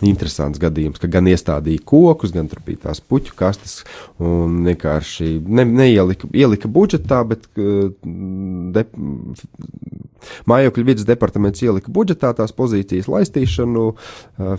interesants 0.04 0.60
gadījums, 0.62 1.00
ka 1.02 1.10
gan 1.10 1.28
iestādīja 1.28 1.84
kokus, 1.84 2.32
gan 2.34 2.48
tur 2.48 2.62
bija 2.64 2.86
tās 2.88 3.02
puķu 3.04 3.36
kastes 3.38 3.82
un 4.22 4.62
vienkārši 4.66 5.36
ne, 5.44 5.66
neielika 5.68 6.30
ielika 6.32 6.70
budžetā, 6.70 7.20
bet 7.28 7.46
de, 7.54 8.86
mājokļu 10.50 10.86
vidas 10.86 11.08
departaments 11.08 11.62
ielika 11.64 11.92
budžetā 11.94 12.32
tās 12.36 12.54
pozīcijas 12.56 13.08
laistīšanu, 13.10 13.86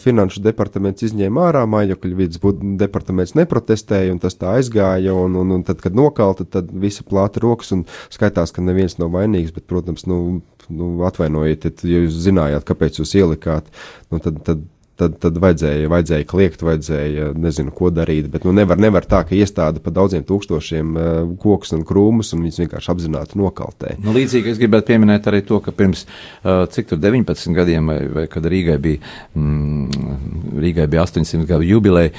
finanšu 0.04 0.44
departaments 0.46 1.06
izņēma 1.08 1.48
ārā, 1.50 1.66
mājokļu 1.70 2.20
vidas 2.20 2.42
departaments 2.82 3.36
neprotestēja 3.38 4.14
un 4.16 4.22
tas 4.24 4.38
tā 4.40 4.56
aizgāja, 4.60 5.16
un, 5.16 5.38
un, 5.42 5.56
un 5.58 5.66
tad, 5.68 5.82
kad 5.84 5.98
nokalta, 5.98 6.48
tad 6.58 6.72
visi 6.72 7.06
plāta 7.08 7.44
rokas 7.44 7.74
un 7.76 7.86
skaitās, 8.14 8.54
ka 8.56 8.64
neviens 8.66 9.00
nav 9.02 9.14
vainīgs, 9.16 9.54
bet, 9.56 9.68
protams, 9.70 10.08
nu, 10.10 10.40
nu 10.70 10.94
atvainojiet, 11.08 11.68
ja 11.86 12.06
jūs 12.06 12.22
zinājāt, 12.26 12.66
kāpēc 12.68 13.02
jūs 13.02 13.16
ielikāt, 13.20 13.70
nu, 14.14 14.22
tad, 14.24 14.42
tad 14.48 14.64
tad, 15.00 15.18
tad 15.22 15.38
vajadzēja, 15.44 15.90
vajadzēja 15.92 16.28
kliegt, 16.30 16.64
vajadzēja 16.66 17.30
nezinu, 17.40 17.74
ko 17.76 17.90
darīt. 17.94 18.30
Bet 18.32 18.46
nu, 18.48 18.54
nevar, 18.56 18.80
nevar 18.82 19.08
tā, 19.10 19.22
ka 19.28 19.36
iestāde 19.36 19.82
pa 19.84 19.92
daudziem 19.96 20.24
tūkstošiem 20.28 20.96
uh, 20.96 21.08
kokus 21.42 21.76
un 21.76 21.84
krūmus 21.88 22.32
un 22.36 22.46
viņus 22.46 22.62
vienkārši 22.64 22.92
apzināti 22.94 23.40
nokaltē. 23.40 23.96
Nu, 24.04 24.14
līdzīgi 24.16 24.54
es 24.54 24.62
gribētu 24.62 24.94
pieminēt 24.94 25.28
arī 25.32 25.42
to, 25.48 25.60
ka 25.64 25.74
pirms 25.76 26.06
uh, 26.08 26.64
cik 26.72 26.92
tur 26.92 27.02
19 27.04 27.58
gadiem, 27.58 27.92
vai, 27.92 28.00
vai 28.20 28.26
kad 28.32 28.48
Rīgai 28.52 28.78
bija 28.82 29.02
mm, 29.36 30.06
Rīgai 30.64 30.88
bija 30.92 31.04
800 31.06 31.48
gadu 31.50 31.68
jubileja, 31.68 32.14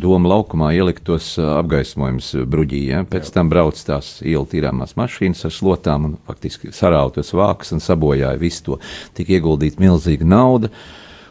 doma 0.00 0.30
laukumā 0.32 0.70
ieliktos 0.76 1.32
apgaismojums 1.42 2.32
bruģī. 2.50 2.80
Ja? 2.92 3.02
Pēc 3.08 3.30
tam 3.34 3.50
brauc 3.52 3.78
tās 3.86 4.18
ielu 4.24 4.46
tīrāmās 4.48 4.96
mašīnas 4.98 5.44
ar 5.48 5.54
slotām 5.54 6.08
un 6.08 6.16
faktiski 6.28 6.72
sarautos 6.74 7.34
vākas 7.36 7.74
un 7.76 7.84
sabojāja 7.84 8.40
visu 8.40 8.66
to. 8.66 8.80
Tik 9.18 9.34
ieguldīt 9.36 9.80
milzīga 9.82 10.26
nauda 10.28 10.72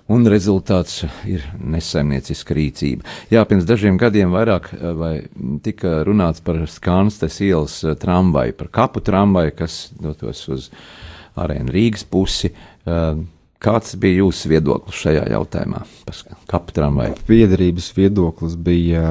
un 0.09 0.25
rezultāts 0.29 1.03
ir 1.29 1.45
nesaimnieciska 1.59 2.55
rīcība. 2.57 3.05
Jā, 3.33 3.43
pirms 3.49 3.67
dažiem 3.69 3.99
gadiem 4.01 4.33
vairāk 4.33 4.71
tika 5.65 5.99
runāts 6.07 6.43
par 6.45 6.61
Skanstes 6.69 7.39
ielas 7.45 7.79
tramvaju, 8.01 8.55
par 8.59 8.71
kapu 8.81 9.03
tramvaju, 9.05 9.55
kas 9.59 9.81
dotos 9.99 10.45
uz 10.49 10.69
arēnu 11.39 11.73
Rīgas 11.75 12.07
pusi. 12.09 12.53
Kāds 13.59 13.97
bija 13.99 14.21
jūsu 14.21 14.53
viedoklis 14.53 15.01
šajā 15.03 15.25
jautājumā 15.33 15.83
par 16.07 16.23
kapu 16.49 16.75
tramvaju? 16.75 17.19
Biedrības 17.27 17.91
viedoklis 17.97 18.55
bija 18.55 19.03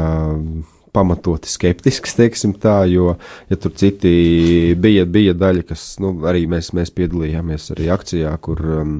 pamatoti 0.96 1.50
skeptisks, 1.52 2.16
teiksim 2.16 2.54
tā, 2.58 2.80
jo, 2.90 3.12
ja 3.50 3.58
tur 3.60 3.74
citi 3.76 4.74
bija, 4.80 5.04
bija 5.04 5.34
daļa, 5.36 5.66
kas, 5.68 5.84
nu, 6.02 6.14
arī 6.26 6.46
mēs, 6.50 6.72
mēs 6.74 6.90
piedalījāmies 6.96 7.68
arī 7.76 7.90
akcijā, 7.92 8.32
kur 8.42 8.64
um, 8.80 8.96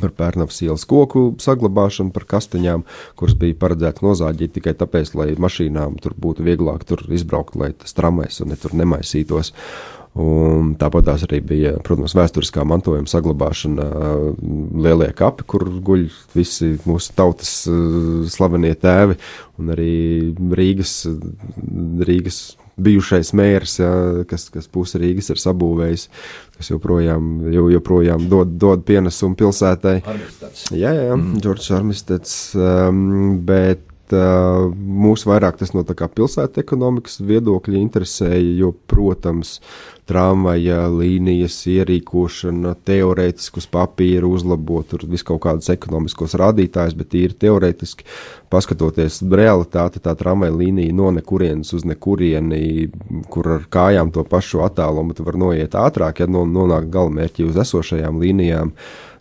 par 0.00 0.12
Pērnavas 0.16 0.60
ielas 0.64 0.84
koku 0.88 1.32
saglabāšanu, 1.42 2.12
par 2.14 2.26
kastaņām, 2.30 2.84
kuras 3.18 3.36
bija 3.38 3.58
paredzētas 3.62 4.04
nozāģīt 4.04 4.56
tikai 4.58 4.76
tāpēc, 4.78 5.14
lai 5.18 5.32
mašīnām 5.40 5.98
tur 6.02 6.16
būtu 6.18 6.46
vieglāk 6.46 6.86
tur 6.88 7.04
izbraukt, 7.12 7.58
lai 7.60 7.72
tas 7.76 7.96
tramvajs 7.98 8.44
ne 8.48 8.58
tur 8.60 8.76
nemaisītos. 8.78 9.52
Un 10.12 10.74
tāpat 10.76 11.06
tās 11.08 11.22
arī 11.24 11.38
bija, 11.40 11.70
protams, 11.80 12.12
vēsturiskā 12.12 12.66
mantojuma 12.68 13.08
saglabāšana, 13.08 13.86
lielie 14.84 15.08
kapi, 15.16 15.46
kur 15.48 15.64
guļ 15.80 16.02
visi 16.36 16.74
mūsu 16.84 17.14
tautas 17.16 17.54
slavenie 18.34 18.74
tēvi, 18.76 19.16
un 19.56 19.72
arī 19.72 19.94
Rīgas, 20.36 20.98
Rīgas 22.04 22.42
bijušais 22.80 23.32
mērs, 23.36 23.76
ja, 23.82 23.92
kas, 24.28 24.48
kas 24.52 24.68
pusi 24.72 25.00
Rīgas 25.02 25.30
ir 25.32 25.40
sabūvējis, 25.42 26.06
kas 26.56 26.72
joprojām, 26.72 27.30
jo, 27.52 27.68
joprojām 27.74 28.28
dod, 28.30 28.56
dod 28.60 28.84
pienesumu 28.88 29.36
pilsētai. 29.38 29.98
Armistets. 30.08 30.68
Jā, 30.72 30.94
jā, 30.96 31.16
mm. 31.16 31.40
Džordžs 31.42 31.72
Armistets, 31.76 32.36
um, 32.56 33.40
bet 33.46 33.84
uh, 34.14 34.68
mūs 34.72 35.26
vairāk 35.28 35.58
tas 35.60 35.74
no 35.74 35.84
pilsētas 35.84 36.62
ekonomikas 36.62 37.20
viedokļa 37.24 37.80
interesēja, 37.80 38.54
jo, 38.60 38.72
protams, 38.90 39.58
tramvaja 40.08 40.88
līnijas 40.90 41.54
ierīkošana, 41.70 42.74
teorētiski 42.86 43.60
uz 43.62 43.68
papīra 43.70 44.26
uzlabot, 44.26 44.88
tur 44.90 45.04
vis 45.08 45.22
kaut 45.26 45.42
kādus 45.44 45.70
ekonomiskos 45.72 46.34
rādītājus, 46.40 46.96
bet 46.98 47.14
ir 47.18 47.36
teorētiski, 47.38 48.06
paskatoties 48.52 49.20
realitāti, 49.22 50.02
tā 50.02 50.16
tramvaja 50.18 50.52
līnija 50.56 50.96
no 50.96 51.12
nekurienes 51.14 51.72
uz 51.76 51.86
nekurieni, 51.88 52.90
kur 53.32 53.54
ar 53.56 53.70
kājām 53.72 54.10
to 54.12 54.26
pašu 54.28 54.64
attālumu 54.66 55.16
tu 55.16 55.24
var 55.28 55.38
noiet 55.40 55.78
ātrāk, 55.78 56.24
ja 56.24 56.28
nonāk 56.28 56.90
galamērķi 56.92 57.48
uz 57.48 57.62
esošajām 57.64 58.20
līnijām 58.22 58.74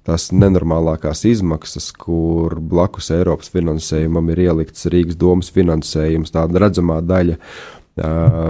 tās 0.07 0.29
nenormālākās 0.33 1.25
izmaksas, 1.29 1.91
kur 1.93 2.57
blakus 2.59 3.11
Eiropas 3.13 3.51
finansējumam 3.53 4.31
ir 4.33 4.45
ielikts 4.47 4.89
Rīgas 4.91 5.19
domas 5.19 5.51
finansējums, 5.53 6.33
tāda 6.33 6.65
redzamā 6.65 7.01
daļa. 7.05 7.37
Uh, 7.37 7.80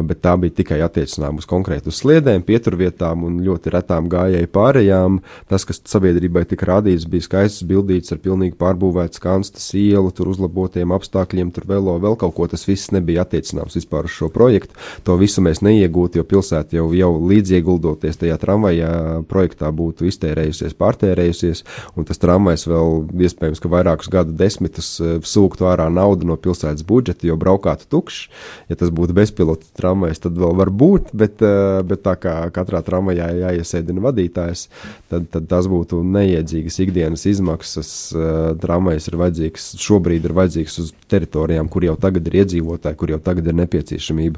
bet 0.08 0.22
tā 0.24 0.36
bija 0.40 0.56
tikai 0.62 0.80
attiecināma 0.86 1.42
uz 1.42 1.48
konkrētu 1.50 1.92
sliedēm, 1.94 2.44
pieturvietām 2.48 3.26
un 3.28 3.40
ļoti 3.44 3.74
retām 3.74 4.08
gājēju 4.12 4.50
pārējām. 4.54 5.20
Tas, 5.52 5.66
kas 5.68 5.82
sabiedrībai 5.92 6.46
tika 6.50 6.70
rādīts, 6.70 7.08
bija 7.10 7.26
skaists 7.26 7.66
bildīts 7.68 8.14
ar 8.14 8.22
pilnīgi 8.24 8.56
pārbūvētu 8.60 9.20
skanstas 9.20 9.68
ielu, 9.78 10.12
tur 10.16 10.32
uzlabotiem 10.32 10.94
apstākļiem, 10.96 11.52
tur 11.56 11.68
velo 11.70 11.98
vēl 12.02 12.18
kaut 12.22 12.36
ko. 12.38 12.48
Tas 12.52 12.66
viss 12.68 12.94
nebija 12.96 13.26
attiecināms 13.26 13.76
vispār 13.80 14.08
uz 14.10 14.16
šo 14.16 14.32
projektu. 14.34 14.78
To 15.08 15.18
visu 15.20 15.44
mēs 15.44 15.64
neiegūtu, 15.66 16.22
jo 16.22 16.28
pilsēta 16.28 16.78
jau, 16.80 16.88
jau 16.96 17.12
līdzieguldoties 17.32 18.22
tajā 18.22 18.38
tramvajā 18.42 18.92
projektā 19.32 19.72
būtu 19.76 20.08
iztērējusies, 20.10 20.78
pārtērējusies, 20.80 21.64
un 21.98 22.08
tas 22.08 22.22
tramvajs 22.22 22.68
vēl 22.72 22.98
iespējams, 23.28 23.62
ka 23.62 23.72
vairākus 23.72 24.12
gadu 24.12 24.36
desmitus 24.38 24.94
sūktu 25.02 25.68
ārā 25.70 25.90
naudu 25.92 26.28
no 26.30 26.38
pilsētas 26.40 26.86
budžeta, 26.88 27.28
jo 27.30 27.38
braukātu 27.40 27.90
tukšs. 27.92 28.28
Ja 28.72 28.78
tas 28.80 28.92
būtu 28.94 29.16
bez 29.18 29.34
bezpilota 29.42 29.66
tramvajas, 29.78 30.22
tad 30.22 30.38
vēl 30.38 30.56
var 30.56 30.70
būt, 30.70 31.12
bet, 31.14 31.42
eh, 31.42 31.82
bet 31.84 32.04
tā 32.04 32.16
kā 32.16 32.52
katrā 32.52 32.82
tramvajā 32.84 33.30
jāiesēdina 33.42 34.02
vadītājs, 34.02 34.68
tad, 35.10 35.30
tad 35.32 35.48
tas 35.48 35.68
būtu 35.68 36.04
neiedzīgas 36.04 36.80
ikdienas 36.80 37.26
izmaksas. 37.26 38.14
Eh, 38.14 38.56
tramvajas 38.62 39.08
ir 39.08 39.18
vajadzīgs, 39.18 39.76
šobrīd 39.78 40.26
ir 40.26 40.34
vajadzīgs 40.34 40.80
uz 40.80 40.94
teritorijām, 41.10 41.70
kur 41.70 41.82
jau 41.82 41.98
tagad 41.98 42.28
ir 42.28 42.46
iedzīvotāji, 42.46 42.98
kur 42.98 43.10
jau 43.10 43.20
tagad 43.20 43.48
ir 43.48 43.54
nepieciešamība 43.54 44.38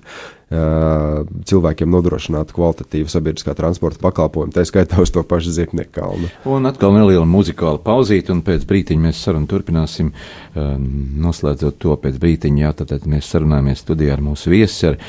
cilvēkiem 0.54 1.90
nodrošināt 1.94 2.54
kvalitatīvu 2.56 3.12
sabiedriskā 3.12 3.56
transporta 3.58 4.02
pakalpojumu, 4.04 4.54
tā 4.56 4.66
skaitā 4.68 5.02
uz 5.04 5.12
to 5.14 5.24
pašu 5.28 5.54
Ziepnieku 5.56 5.94
kalnu. 5.98 6.32
Un 6.50 6.70
atkal 6.70 6.96
neliela 6.96 7.26
muzikāla 7.30 7.82
pauzīte, 7.84 8.34
un 8.36 8.44
pēc 8.46 8.66
brītiņa 8.70 9.08
mēs 9.08 9.22
sarunu 9.26 9.50
turpināsim, 9.50 10.14
noslēdzot 10.56 11.80
to 11.84 11.98
pēc 12.04 12.20
brītiņa, 12.22 12.66
jā, 12.66 12.74
tad 12.84 13.08
mēs 13.10 13.32
sarunājamies 13.34 13.86
studijā 13.86 14.18
ar 14.18 14.26
mūsu 14.26 14.54
viesi, 14.54 14.94
ar 14.94 15.00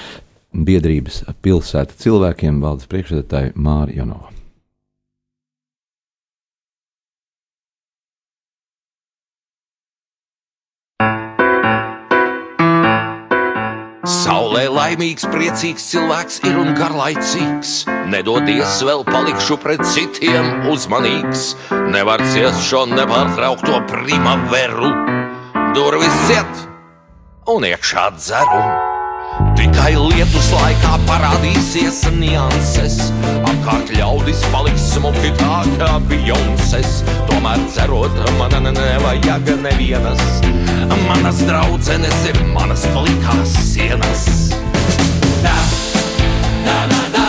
biedrības 0.54 1.24
pilsēta 1.44 1.98
cilvēkiem 2.04 2.62
valdes 2.62 2.88
priekšsēdētāju 2.90 3.58
Māri 3.58 3.98
Janovu. 3.98 4.33
Saulē 14.54 14.70
laimīgs, 14.70 15.24
priecīgs 15.32 15.82
cilvēks 15.90 16.36
ir 16.46 16.60
un 16.60 16.76
garlaicīgs. 16.78 17.72
Nedodies 18.12 18.76
vēl 18.86 19.02
palikšu 19.08 19.58
pret 19.58 19.82
citiem 19.82 20.70
uzmanīgs. 20.70 21.42
Nevar 21.90 22.22
ciest 22.30 22.62
šo 22.68 22.84
nepārtraukto 22.92 23.82
primaveru. 23.90 24.94
Durvis 25.74 26.22
ciet 26.30 26.66
un 27.50 27.66
iekšā 27.66 28.08
dzeru. 28.14 28.83
Tikai 29.58 29.94
lietus 29.98 30.50
laikā 30.54 30.98
parādīsies 31.08 32.04
nianses. 32.18 32.98
Apkārt 33.44 33.92
ļaudis 33.96 34.44
paliks 34.52 34.90
smuki 34.94 35.32
tā 35.40 35.62
kā 35.78 35.94
Beyoncé. 36.10 36.82
Tomēr 37.30 37.62
cerot, 37.74 38.22
man 38.38 38.72
nevajag 38.74 39.54
nevienas 39.64 40.24
Manas 41.08 41.38
draudzenes 41.46 42.24
ir 42.28 42.38
manas 42.52 42.86
palikās 42.94 43.52
sienas. 43.72 44.24
Na, 45.42 45.56
na, 46.64 46.78
na, 46.86 47.02
na. 47.12 47.23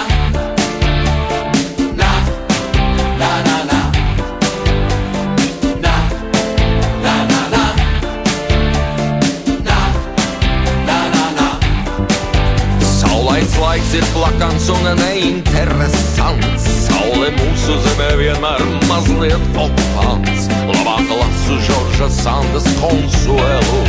Plakans 14.36 14.70
un 14.70 14.84
neinteresants. 15.00 16.66
Saule 16.88 17.30
mūsu 17.36 17.76
zemē 17.86 18.10
vienmēr 18.20 18.64
mazliet 18.90 19.58
okupants. 19.60 20.48
Labāk 20.68 21.12
lasu 21.12 21.60
Žorža 21.68 22.10
Sandas 22.12 22.68
konsuelu, 22.80 23.82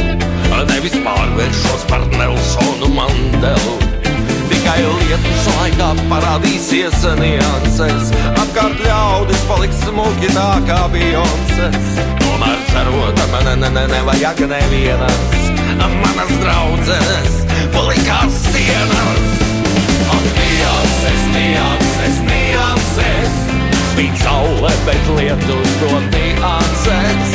nevis 0.71 0.97
pārvēršos 1.05 1.87
par 1.91 2.07
Nelsonu 2.15 2.91
Mandelu. 2.95 3.77
Tikai 4.51 4.79
lietus 4.83 5.47
laikā 5.57 5.93
parādīsies 6.11 7.07
nianses, 7.21 8.13
apkārt 8.35 8.83
ļaudis 8.87 9.47
paliks 9.51 9.83
smuki 9.87 10.31
tā 10.35 10.51
kā 10.69 10.85
Beyoncés. 10.95 11.97
Tomēr 12.23 12.61
cerot, 12.71 13.25
man 13.33 13.51
ne, 13.51 13.71
ne, 13.71 13.87
nevajag 13.95 14.45
nevienas, 14.53 15.41
manas 15.81 16.37
draudzenes 16.43 17.43
palikās 17.75 18.45
sienas. 18.53 19.36
Nianses, 21.07 21.27
nianses, 21.35 22.17
nianses! 22.27 23.35
Spīd 23.93 24.17
saule, 24.19 24.71
bet 24.87 25.11
lietus 25.15 25.75
dod 25.79 26.09
nianses. 26.11 27.35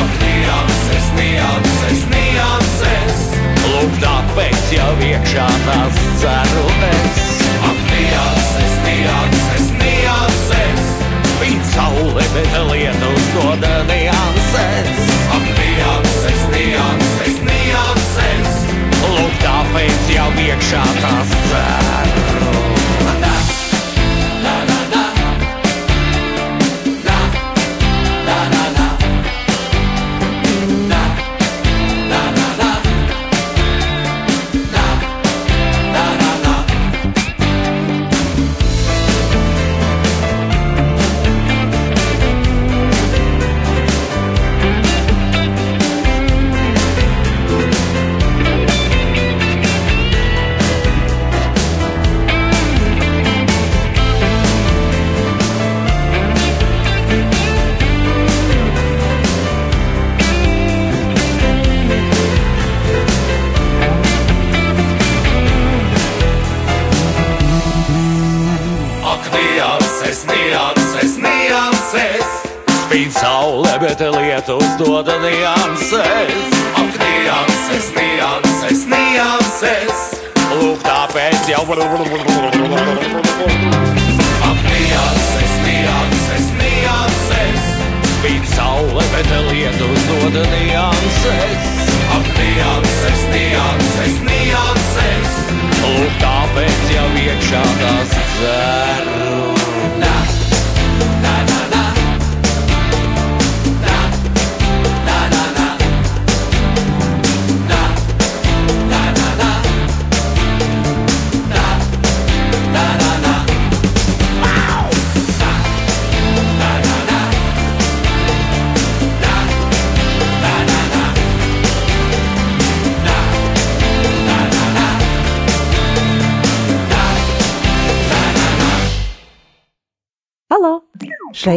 Ak, 0.00 0.16
nianses, 0.22 1.06
nianses, 1.18 2.02
nianses. 2.10 3.20
Lūk, 3.68 3.94
tāpēc 4.02 4.72
jau 4.74 4.90
iekšā 5.06 5.46
tās 5.68 6.00
ceru 6.22 6.66
es. 6.88 7.22
Ak, 7.70 7.78
nianses, 7.92 8.74
nianses, 8.88 9.70
nianses. 9.84 10.90
Spīd 11.36 11.62
saule, 11.76 12.26
bet 12.34 12.58
lietus 12.72 13.30
dod 13.36 13.70
nianses. 13.92 15.06
Ak, 15.38 15.46
nianses, 15.60 16.44
nianses, 16.56 17.40
nianses. 17.46 18.60
Lūk, 19.06 19.40
tāpēc 19.46 20.12
jau 20.18 20.30
iekšā 20.48 20.84
tās 21.04 21.38
ceru. 21.46 22.71
I'm 23.04 23.20
not 23.20 23.51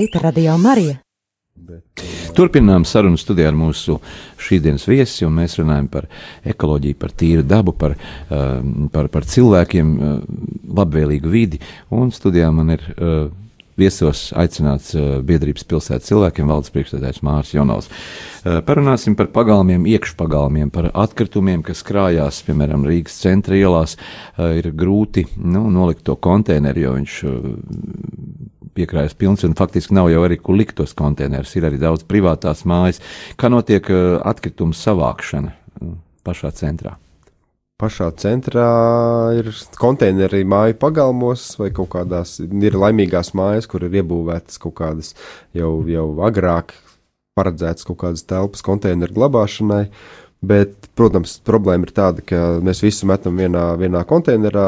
Ir 0.05 0.21
Radio 0.21 0.53
Marija. 0.61 0.99
Turpinām 2.37 2.83
sarunu 2.85 3.17
studijā 3.17 3.47
ar 3.49 3.55
mūsu 3.57 3.95
šīsdienas 4.45 4.83
viesi, 4.85 5.23
un 5.25 5.33
mēs 5.39 5.55
runājam 5.57 5.87
par 5.89 6.05
ekoloģiju, 6.45 6.97
par 7.01 7.13
tīru 7.17 7.45
dabu, 7.47 7.73
par, 7.73 7.95
uh, 7.95 8.59
par, 8.93 9.09
par 9.09 9.25
cilvēkiem, 9.25 9.95
uh, 9.95 10.19
labvēlīgu 10.77 11.31
vidi. 11.31 11.61
Un 11.89 12.13
studijā 12.13 12.51
man 12.53 12.75
ir 12.75 12.85
uh, 12.91 13.31
viesos 13.81 14.27
aicināts 14.37 14.93
uh, 14.93 15.23
biedrības 15.25 15.65
pilsētas 15.71 16.11
cilvēkiem, 16.11 16.51
valdes 16.53 16.73
priekšstādājs 16.75 17.23
Mārs 17.25 17.55
Jonovs. 17.55 17.89
Uh, 17.89 18.59
parunāsim 18.67 19.17
par 19.17 19.31
pagalmiem, 19.33 19.87
iekšpagalmiem, 19.95 20.69
par 20.75 20.91
atkritumiem, 20.93 21.65
kas 21.65 21.81
krājās, 21.87 22.43
piemēram, 22.45 22.85
Rīgas 22.85 23.17
centra 23.23 23.57
ielās. 23.57 23.97
Ir 24.37 24.69
grūti 24.75 25.25
nu, 25.39 25.65
nolikt 25.73 26.05
to 26.05 26.19
konteineru, 26.19 26.85
jo 26.85 26.93
viņš 26.99 27.17
piekrājas 28.75 29.15
pilns, 29.17 29.45
un 29.47 29.55
faktiski 29.57 29.95
nav 29.95 30.11
jau 30.11 30.25
arī, 30.27 30.39
kur 30.41 30.59
likt 30.59 30.77
tos 30.79 30.95
konteinerus. 30.97 31.55
Ir 31.55 31.69
arī 31.69 31.79
daudz 31.81 32.05
privātās 32.07 32.65
mājas. 32.69 33.01
Kā 33.39 33.51
notiek 33.51 33.89
uh, 33.93 34.19
atkritumu 34.27 34.75
savākšana 34.77 35.55
uh, 35.55 35.97
pašā 36.27 36.53
centrā? 36.59 36.97
Pašā 37.75 38.07
centrā 38.21 38.69
ir 39.35 39.49
konteineri 39.75 40.45
māju 40.47 40.77
pagalmos, 40.79 41.49
vai 41.59 41.73
kaut 41.75 41.89
kādās 41.97 42.37
ir 42.39 42.77
laimīgās 42.79 43.33
mājas, 43.35 43.67
kur 43.67 43.83
ir 43.83 43.97
iebūvētas 43.99 44.61
kaut 44.63 44.77
kādas 44.77 45.11
jau, 45.51 45.81
jau 45.91 46.05
agrāk 46.23 46.71
paredzētas 47.35 47.83
kaut 47.87 47.99
kādas 48.05 48.23
telpas 48.27 48.63
konteineru 48.63 49.17
glabāšanai. 49.17 49.89
Bet, 50.45 50.87
protams, 50.95 51.39
problēma 51.43 51.87
ir 51.87 51.91
tāda, 51.95 52.23
ka 52.23 52.41
mēs 52.63 52.83
visu 52.85 53.07
metam 53.09 53.35
vienā, 53.39 53.73
vienā 53.81 54.03
konteinerā, 54.07 54.67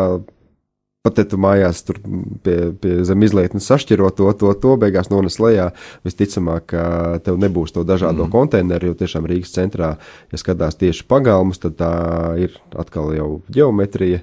pat 1.08 1.18
te 1.18 1.26
tu 1.32 1.40
mājās 1.42 1.82
tur 1.88 2.02
pie, 2.44 2.58
pie 2.82 2.98
zem 3.08 3.24
izlietnes 3.26 3.70
sašķiro 3.72 4.12
to, 4.18 4.30
to, 4.38 4.52
to 4.62 4.76
beigās 4.82 5.10
nones 5.14 5.40
lejā. 5.42 5.72
Visticamāk, 6.08 6.68
ka 6.74 6.84
tev 7.26 7.40
nebūs 7.42 7.74
to 7.76 7.86
dažādo 7.88 8.28
mm. 8.28 8.34
konteineru, 8.36 8.92
jo 8.92 9.00
tiešām 9.00 9.26
Rīgas 9.30 9.56
centrā, 9.56 9.96
ja 10.32 10.42
skatās 10.42 10.78
tieši 10.80 11.08
pagalmus, 11.10 11.64
tad 11.64 11.80
tā 11.80 11.94
ir 12.44 12.60
atkal 12.78 13.16
jau 13.16 13.32
geometrija. 13.48 14.22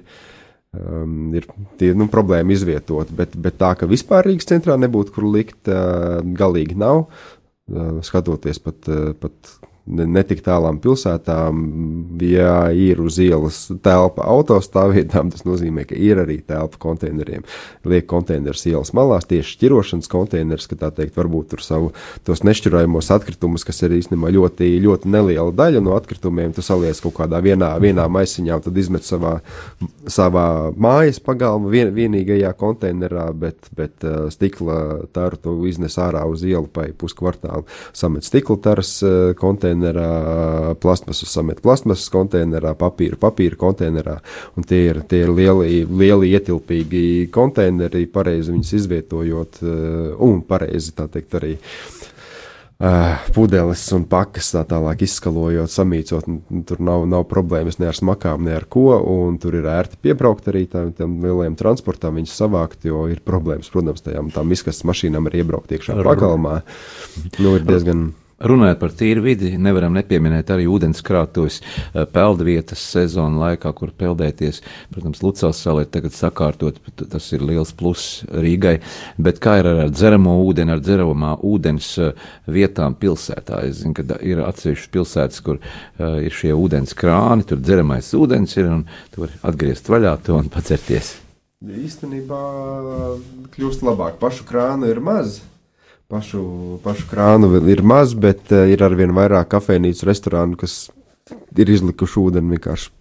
Um, 0.75 1.29
ir 1.37 1.45
tie 1.79 1.93
nu, 1.95 2.09
problēma 2.11 2.51
izvietot, 2.51 3.11
bet, 3.15 3.37
bet 3.39 3.55
tā, 3.61 3.71
ka 3.79 3.87
vispār 3.87 4.27
Rīgas 4.27 4.49
centrā 4.49 4.75
nebūtu 4.79 5.15
kur 5.15 5.29
likt, 5.31 5.61
uh, 5.71 6.19
galīgi 6.35 6.75
nav. 6.79 7.05
Uh, 7.65 8.01
skatoties 8.05 8.59
pat, 8.61 8.83
uh, 8.91 9.13
pat 9.17 9.55
ne, 9.85 10.05
ne 10.09 10.23
tik 10.25 10.41
tālām 10.45 10.79
pilsētām, 10.81 11.61
ja 12.25 12.69
ir 12.73 13.01
uz 13.03 13.19
ielas 13.21 13.65
telpa 13.85 14.25
autostāvvietām, 14.33 15.31
tas 15.33 15.45
nozīmē, 15.47 15.85
ka 15.89 15.97
ir 15.97 16.21
arī 16.23 16.39
telpa 16.45 16.79
konteineriem. 16.81 17.45
Liek 17.85 18.07
konteinerus 18.09 18.65
ielas 18.69 18.93
malās, 18.97 19.27
tieši 19.29 19.55
šķirošanas 19.55 20.09
konteinerus, 20.11 20.67
ka 20.71 20.79
tā 20.81 20.91
teikt, 20.95 21.15
varbūt 21.17 21.53
tur 21.53 21.63
savu 21.65 21.91
tos 22.25 22.41
nešķirojamos 22.47 23.11
atkritumus, 23.13 23.65
kas 23.67 23.83
ir 23.85 23.97
īstenībā 23.99 24.33
ļoti, 24.33 24.71
ļoti 24.83 25.11
neliela 25.13 25.53
daļa 25.55 25.83
no 25.85 25.95
atkritumiem, 25.97 26.55
tu 26.55 26.65
saliec 26.65 26.99
kaut 27.03 27.17
kādā 27.19 27.41
vienā, 27.45 27.75
vienā 27.81 28.07
maisiņā, 28.11 28.59
tad 28.65 28.81
izmet 28.81 29.05
savā, 29.05 29.37
savā 30.09 30.47
mājas 30.73 31.21
pagalma 31.23 31.69
vien, 31.73 31.93
vienīgajā 31.95 32.55
konteinerā, 32.57 33.27
bet, 33.37 33.69
bet 33.77 34.05
uh, 34.05 34.25
stikla 34.33 35.05
taru 35.13 35.41
tu 35.41 35.55
iznes 35.69 35.99
ārā 36.01 36.25
uz 36.29 36.43
ielu 36.45 36.65
pa 36.71 36.87
puskvartālu, 36.97 37.65
samet 37.95 38.25
stikla 38.25 38.57
taras 38.65 38.97
uh, 39.05 39.33
konteinerā 39.37 39.74
konteinerā, 39.75 40.75
plasmasu 40.79 41.25
samet 41.25 41.61
plasmasas 41.61 42.09
konteinerā, 42.09 42.75
papīru 42.75 43.17
papīra 43.19 43.55
konteinerā. 43.59 44.19
Un 44.55 44.63
tie 44.63 44.89
ir, 44.91 45.03
tie 45.07 45.25
ir 45.25 45.33
lieli, 45.33 45.85
lieli 45.85 46.33
ietilpīgi 46.35 47.29
konteineri, 47.31 48.05
pareizi 48.07 48.53
viņus 48.53 48.73
izvietojot 48.79 49.61
eh, 49.61 50.15
un 50.19 50.41
pareizi 50.41 50.95
tā 50.95 51.07
teikt 51.11 51.35
arī. 51.35 51.57
Uh, 52.75 53.15
pudeles 53.31 53.79
un 53.95 54.03
pakas 54.03 54.49
tā 54.51 54.65
tālāk 54.67 55.05
izskalojot, 55.05 55.71
samīcot. 55.71 56.25
Tur 56.67 56.81
nav, 56.83 57.05
nav 57.07 57.23
problēmas 57.31 57.79
ne 57.79 57.87
ar 57.87 57.95
smakām, 57.95 58.43
ne 58.43 58.51
ar 58.57 58.65
ko. 58.67 58.99
Tur 59.39 59.55
ir 59.55 59.69
ērti 59.71 59.95
piebraukt 60.03 60.49
arī 60.51 60.65
tam, 60.67 60.91
tam 60.91 61.15
lielajam 61.23 61.55
transportam, 61.55 62.19
viņus 62.19 62.35
savākt, 62.35 62.83
jo 62.83 63.05
ir 63.07 63.23
problēmas, 63.23 63.71
protams, 63.71 64.03
tajām 64.03 64.27
tām 64.35 64.51
izkastes 64.51 64.83
mašīnām 64.91 65.31
arī 65.31 65.45
iebraukt 65.45 65.71
iekšā 65.71 65.95
pagalmā. 66.03 66.59
Nu, 67.39 67.55
ir 67.55 67.63
diezgan. 67.63 68.09
Runājot 68.45 68.79
par 68.81 68.93
tīru 68.93 69.23
vidi, 69.25 69.55
nevaram 69.57 69.95
nepieminēt 69.97 70.51
arī 70.53 70.67
ūdenskrātuves 70.69 71.61
peldvietas 72.13 72.83
sezonu 72.93 73.41
laikā, 73.41 73.71
kur 73.73 73.93
peldēties. 73.97 74.61
Protams, 74.93 75.23
Lucas 75.25 75.61
salē 75.65 75.87
tagad 75.89 76.13
sakārtot, 76.13 76.77
tas 77.01 77.31
ir 77.33 77.45
liels 77.45 77.73
pluss 77.77 78.21
Rīgai, 78.29 78.75
bet 79.17 79.41
kā 79.43 79.57
ir 79.61 79.71
ar 79.71 79.89
dzeramo 79.89 80.37
ūdeni, 80.45 80.75
ar 80.75 80.83
dzeramā 80.83 81.33
ūdens 81.45 81.89
vietām 82.45 82.97
pilsētā? 83.01 83.63
Es 83.65 83.81
zinu, 83.81 83.95
ka 83.97 84.19
ir 84.21 84.43
atsevišķas 84.45 84.93
pilsētas, 84.93 85.41
kur 85.45 85.59
uh, 85.59 86.19
ir 86.21 86.33
šie 86.35 86.53
ūdens 86.53 86.93
krāni, 86.97 87.47
tur 87.49 87.61
dzeramais 87.63 88.13
ūdens 88.15 88.55
ir 88.59 88.71
un 88.71 88.85
tu 89.13 89.25
vari 89.25 89.41
atgriezt 89.41 89.89
vaļā 89.89 90.15
to 90.25 90.37
un 90.37 90.53
pacerties. 90.53 91.15
Īstenībā 91.65 92.39
kļūst 93.55 93.85
labāk, 93.85 94.19
pašu 94.21 94.45
krānu 94.45 94.89
ir 94.91 95.01
maz. 95.01 95.39
Pašu, 96.11 96.41
pašu 96.83 97.07
krānu 97.09 97.49
ir 97.65 97.81
maz, 97.81 98.13
bet 98.13 98.51
uh, 98.53 98.67
ir 98.69 98.83
arvien 98.85 99.13
vairāk 99.15 99.49
kafejnīcu, 99.55 100.05
restorānu, 100.05 100.57
kas 100.61 100.91
ir 101.57 101.71
izlikuši 101.73 102.19
ūdeni 102.21 102.53
vienkārši 102.53 102.91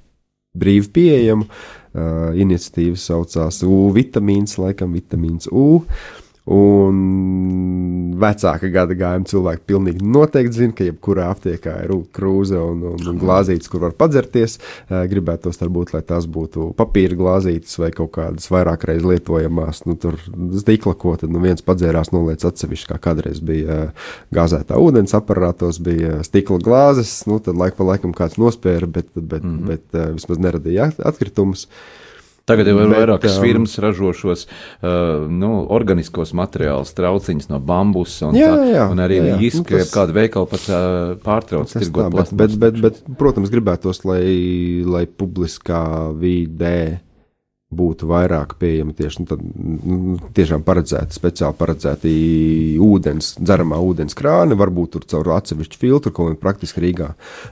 brīvi 0.56 0.88
pieejamu. 0.94 1.48
Uh, 1.94 2.32
iniciatīva 2.40 2.98
saucās 2.98 3.60
U 3.68 3.84
vitamīns, 3.94 4.56
laikam 4.58 4.96
vitamīns 4.96 5.50
U. 5.52 5.84
Un 6.44 6.96
vecāka 8.20 8.68
gada 8.68 8.92
gājuma 8.92 9.24
cilvēki 9.30 9.62
pilnīgi 9.64 10.04
noteikti 10.04 10.58
zina, 10.58 10.74
ka 10.76 10.84
jebkurā 10.84 11.30
aptiekā 11.32 11.78
ir 11.86 11.94
krūze 12.12 12.58
un, 12.60 12.82
un, 12.90 13.06
un 13.10 13.20
glāzītes, 13.22 13.70
kur 13.72 13.80
var 13.86 13.94
padzerties. 13.96 14.58
Gribētos 14.90 15.56
varbūt, 15.62 15.94
lai 15.96 16.02
tās 16.04 16.28
būtu 16.28 16.68
papīra 16.76 17.16
glāzītes 17.16 17.80
vai 17.80 17.88
kaut 17.96 18.12
kādas 18.18 18.50
vairāk 18.52 18.84
reiz 18.90 19.08
lietojamās, 19.08 19.86
nu, 19.88 19.96
tur 20.00 20.20
stikla, 20.60 20.92
ko 21.00 21.16
tad 21.20 21.32
nu, 21.32 21.40
viens 21.44 21.64
padzērās, 21.64 22.12
noliec 22.12 22.44
atsevišķi, 22.44 22.92
kā 22.92 23.00
kādreiz 23.08 23.40
bija 23.44 23.88
gāzētā 24.34 24.76
ūdens 24.76 25.16
aparātos, 25.16 25.80
bija 25.80 26.20
stikla 26.28 26.60
glāzes, 26.60 27.22
nu, 27.30 27.40
tad 27.40 27.56
laik 27.56 27.80
pa 27.80 27.88
laikam 27.88 28.12
kāds 28.16 28.36
nospēra, 28.40 28.84
bet, 28.84 29.08
bet, 29.16 29.40
mm 29.40 29.58
-hmm. 29.58 29.66
bet, 29.72 30.00
vismaz 30.20 30.44
neradīja 30.44 30.92
atkritumus. 31.00 31.70
Tagad 32.44 32.68
jau 32.68 32.76
ir 32.76 32.90
vairākas 32.92 33.38
um, 33.38 33.44
firmas 33.46 33.78
ražo 33.80 34.10
šos 34.16 34.44
uh, 34.44 35.24
nu, 35.32 35.52
organiskos 35.72 36.34
materiālus, 36.36 36.92
trauciņus 36.96 37.48
no 37.48 37.60
bambusa. 37.64 38.28
Un, 38.28 38.36
jā, 38.36 38.50
tā, 38.52 38.66
jā, 38.68 38.82
un 38.92 39.00
arī 39.00 39.20
īstenībā 39.48 39.80
nu, 39.80 39.86
tas... 39.86 39.94
kāda 39.94 40.16
veikala 40.18 40.50
pat 40.50 40.66
uh, 40.68 41.14
pārtrauc 41.24 41.72
tirgot 41.72 42.12
bet, 42.12 42.34
bet, 42.36 42.58
bet, 42.60 42.82
bet, 42.84 43.00
protams, 43.20 43.48
gribētos, 43.52 44.02
lai, 44.04 44.24
lai 44.84 45.06
publiskā 45.08 46.12
vidē 46.20 47.03
būtu 47.76 48.08
vairāk 48.10 48.54
pieejami 48.60 48.94
tieši 48.96 49.22
nu, 49.22 49.28
tad, 49.30 49.42
nu, 49.44 50.16
tiešām 50.36 50.64
paredzēti, 50.66 51.16
speciāli 51.18 51.58
paredzēti 51.58 52.14
ūdens, 52.84 53.34
dzeramā 53.40 53.80
ūdens 53.84 54.16
krāni, 54.18 54.58
varbūt 54.58 54.94
tur 54.94 55.08
caur 55.10 55.32
atsevišķu 55.38 55.80
filtru, 55.80 56.14
ko 56.14 56.28
praktiski 56.40 56.84
Rīgā, 56.84 57.10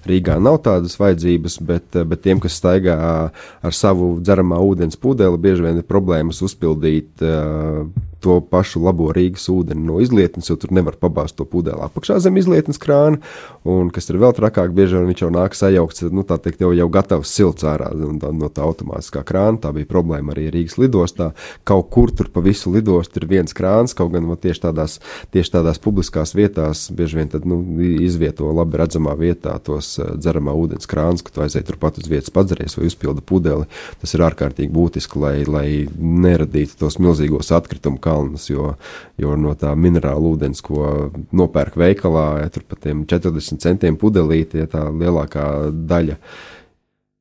Rīgā 0.08 0.38
nav 0.42 0.60
tādas 0.66 0.96
vajadzības, 1.00 1.58
bet, 1.68 2.00
bet 2.08 2.24
tiem, 2.24 2.42
kas 2.42 2.58
staigā 2.60 2.96
ar 3.32 3.76
savu 3.76 4.14
dzeramā 4.22 4.60
ūdens 4.62 5.00
pudeli, 5.00 5.40
bieži 5.42 5.66
vien 5.66 5.82
ir 5.82 5.88
problēmas 5.88 6.42
uzpildīt 6.46 7.26
uh, 7.26 7.86
to 8.22 8.38
pašu 8.52 8.82
labo 8.84 9.10
Rīgas 9.14 9.48
ūdeni 9.52 9.84
no 9.86 9.98
izlietnes, 10.02 10.48
jo 10.50 10.56
tur 10.60 10.72
nevar 10.74 10.96
pabāzt 11.00 11.36
to 11.38 11.46
pudeli 11.48 11.82
apakšā 11.82 12.20
zem 12.22 12.38
izlietnes 12.40 12.80
krāna, 12.82 13.20
un 13.68 13.90
kas 13.94 14.08
ir 14.10 14.20
vēl 14.22 14.34
trakāk, 14.36 14.72
bieži 14.74 14.98
vien 14.98 15.08
viņš 15.10 15.24
jau 15.24 15.30
nāk 15.34 15.56
sajaukts, 15.58 16.06
nu, 16.14 16.24
tā 16.26 16.38
teikt, 16.42 16.62
jau, 16.62 16.72
jau 16.76 16.88
gatavs 16.92 17.32
silts 17.32 17.66
ārā 17.66 17.90
no, 17.96 18.32
no 18.36 18.50
tā 18.52 18.64
automātiskā 18.66 19.24
krāna. 19.26 19.60
Tā 19.62 19.72
bija 19.74 19.88
problēma 19.90 20.34
arī 20.34 20.48
Rīgas 20.54 20.78
lidostā. 20.80 21.30
Kaut 21.68 21.90
kur 21.94 22.12
tur 22.14 22.30
pa 22.32 22.42
visu 22.44 22.72
lidostu 22.74 23.20
ir 23.20 23.28
viens 23.30 23.56
krāns, 23.56 23.94
kaut 23.96 24.12
gan 24.14 24.28
tieši 24.42 24.64
tādās, 24.66 24.98
tieši 25.34 25.54
tādās 25.56 25.80
publiskās 25.82 26.34
vietās 26.38 26.86
bieži 26.94 27.20
vien 27.20 27.32
tad, 27.32 27.46
nu, 27.48 27.60
izvieto 28.02 28.50
labi 28.54 28.80
redzamā 28.82 29.14
vietā 29.18 29.54
tos 29.64 29.94
dzeramā 29.98 30.54
ūdens 30.58 30.88
krāns, 30.90 31.24
ka 31.24 31.34
tu 31.34 31.44
aizēji 31.44 31.68
turpat 31.70 32.00
uz 32.02 32.10
vietas 32.10 32.32
padzeries 32.34 32.76
vai 32.78 32.88
uzpildi 32.90 33.24
pudeli. 33.26 33.68
Tas 34.02 34.14
ir 34.16 34.24
ārkārtīgi 34.26 34.72
būtiski, 34.74 35.20
lai, 35.22 35.34
lai 35.46 35.66
neradītu 35.98 36.78
tos 36.80 36.98
milzīgos 37.02 37.52
atkritumu 37.54 38.00
kalnus, 38.12 38.46
jo, 38.52 38.74
jo 39.20 39.34
no 39.40 39.56
tā 39.58 39.74
minerāla 39.74 40.36
ūdens, 40.36 40.62
ko 40.64 41.10
nopērk 41.32 41.80
veikalā, 41.80 42.26
ja 42.44 42.52
tur 42.52 42.68
pat 42.68 42.84
tiem 42.86 43.06
40 43.08 43.62
centiem 43.64 43.96
pudelīti, 44.00 44.62
ja 44.62 44.70
tā 44.70 44.88
lielākā 44.92 45.46
daļa 45.72 46.20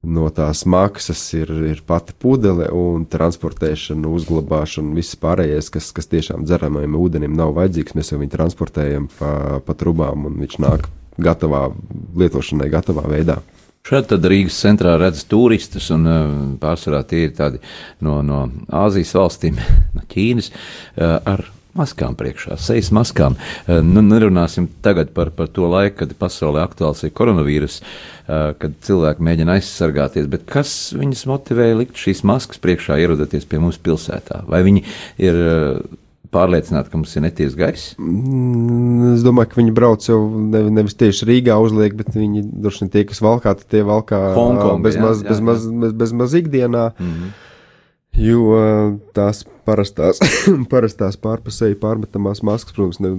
no 0.01 0.29
tās 0.33 0.63
maksas 0.65 1.21
ir, 1.37 1.51
ir 1.69 1.81
pati 1.85 2.15
pudele 2.17 2.67
un 2.73 3.05
transportēšana, 3.09 4.09
uzglabāšana, 4.09 4.95
viss 4.97 5.17
pārējais, 5.21 5.69
kas, 5.73 5.91
kas 5.93 6.09
tiešām 6.09 6.45
dzeramajam 6.47 6.97
ūdenim 6.97 7.35
nav 7.37 7.53
vajadzīgs. 7.59 7.95
Mēs 7.97 8.11
jau 8.13 8.21
viņu 8.21 8.33
transportējam 8.33 9.07
pa, 9.19 9.61
pa 9.65 9.77
trubām 9.77 10.25
un 10.29 10.39
viņš 10.41 10.57
nāk 10.63 10.89
gatavā 11.21 11.67
lietošanai, 12.17 12.71
gatavā 12.73 13.05
veidā. 13.11 13.41
Šeit 13.81 14.11
tad 14.11 14.25
Rīgas 14.29 14.59
centrā 14.61 14.93
redz 15.01 15.23
turistus, 15.29 15.87
un 15.93 16.05
uh, 16.05 16.27
pārsvarā 16.61 17.01
tie 17.09 17.25
ir 17.25 17.33
tādi 17.37 17.61
no, 18.05 18.19
no 18.25 18.43
Āzijas 18.69 19.15
valstīm, 19.17 19.57
no 19.95 20.05
Ķīnas, 20.11 20.51
uh, 20.53 21.17
ar 21.17 21.47
maskām 21.73 22.13
priekšā, 22.19 22.59
sejas 22.61 22.91
maskām. 22.93 23.37
Uh, 23.65 23.79
nu, 23.81 24.03
nerunāsim 24.05 24.67
tagad 24.85 25.15
par, 25.15 25.31
par 25.33 25.49
to 25.49 25.65
laiku, 25.71 26.03
kad 26.03 26.13
pasaulē 26.19 26.61
aktuāls 26.67 27.01
ir 27.07 27.15
koronavīrus, 27.17 27.81
kad 28.31 28.75
cilvēki 28.85 29.25
mēģina 29.27 29.57
aizsargāties, 29.57 30.29
bet 30.31 30.45
kas 30.47 30.69
viņus 30.95 31.25
motivēja 31.27 31.79
likt 31.81 31.99
šīs 31.99 32.21
maskas 32.29 32.61
priekšā, 32.63 32.95
ierodoties 33.01 33.49
pie 33.49 33.59
mums 33.59 33.81
pilsētā? 33.81 34.43
Vai 34.47 34.61
viņi 34.63 34.85
ir 35.25 35.41
pārliecināti, 36.31 36.91
ka 36.91 36.99
mums 36.99 37.13
ir 37.17 37.25
neties 37.25 37.55
gaiss? 37.59 37.93
Mm, 37.99 39.13
es 39.15 39.25
domāju, 39.25 39.51
ka 39.51 39.59
viņi 39.59 39.75
brauc 39.75 40.07
jau 40.07 40.19
ne, 40.31 40.63
nevis 40.73 40.97
tieši 40.99 41.27
Rīgā 41.27 41.57
uzliek, 41.61 41.95
bet 41.99 42.15
viņi 42.15 42.45
droši 42.63 42.85
vien 42.85 42.91
tie, 42.93 43.05
kas 43.09 43.21
valkā, 43.23 43.55
tie 43.61 43.83
valkā 43.87 44.21
Hongkong, 44.37 44.83
bez, 44.85 44.97
jā, 44.97 45.05
maz, 45.05 45.23
jā, 45.23 45.29
bez, 45.29 45.41
jā. 45.41 45.47
maz, 45.49 45.69
bez, 45.83 45.95
bez 46.03 46.15
maz 46.23 46.37
ikdienā. 46.41 46.91
Mm 46.97 47.13
-hmm. 47.13 47.39
Jo 48.11 48.57
tās 49.15 49.45
parastās, 49.63 50.19
parastās 50.73 51.15
pārpusēji 51.21 51.77
pārmetamās 51.79 52.41
maskas, 52.43 52.75
protams, 52.75 52.99
ne, 52.99 53.11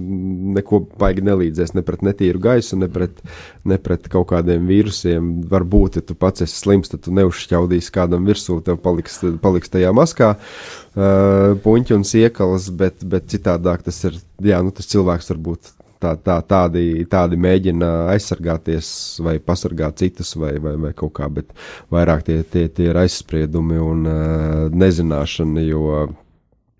neko 0.59 0.83
baigi 1.01 1.23
nelīdzēs 1.25 1.73
ne 1.73 1.81
pret 1.85 2.03
netīru 2.05 2.41
gaisu, 2.43 2.77
ne 2.77 2.89
pret, 2.93 3.23
ne 3.65 3.79
pret 3.81 4.05
kaut 4.13 4.29
kādiem 4.29 4.69
vīrusiem. 4.69 5.31
Varbūt, 5.49 5.97
ja 5.97 6.05
tu 6.05 6.17
pats 6.19 6.45
esi 6.45 6.59
slims, 6.59 6.93
tad 6.93 7.05
tu 7.07 7.15
neuzšķaudīsi 7.17 7.93
kādam 7.95 8.29
virsū, 8.29 8.59
tev 8.65 8.77
paliks, 8.85 9.17
paliks 9.41 9.73
tajā 9.73 9.89
maskā 9.97 10.35
uh, 10.37 11.57
puņķi 11.65 11.97
un 11.97 12.05
siekalas, 12.07 12.69
bet, 12.69 13.01
bet 13.01 13.31
citādāk 13.33 13.87
tas 13.89 14.03
ir, 14.05 14.21
jā, 14.45 14.61
nu 14.61 14.75
tas 14.77 14.93
cilvēks 14.93 15.33
varbūt 15.33 15.73
tā, 16.03 16.13
tā, 16.19 16.39
tādi, 16.47 17.05
tādi 17.09 17.39
mēģina 17.39 17.91
aizsargāties 18.13 18.89
vai 19.23 19.37
pasargāt 19.43 20.01
citus 20.03 20.35
vai, 20.39 20.55
vai, 20.63 20.75
vai 20.87 20.91
kaut 20.97 21.15
kā, 21.19 21.29
bet 21.31 21.53
vairāk 21.93 22.25
tie, 22.27 22.41
tie, 22.43 22.67
tie 22.67 22.91
ir 22.91 22.99
aizspriedumi 23.03 23.79
un 23.81 24.03
uh, 24.09 24.67
nezināšana, 24.83 25.63
jo 25.69 26.03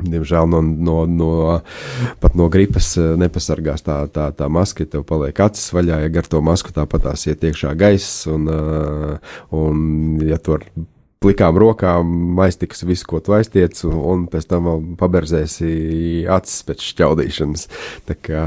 Diemžēl 0.04 0.50
no, 0.52 0.60
no, 0.62 0.96
no, 1.08 1.30
pat 2.20 2.34
no 2.36 2.50
gripas 2.52 2.90
eh, 3.00 3.14
nepasargās 3.20 3.86
tā, 3.86 4.02
tā, 4.12 4.26
tā 4.36 4.50
maska, 4.52 4.84
tev 4.90 5.06
paliek 5.08 5.38
acis 5.46 5.70
vaļā, 5.76 6.02
ja 6.04 6.12
gar 6.12 6.28
to 6.28 6.42
masku 6.44 6.74
tāpat 6.76 7.06
tās 7.08 7.24
iet 7.30 7.46
iekšā 7.48 7.72
gaiss, 7.80 8.26
un, 8.32 8.50
uh, 8.52 9.38
un 9.56 10.20
ja 10.28 10.40
tu 10.44 10.58
ar 10.58 10.66
plikām 11.24 11.58
rokām 11.60 12.40
aiztiks 12.44 12.84
visu, 12.88 13.08
ko 13.10 13.22
tu 13.24 13.36
aiztiec, 13.38 13.80
un, 13.88 14.28
pēc 14.32 14.50
tam 14.52 14.70
paberzēsi 15.00 15.72
acis 16.32 16.68
pēc 16.68 16.86
šķaudīšanas. 16.92 17.66
Tā 18.10 18.18
kā, 18.20 18.44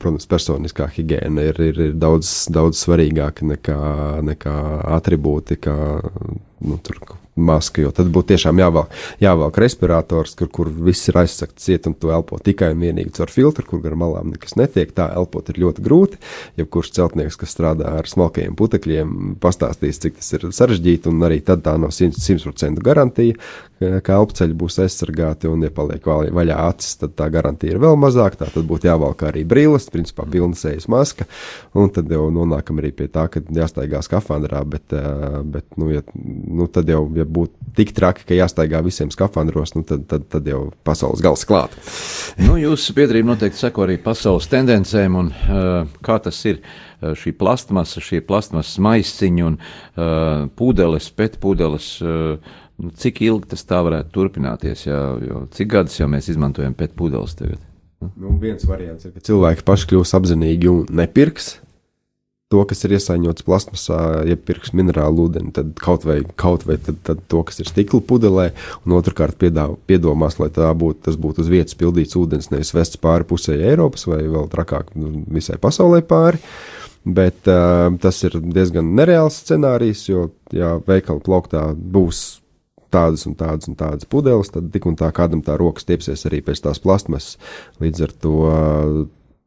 protams, 0.00 0.28
personiskā 0.30 0.90
higiēna 0.96 1.48
ir, 1.50 1.62
ir, 1.70 1.82
ir 1.90 1.96
daudz, 2.00 2.32
daudz 2.52 2.82
svarīgāka 2.82 3.48
nekā, 3.54 3.80
nekā 4.26 4.58
atribūti, 4.98 5.60
kā 5.62 5.76
nu, 6.60 6.78
tur 6.84 7.02
maska, 7.36 7.84
jo 7.84 7.92
tad 7.94 8.10
būtu 8.12 8.32
tiešām 8.32 8.60
jāvelk, 8.60 8.94
jāvelk 9.22 9.58
respirators, 9.62 10.34
kur, 10.38 10.50
kur 10.52 10.70
viss 10.88 11.08
ir 11.10 11.20
aizsakts 11.22 11.66
ciet, 11.66 11.86
un 11.88 11.94
tu 11.94 12.10
elpo 12.14 12.38
tikai 12.42 12.72
un 12.74 12.84
vienīgi 12.84 13.14
caur 13.18 13.32
filtru, 13.32 13.66
kur 13.68 13.82
gar 13.84 13.96
malām 13.98 14.32
nekas 14.34 14.56
netiek. 14.60 14.92
Tā 14.96 15.10
elpot 15.16 15.48
ir 15.52 15.60
ļoti 15.62 15.84
grūti. 15.84 16.20
Jebkurš 16.60 16.92
celtnieks, 16.98 17.38
kas 17.40 17.54
strādā 17.54 17.94
ar 18.00 18.10
smalkajiem 18.10 18.56
putekļiem, 18.58 19.16
pastāstīs, 19.42 20.02
cik 20.02 20.18
tas 20.18 20.32
ir 20.36 20.48
sarežģīti, 20.56 21.10
un 21.12 21.26
arī 21.28 21.40
tad 21.44 21.64
tā 21.66 21.76
nav 21.80 21.94
100% 21.94 22.82
garantija, 22.84 23.38
ka 23.80 24.16
elpceļi 24.18 24.56
būs 24.60 24.76
aizsargāti, 24.84 25.48
un, 25.48 25.62
ja 25.64 25.72
paliek 25.72 26.04
vaļā 26.04 26.56
acis, 26.68 26.98
tad 27.00 27.14
tā 27.16 27.30
garantija 27.32 27.74
ir 27.74 27.80
vēl 27.80 27.96
mazāka. 28.00 28.42
Tā 28.42 28.50
tad 28.52 28.66
būtu 28.68 28.90
jāvelk 28.90 29.24
arī 29.24 29.44
brīles, 29.48 29.88
principā 29.92 30.26
pilna 30.28 30.58
sejas 30.58 30.88
maska, 30.90 31.24
un 31.72 31.88
tad 31.94 32.12
jau 32.12 32.26
nonākam 32.34 32.82
arī 32.82 32.92
pie 32.96 33.08
tā, 33.12 33.26
ka 33.32 33.40
jāstaigā 33.40 34.02
skafandrā, 34.04 34.60
bet, 34.68 34.92
bet 35.48 35.80
nu, 35.80 35.88
ja, 35.94 36.04
nu, 36.12 36.68
tad 36.72 36.92
jau, 36.92 37.06
ja 37.16 37.24
būtu 37.24 37.72
tik 37.78 37.94
traki, 37.96 38.26
ka 38.28 38.36
jāstaigā 38.36 38.82
visiem 38.84 39.12
skafandros, 39.14 39.72
nu, 39.78 39.84
tad, 39.88 40.04
tad, 40.10 40.28
tad 40.28 40.52
jau 40.52 40.66
pasaules 40.84 41.24
gals 41.24 41.46
klāt. 41.48 41.72
nu, 42.46 42.58
jūsu 42.60 42.96
biedrība 42.96 43.32
noteikti 43.32 43.64
seko 43.64 43.88
arī 43.88 43.96
pasaules 44.02 44.50
tendencēm, 44.52 45.20
un 45.24 45.32
uh, 45.32 46.00
kā 46.04 46.20
tas 46.20 46.36
ir 46.44 46.60
uh, 46.60 47.14
šī 47.16 47.32
plastmasa, 47.40 48.04
šie 48.04 48.20
plastmasas 48.28 48.76
maisiņi 48.82 49.46
un 49.46 49.56
uh, 49.56 50.50
pudeles, 50.60 51.08
petpudeles. 51.16 51.94
Uh, 52.04 52.58
nu, 52.80 52.92
cik 52.96 53.22
ilgi 53.26 53.52
tas 53.54 53.66
tā 53.68 53.80
varētu 53.86 54.12
turpināties? 54.16 54.86
Jā, 54.88 55.00
jo 55.26 55.46
cik 55.56 55.72
gadus 55.76 55.98
jau 56.00 56.08
mēs 56.10 56.30
izmantojam 56.32 56.76
petpudeles 56.78 57.36
tagad? 57.38 57.62
Nu, 58.00 58.32
viens 58.40 58.64
variants 58.64 59.04
ir, 59.04 59.12
ka 59.12 59.24
cilvēki 59.24 59.66
paši 59.68 59.90
kļūs 59.90 60.16
apzinīgi 60.16 60.70
un 60.72 60.86
nepirks 61.00 61.58
to, 62.50 62.64
kas 62.66 62.82
ir 62.82 62.96
iesaņots 62.96 63.44
plasmasā, 63.46 63.98
ja 64.26 64.34
pirks 64.34 64.72
minerālu 64.74 65.28
ūdeni, 65.28 65.52
tad 65.54 65.70
kaut 65.78 66.02
vai, 66.08 66.18
kaut 66.40 66.64
vai 66.66 66.80
tad, 66.82 66.98
tad 67.06 67.22
to, 67.30 67.44
kas 67.46 67.62
ir 67.62 67.70
stikla 67.70 68.00
pudelē, 68.02 68.48
un 68.82 68.96
otrkārt 68.96 69.38
piedā, 69.38 69.68
piedomās, 69.86 70.40
lai 70.42 70.50
būtu, 70.50 70.98
tas 71.06 71.18
būtu 71.20 71.44
uz 71.44 71.52
vietas 71.52 71.78
pildīts 71.78 72.18
ūdens, 72.18 72.50
nevis 72.50 72.74
vests 72.74 72.98
pāri 72.98 73.28
pusē 73.30 73.54
Eiropas 73.54 74.08
vai 74.10 74.24
vēl 74.24 74.50
trakāk 74.50 74.90
nu, 74.98 75.22
visai 75.30 75.60
pasaulē 75.62 76.02
pāri. 76.02 76.42
Bet 77.06 77.46
uh, 77.48 77.86
tas 78.02 78.18
ir 78.26 78.34
diezgan 78.42 78.90
nereāls 78.98 79.38
scenārijs, 79.40 80.02
jo, 80.10 80.26
ja 80.52 80.74
veikala 80.84 81.22
plauktā 81.24 81.62
būs 81.72 82.39
tādas 82.92 83.26
un 83.28 83.36
tādas 83.38 83.70
un 83.70 83.78
tādas 83.78 84.08
pudeles, 84.10 84.50
tad 84.52 84.68
tik 84.74 84.88
un 84.90 84.98
tā 84.98 85.10
kādam 85.14 85.44
tā 85.46 85.56
rokas 85.60 85.88
tiepsies 85.88 86.26
arī 86.28 86.42
pēc 86.46 86.64
tās 86.66 86.82
plasmasas. 86.82 87.38
Līdz 87.82 88.06
ar 88.06 88.14
to, 88.24 88.34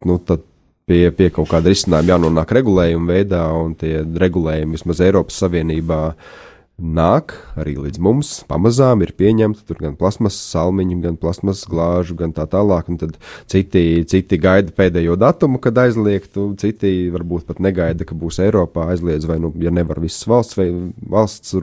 nu, 0.07 0.17
tad 0.27 0.45
pie, 0.89 1.07
pie 1.15 1.29
kaut 1.33 1.51
kāda 1.51 1.71
risinājuma 1.71 2.15
jānonāk 2.15 2.55
regulējuma 2.57 3.13
veidā, 3.15 3.43
un 3.55 3.75
tie 3.79 4.01
regulējumi 4.03 4.77
vismaz 4.77 5.03
Eiropas 5.03 5.39
Savienībā 5.43 6.01
nāk 6.81 7.35
arī 7.59 7.75
līdz 7.77 7.99
mums. 8.01 8.29
Pamazām 8.49 9.03
ir 9.05 9.13
pieņemta 9.17 9.61
tur 9.67 9.77
gan 9.83 9.93
plasmas 9.97 10.35
salmiņu, 10.49 10.97
gan 11.03 11.17
plasmas 11.21 11.61
glāžu, 11.69 12.15
gan 12.17 12.33
tā 12.33 12.47
tālāk. 12.49 12.89
Un 12.89 12.97
tad 13.01 13.19
citi, 13.49 14.01
citi 14.09 14.39
gaida 14.41 14.73
pēdējo 14.73 15.15
datumu, 15.21 15.61
kad 15.61 15.77
aizliegt, 15.83 16.33
un 16.41 16.55
citi 16.57 17.11
varbūt 17.13 17.45
pat 17.49 17.61
negaida, 17.63 18.07
ka 18.09 18.17
būs 18.17 18.41
Eiropā 18.43 18.87
aizliedz, 18.93 19.27
vai, 19.29 19.37
nu, 19.43 19.51
ja 19.61 19.73
nevar 19.73 20.01
visas 20.01 20.25
valsts 20.29 20.57
vai 20.57 20.67
valsts 20.97 21.53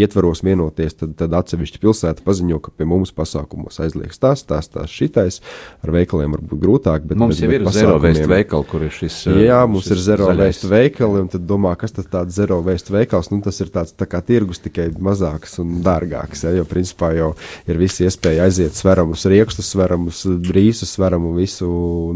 ietvaros 0.00 0.42
vienoties, 0.46 0.96
tad, 0.96 1.12
tad 1.20 1.36
atsevišķi 1.36 1.82
pilsēta 1.84 2.24
paziņo, 2.24 2.62
ka 2.64 2.72
pie 2.72 2.88
mums 2.88 3.12
pasākumos 3.12 3.82
aizliegs 3.84 4.22
tas, 4.22 4.46
tas, 4.48 4.70
tas, 4.72 4.88
šitais. 4.88 5.42
Ar 5.84 5.92
veikaliem 5.92 6.38
varbūt 6.38 6.64
grūtāk, 6.64 7.04
bet 7.10 7.20
mums 7.20 7.36
bet, 7.36 7.44
jau 7.44 7.60
ir 7.60 7.68
zero 7.76 8.00
waste 8.00 8.26
veikali, 8.32 8.68
kur 8.72 8.88
ir 8.88 8.96
šis. 8.96 9.20
Jā, 9.44 9.60
mums 9.68 9.84
šis 9.84 9.94
ir 9.98 10.04
zero 10.08 10.32
waste 10.32 10.72
veikali, 10.72 11.22
un 11.26 11.30
tad 11.36 11.44
domā, 11.48 11.76
kas 11.78 11.94
tas 12.00 12.08
tāds 12.08 12.34
zero 12.40 12.62
waste 12.64 12.96
veikals, 12.96 13.28
nu 13.34 13.44
tas 13.44 13.60
ir 13.60 13.70
tāds 13.74 13.92
tā 13.92 14.08
kā 14.08 14.24
tirgus 14.38 14.62
tikai 14.62 14.88
mazāks 15.02 15.58
un 15.62 15.80
dārgāks, 15.84 16.44
ja, 16.46 16.54
jo 16.56 16.64
principā 16.68 17.10
jau 17.16 17.32
ir 17.68 17.80
visi 17.80 18.06
iespēja 18.06 18.46
aiziet 18.46 18.78
sveramus 18.78 19.26
riekstus, 19.30 19.72
sveramus 19.74 20.22
brīsus, 20.46 20.94
sveramu 20.94 21.34
visu 21.36 21.68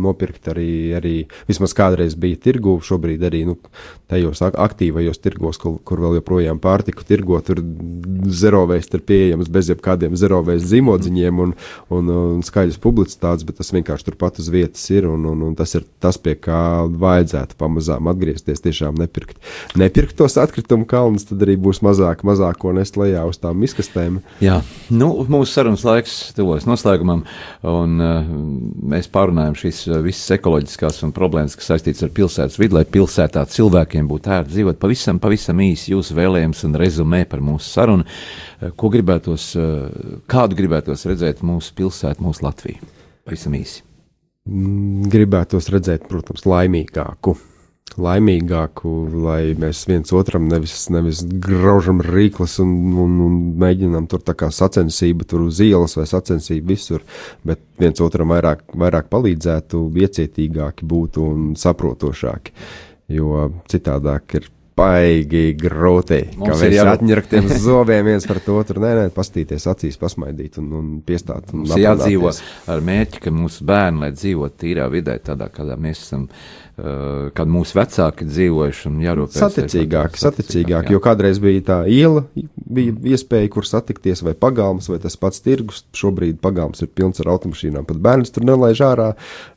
nopirkt 0.03 0.53
arī, 0.53 0.71
arī 0.99 1.17
vismaz 1.51 1.75
kādreiz 1.77 2.17
bija 2.19 2.41
tirgu, 2.47 2.79
šobrīd 2.85 3.27
arī, 3.29 3.45
nu, 3.49 3.59
tajos 4.13 4.43
ak- 4.47 4.59
aktīvajos 4.67 5.21
tirgos, 5.25 5.59
kur, 5.63 5.79
kur 5.89 6.03
vēl 6.05 6.19
joprojām 6.21 6.61
pārtiku 6.63 7.07
tirgo, 7.09 7.41
tur 7.45 7.63
zero 8.29 8.63
waste 8.71 9.01
ir 9.01 9.05
pieejams 9.09 9.51
bez 9.53 9.73
jebkādiem 9.73 10.17
zero 10.21 10.43
waste 10.47 10.71
zīmodziņiem 10.71 11.43
un, 11.47 11.57
un, 11.93 12.13
un 12.37 12.47
skaļas 12.47 12.79
publicitātes, 12.83 13.47
bet 13.49 13.59
tas 13.59 13.73
vienkārši 13.75 14.11
turpat 14.11 14.39
uz 14.43 14.53
vietas 14.53 14.85
ir, 14.95 15.09
un, 15.11 15.27
un, 15.33 15.47
un 15.49 15.59
tas 15.59 15.75
ir 15.79 15.89
tas, 16.03 16.21
pie 16.23 16.37
kā 16.39 16.85
vajadzētu 16.87 17.59
pamazām 17.59 18.13
atgriezties, 18.13 18.63
tiešām 18.63 19.01
nepirkt. 19.01 19.41
Nepirkt 19.81 20.17
tos 20.21 20.39
atkritumu 20.39 20.87
kalnus, 20.89 21.27
tad 21.27 21.43
arī 21.43 21.57
būs 21.59 21.83
mazāk 21.83 22.03
mazāk, 22.03 22.25
mazāko 22.27 22.73
nest 22.75 22.97
lejā 22.97 23.25
uz 23.29 23.39
tām 23.41 23.61
miskastēm. 23.63 24.21
Jā, 24.43 24.61
nu, 24.91 25.25
mūsu 25.31 25.53
sarunas 25.53 25.85
laiks 25.85 26.33
tuvojas 26.37 26.67
noslēgumam, 26.69 27.25
un 27.63 28.01
uh, 28.03 28.27
mēs 28.93 29.09
pārunājam 29.13 29.57
šīs 29.57 29.83
uh, 29.89 30.01
visas 30.05 30.31
ekoloģiskās 30.37 31.03
un 31.07 31.13
problēmas, 31.13 31.57
kas 31.57 31.73
saistītas 31.73 32.07
ar 32.07 32.13
pilsētas 32.15 32.59
vidi, 32.61 32.77
lai 32.77 32.85
pilsētā 32.85 33.45
cilvēkiem 33.49 34.02
būtu 34.11 34.33
ērti 34.39 34.57
dzīvot. 34.57 34.81
Pavisam, 34.83 35.21
pavisam 35.23 35.63
īsi 35.65 35.95
jūsu 35.95 36.17
vēlējums 36.19 36.65
un 36.69 36.81
rezumē 36.83 37.23
par 37.31 37.45
mūsu 37.45 37.69
sarunu. 37.69 38.09
Uh, 38.09 38.73
ko 38.77 38.91
gribētos, 38.93 39.53
uh, 39.61 40.19
kādu 40.31 40.59
gribētos 40.59 41.07
redzēt 41.11 41.45
mūsu 41.47 41.75
pilsētu, 41.79 42.25
mūsu 42.25 42.47
Latviju? 42.47 42.93
Pavisam 43.27 43.55
īsi. 43.59 43.83
Mm, 44.51 45.07
gribētos 45.13 45.71
redzēt, 45.71 46.09
protams, 46.11 46.47
laimīgāku. 46.51 47.37
Laimīgāku, 48.01 48.91
lai 49.21 49.53
mēs 49.59 49.83
viens 49.87 50.13
otram 50.17 50.47
nevis, 50.49 50.87
nevis 50.91 51.21
graužam 51.45 52.01
rīklas 52.03 52.57
un, 52.63 52.71
un, 53.03 53.19
un 53.27 53.35
mēģinām 53.61 54.07
tur 54.09 54.23
tā 54.25 54.35
kā 54.39 54.49
sacensību 54.55 55.27
tur 55.29 55.45
uz 55.45 55.61
ielas 55.61 55.99
vai 55.99 56.07
sacensību 56.09 56.73
visur, 56.73 57.05
bet 57.45 57.61
viens 57.81 58.01
otram 58.01 58.33
vairāk, 58.33 58.65
vairāk 58.81 59.11
palīdzētu, 59.13 59.83
iecietīgāki 60.07 60.89
būtu 60.89 61.27
un 61.35 61.53
saprotošāki. 61.61 62.57
Jo 63.11 63.49
citādāk 63.71 64.39
ir 64.39 64.51
baigi 64.79 65.53
grūti. 65.59 66.21
Mums 66.41 66.63
ir 66.63 66.71
mēs 66.71 66.77
jābūt- 66.79 66.93
atņirktiem 67.03 67.49
zobiem 67.67 68.07
viens 68.09 68.27
par 68.29 68.41
to 68.41 68.57
otru, 68.61 68.81
nē, 68.81 68.93
nē, 68.97 69.05
pastīties 69.15 69.67
acīs, 69.69 69.99
pasmaidīt 70.01 70.57
un, 70.63 70.71
un 70.79 70.89
piestāt. 71.07 71.53
Un 71.53 71.65
Mums 71.65 71.77
ir 71.77 71.85
jādzīvo 71.85 72.33
ar 72.73 72.85
mērķi, 72.89 73.21
ka 73.27 73.35
mūsu 73.37 73.67
bērni, 73.69 74.05
lai 74.07 74.13
dzīvotu 74.17 74.63
tīrā 74.65 74.89
vidē, 74.93 75.19
tādā 75.25 75.51
kādā 75.53 75.77
mēs 75.77 76.07
esam, 76.07 76.29
kad 76.77 77.51
mūsu 77.53 77.77
vecāki 77.77 78.25
dzīvojuši 78.25 78.87
un 78.89 79.01
jārūpējas. 79.05 79.43
Saticīgāk, 79.43 80.17
saticīgāk, 80.17 80.89
jo 80.95 81.01
kādreiz 81.05 81.37
bija 81.43 81.61
tā 81.67 81.77
iela, 81.93 82.23
bija 82.73 82.95
iespēja, 83.13 83.51
kur 83.53 83.67
satikties, 83.69 84.23
vai 84.25 84.33
pagalms, 84.33 84.89
vai 84.89 84.97
tas 85.03 85.19
pats 85.21 85.43
tirgus. 85.45 85.83
Šobrīd 85.97 86.39
pagalms 86.43 86.81
ir 86.81 86.89
pilns 86.97 87.21
ar 87.21 87.29
automašīnām, 87.35 87.85
pat 87.89 88.01
bērns 88.03 88.33
tur 88.33 88.47
nelaiž 88.49 88.81
ārā. 88.87 89.11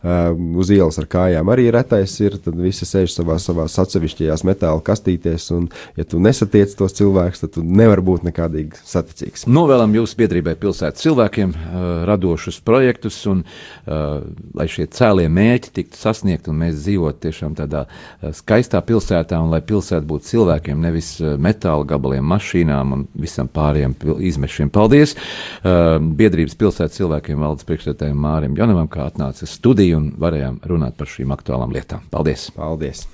Uh, 0.04 0.36
uz 0.60 0.74
ielas 0.76 1.00
ar 1.00 1.08
kājām 1.12 1.50
arī 1.54 1.70
retais 1.74 2.18
ir, 2.20 2.36
tad 2.44 2.60
visi 2.60 2.88
sēž 2.88 3.16
savā, 3.16 3.40
savā 3.40 3.70
atsevišķajās 3.72 4.44
metāla 4.48 4.84
kastītēs, 4.84 5.48
un 5.56 5.70
ja 5.96 6.04
tu 6.04 6.20
nesatiec 6.24 6.76
tos 6.76 6.98
cilvēkus, 7.00 7.46
tad 7.46 7.56
tu 7.56 7.64
nevar 7.64 8.04
būt 8.06 8.28
nekādīgi 8.28 8.84
saticīgs. 8.84 9.48
Novēlam 9.48 9.96
jūsu 9.96 10.20
biedrībai 10.20 10.58
pilsētas 10.60 11.08
cilvēkiem 11.08 11.56
uh, 11.56 11.88
radošus 12.12 12.60
projektus, 12.66 13.24
un 13.32 13.46
lai 13.86 14.66
šie 14.72 14.88
cēlie 14.92 15.28
mērķi 15.32 15.72
tiktu 15.76 16.00
sasniegti, 16.00 16.50
un 16.52 16.58
mēs 16.64 16.80
dzīvotu 16.82 17.05
tiešām 17.14 17.56
tādā 17.58 17.86
uh, 17.88 18.32
skaistā 18.36 18.82
pilsētā, 18.86 19.40
un 19.42 19.54
lai 19.54 19.62
pilsēta 19.66 20.06
būtu 20.08 20.30
cilvēkiem, 20.32 20.82
nevis 20.82 21.16
uh, 21.22 21.36
metāla 21.42 21.86
gabaliem, 21.88 22.26
mašīnām 22.36 22.96
un 22.98 23.06
visam 23.14 23.50
pārējiem 23.52 23.98
izmešiem. 24.32 24.72
Paldies! 24.74 25.16
Uh, 25.16 25.98
biedrības 26.00 26.58
pilsētas 26.60 27.02
cilvēkiem 27.02 27.42
valdes 27.42 27.68
priekšstādājiem 27.68 28.26
Mārim 28.28 28.58
Jonavam, 28.58 28.90
kā 28.92 29.10
atnāca 29.10 29.50
studiju 29.50 30.02
un 30.02 30.10
varējām 30.22 30.64
runāt 30.70 30.98
par 30.98 31.12
šīm 31.12 31.36
aktuālām 31.36 31.76
lietām. 31.76 32.08
Paldies! 32.14 32.50
Paldies! 32.56 33.08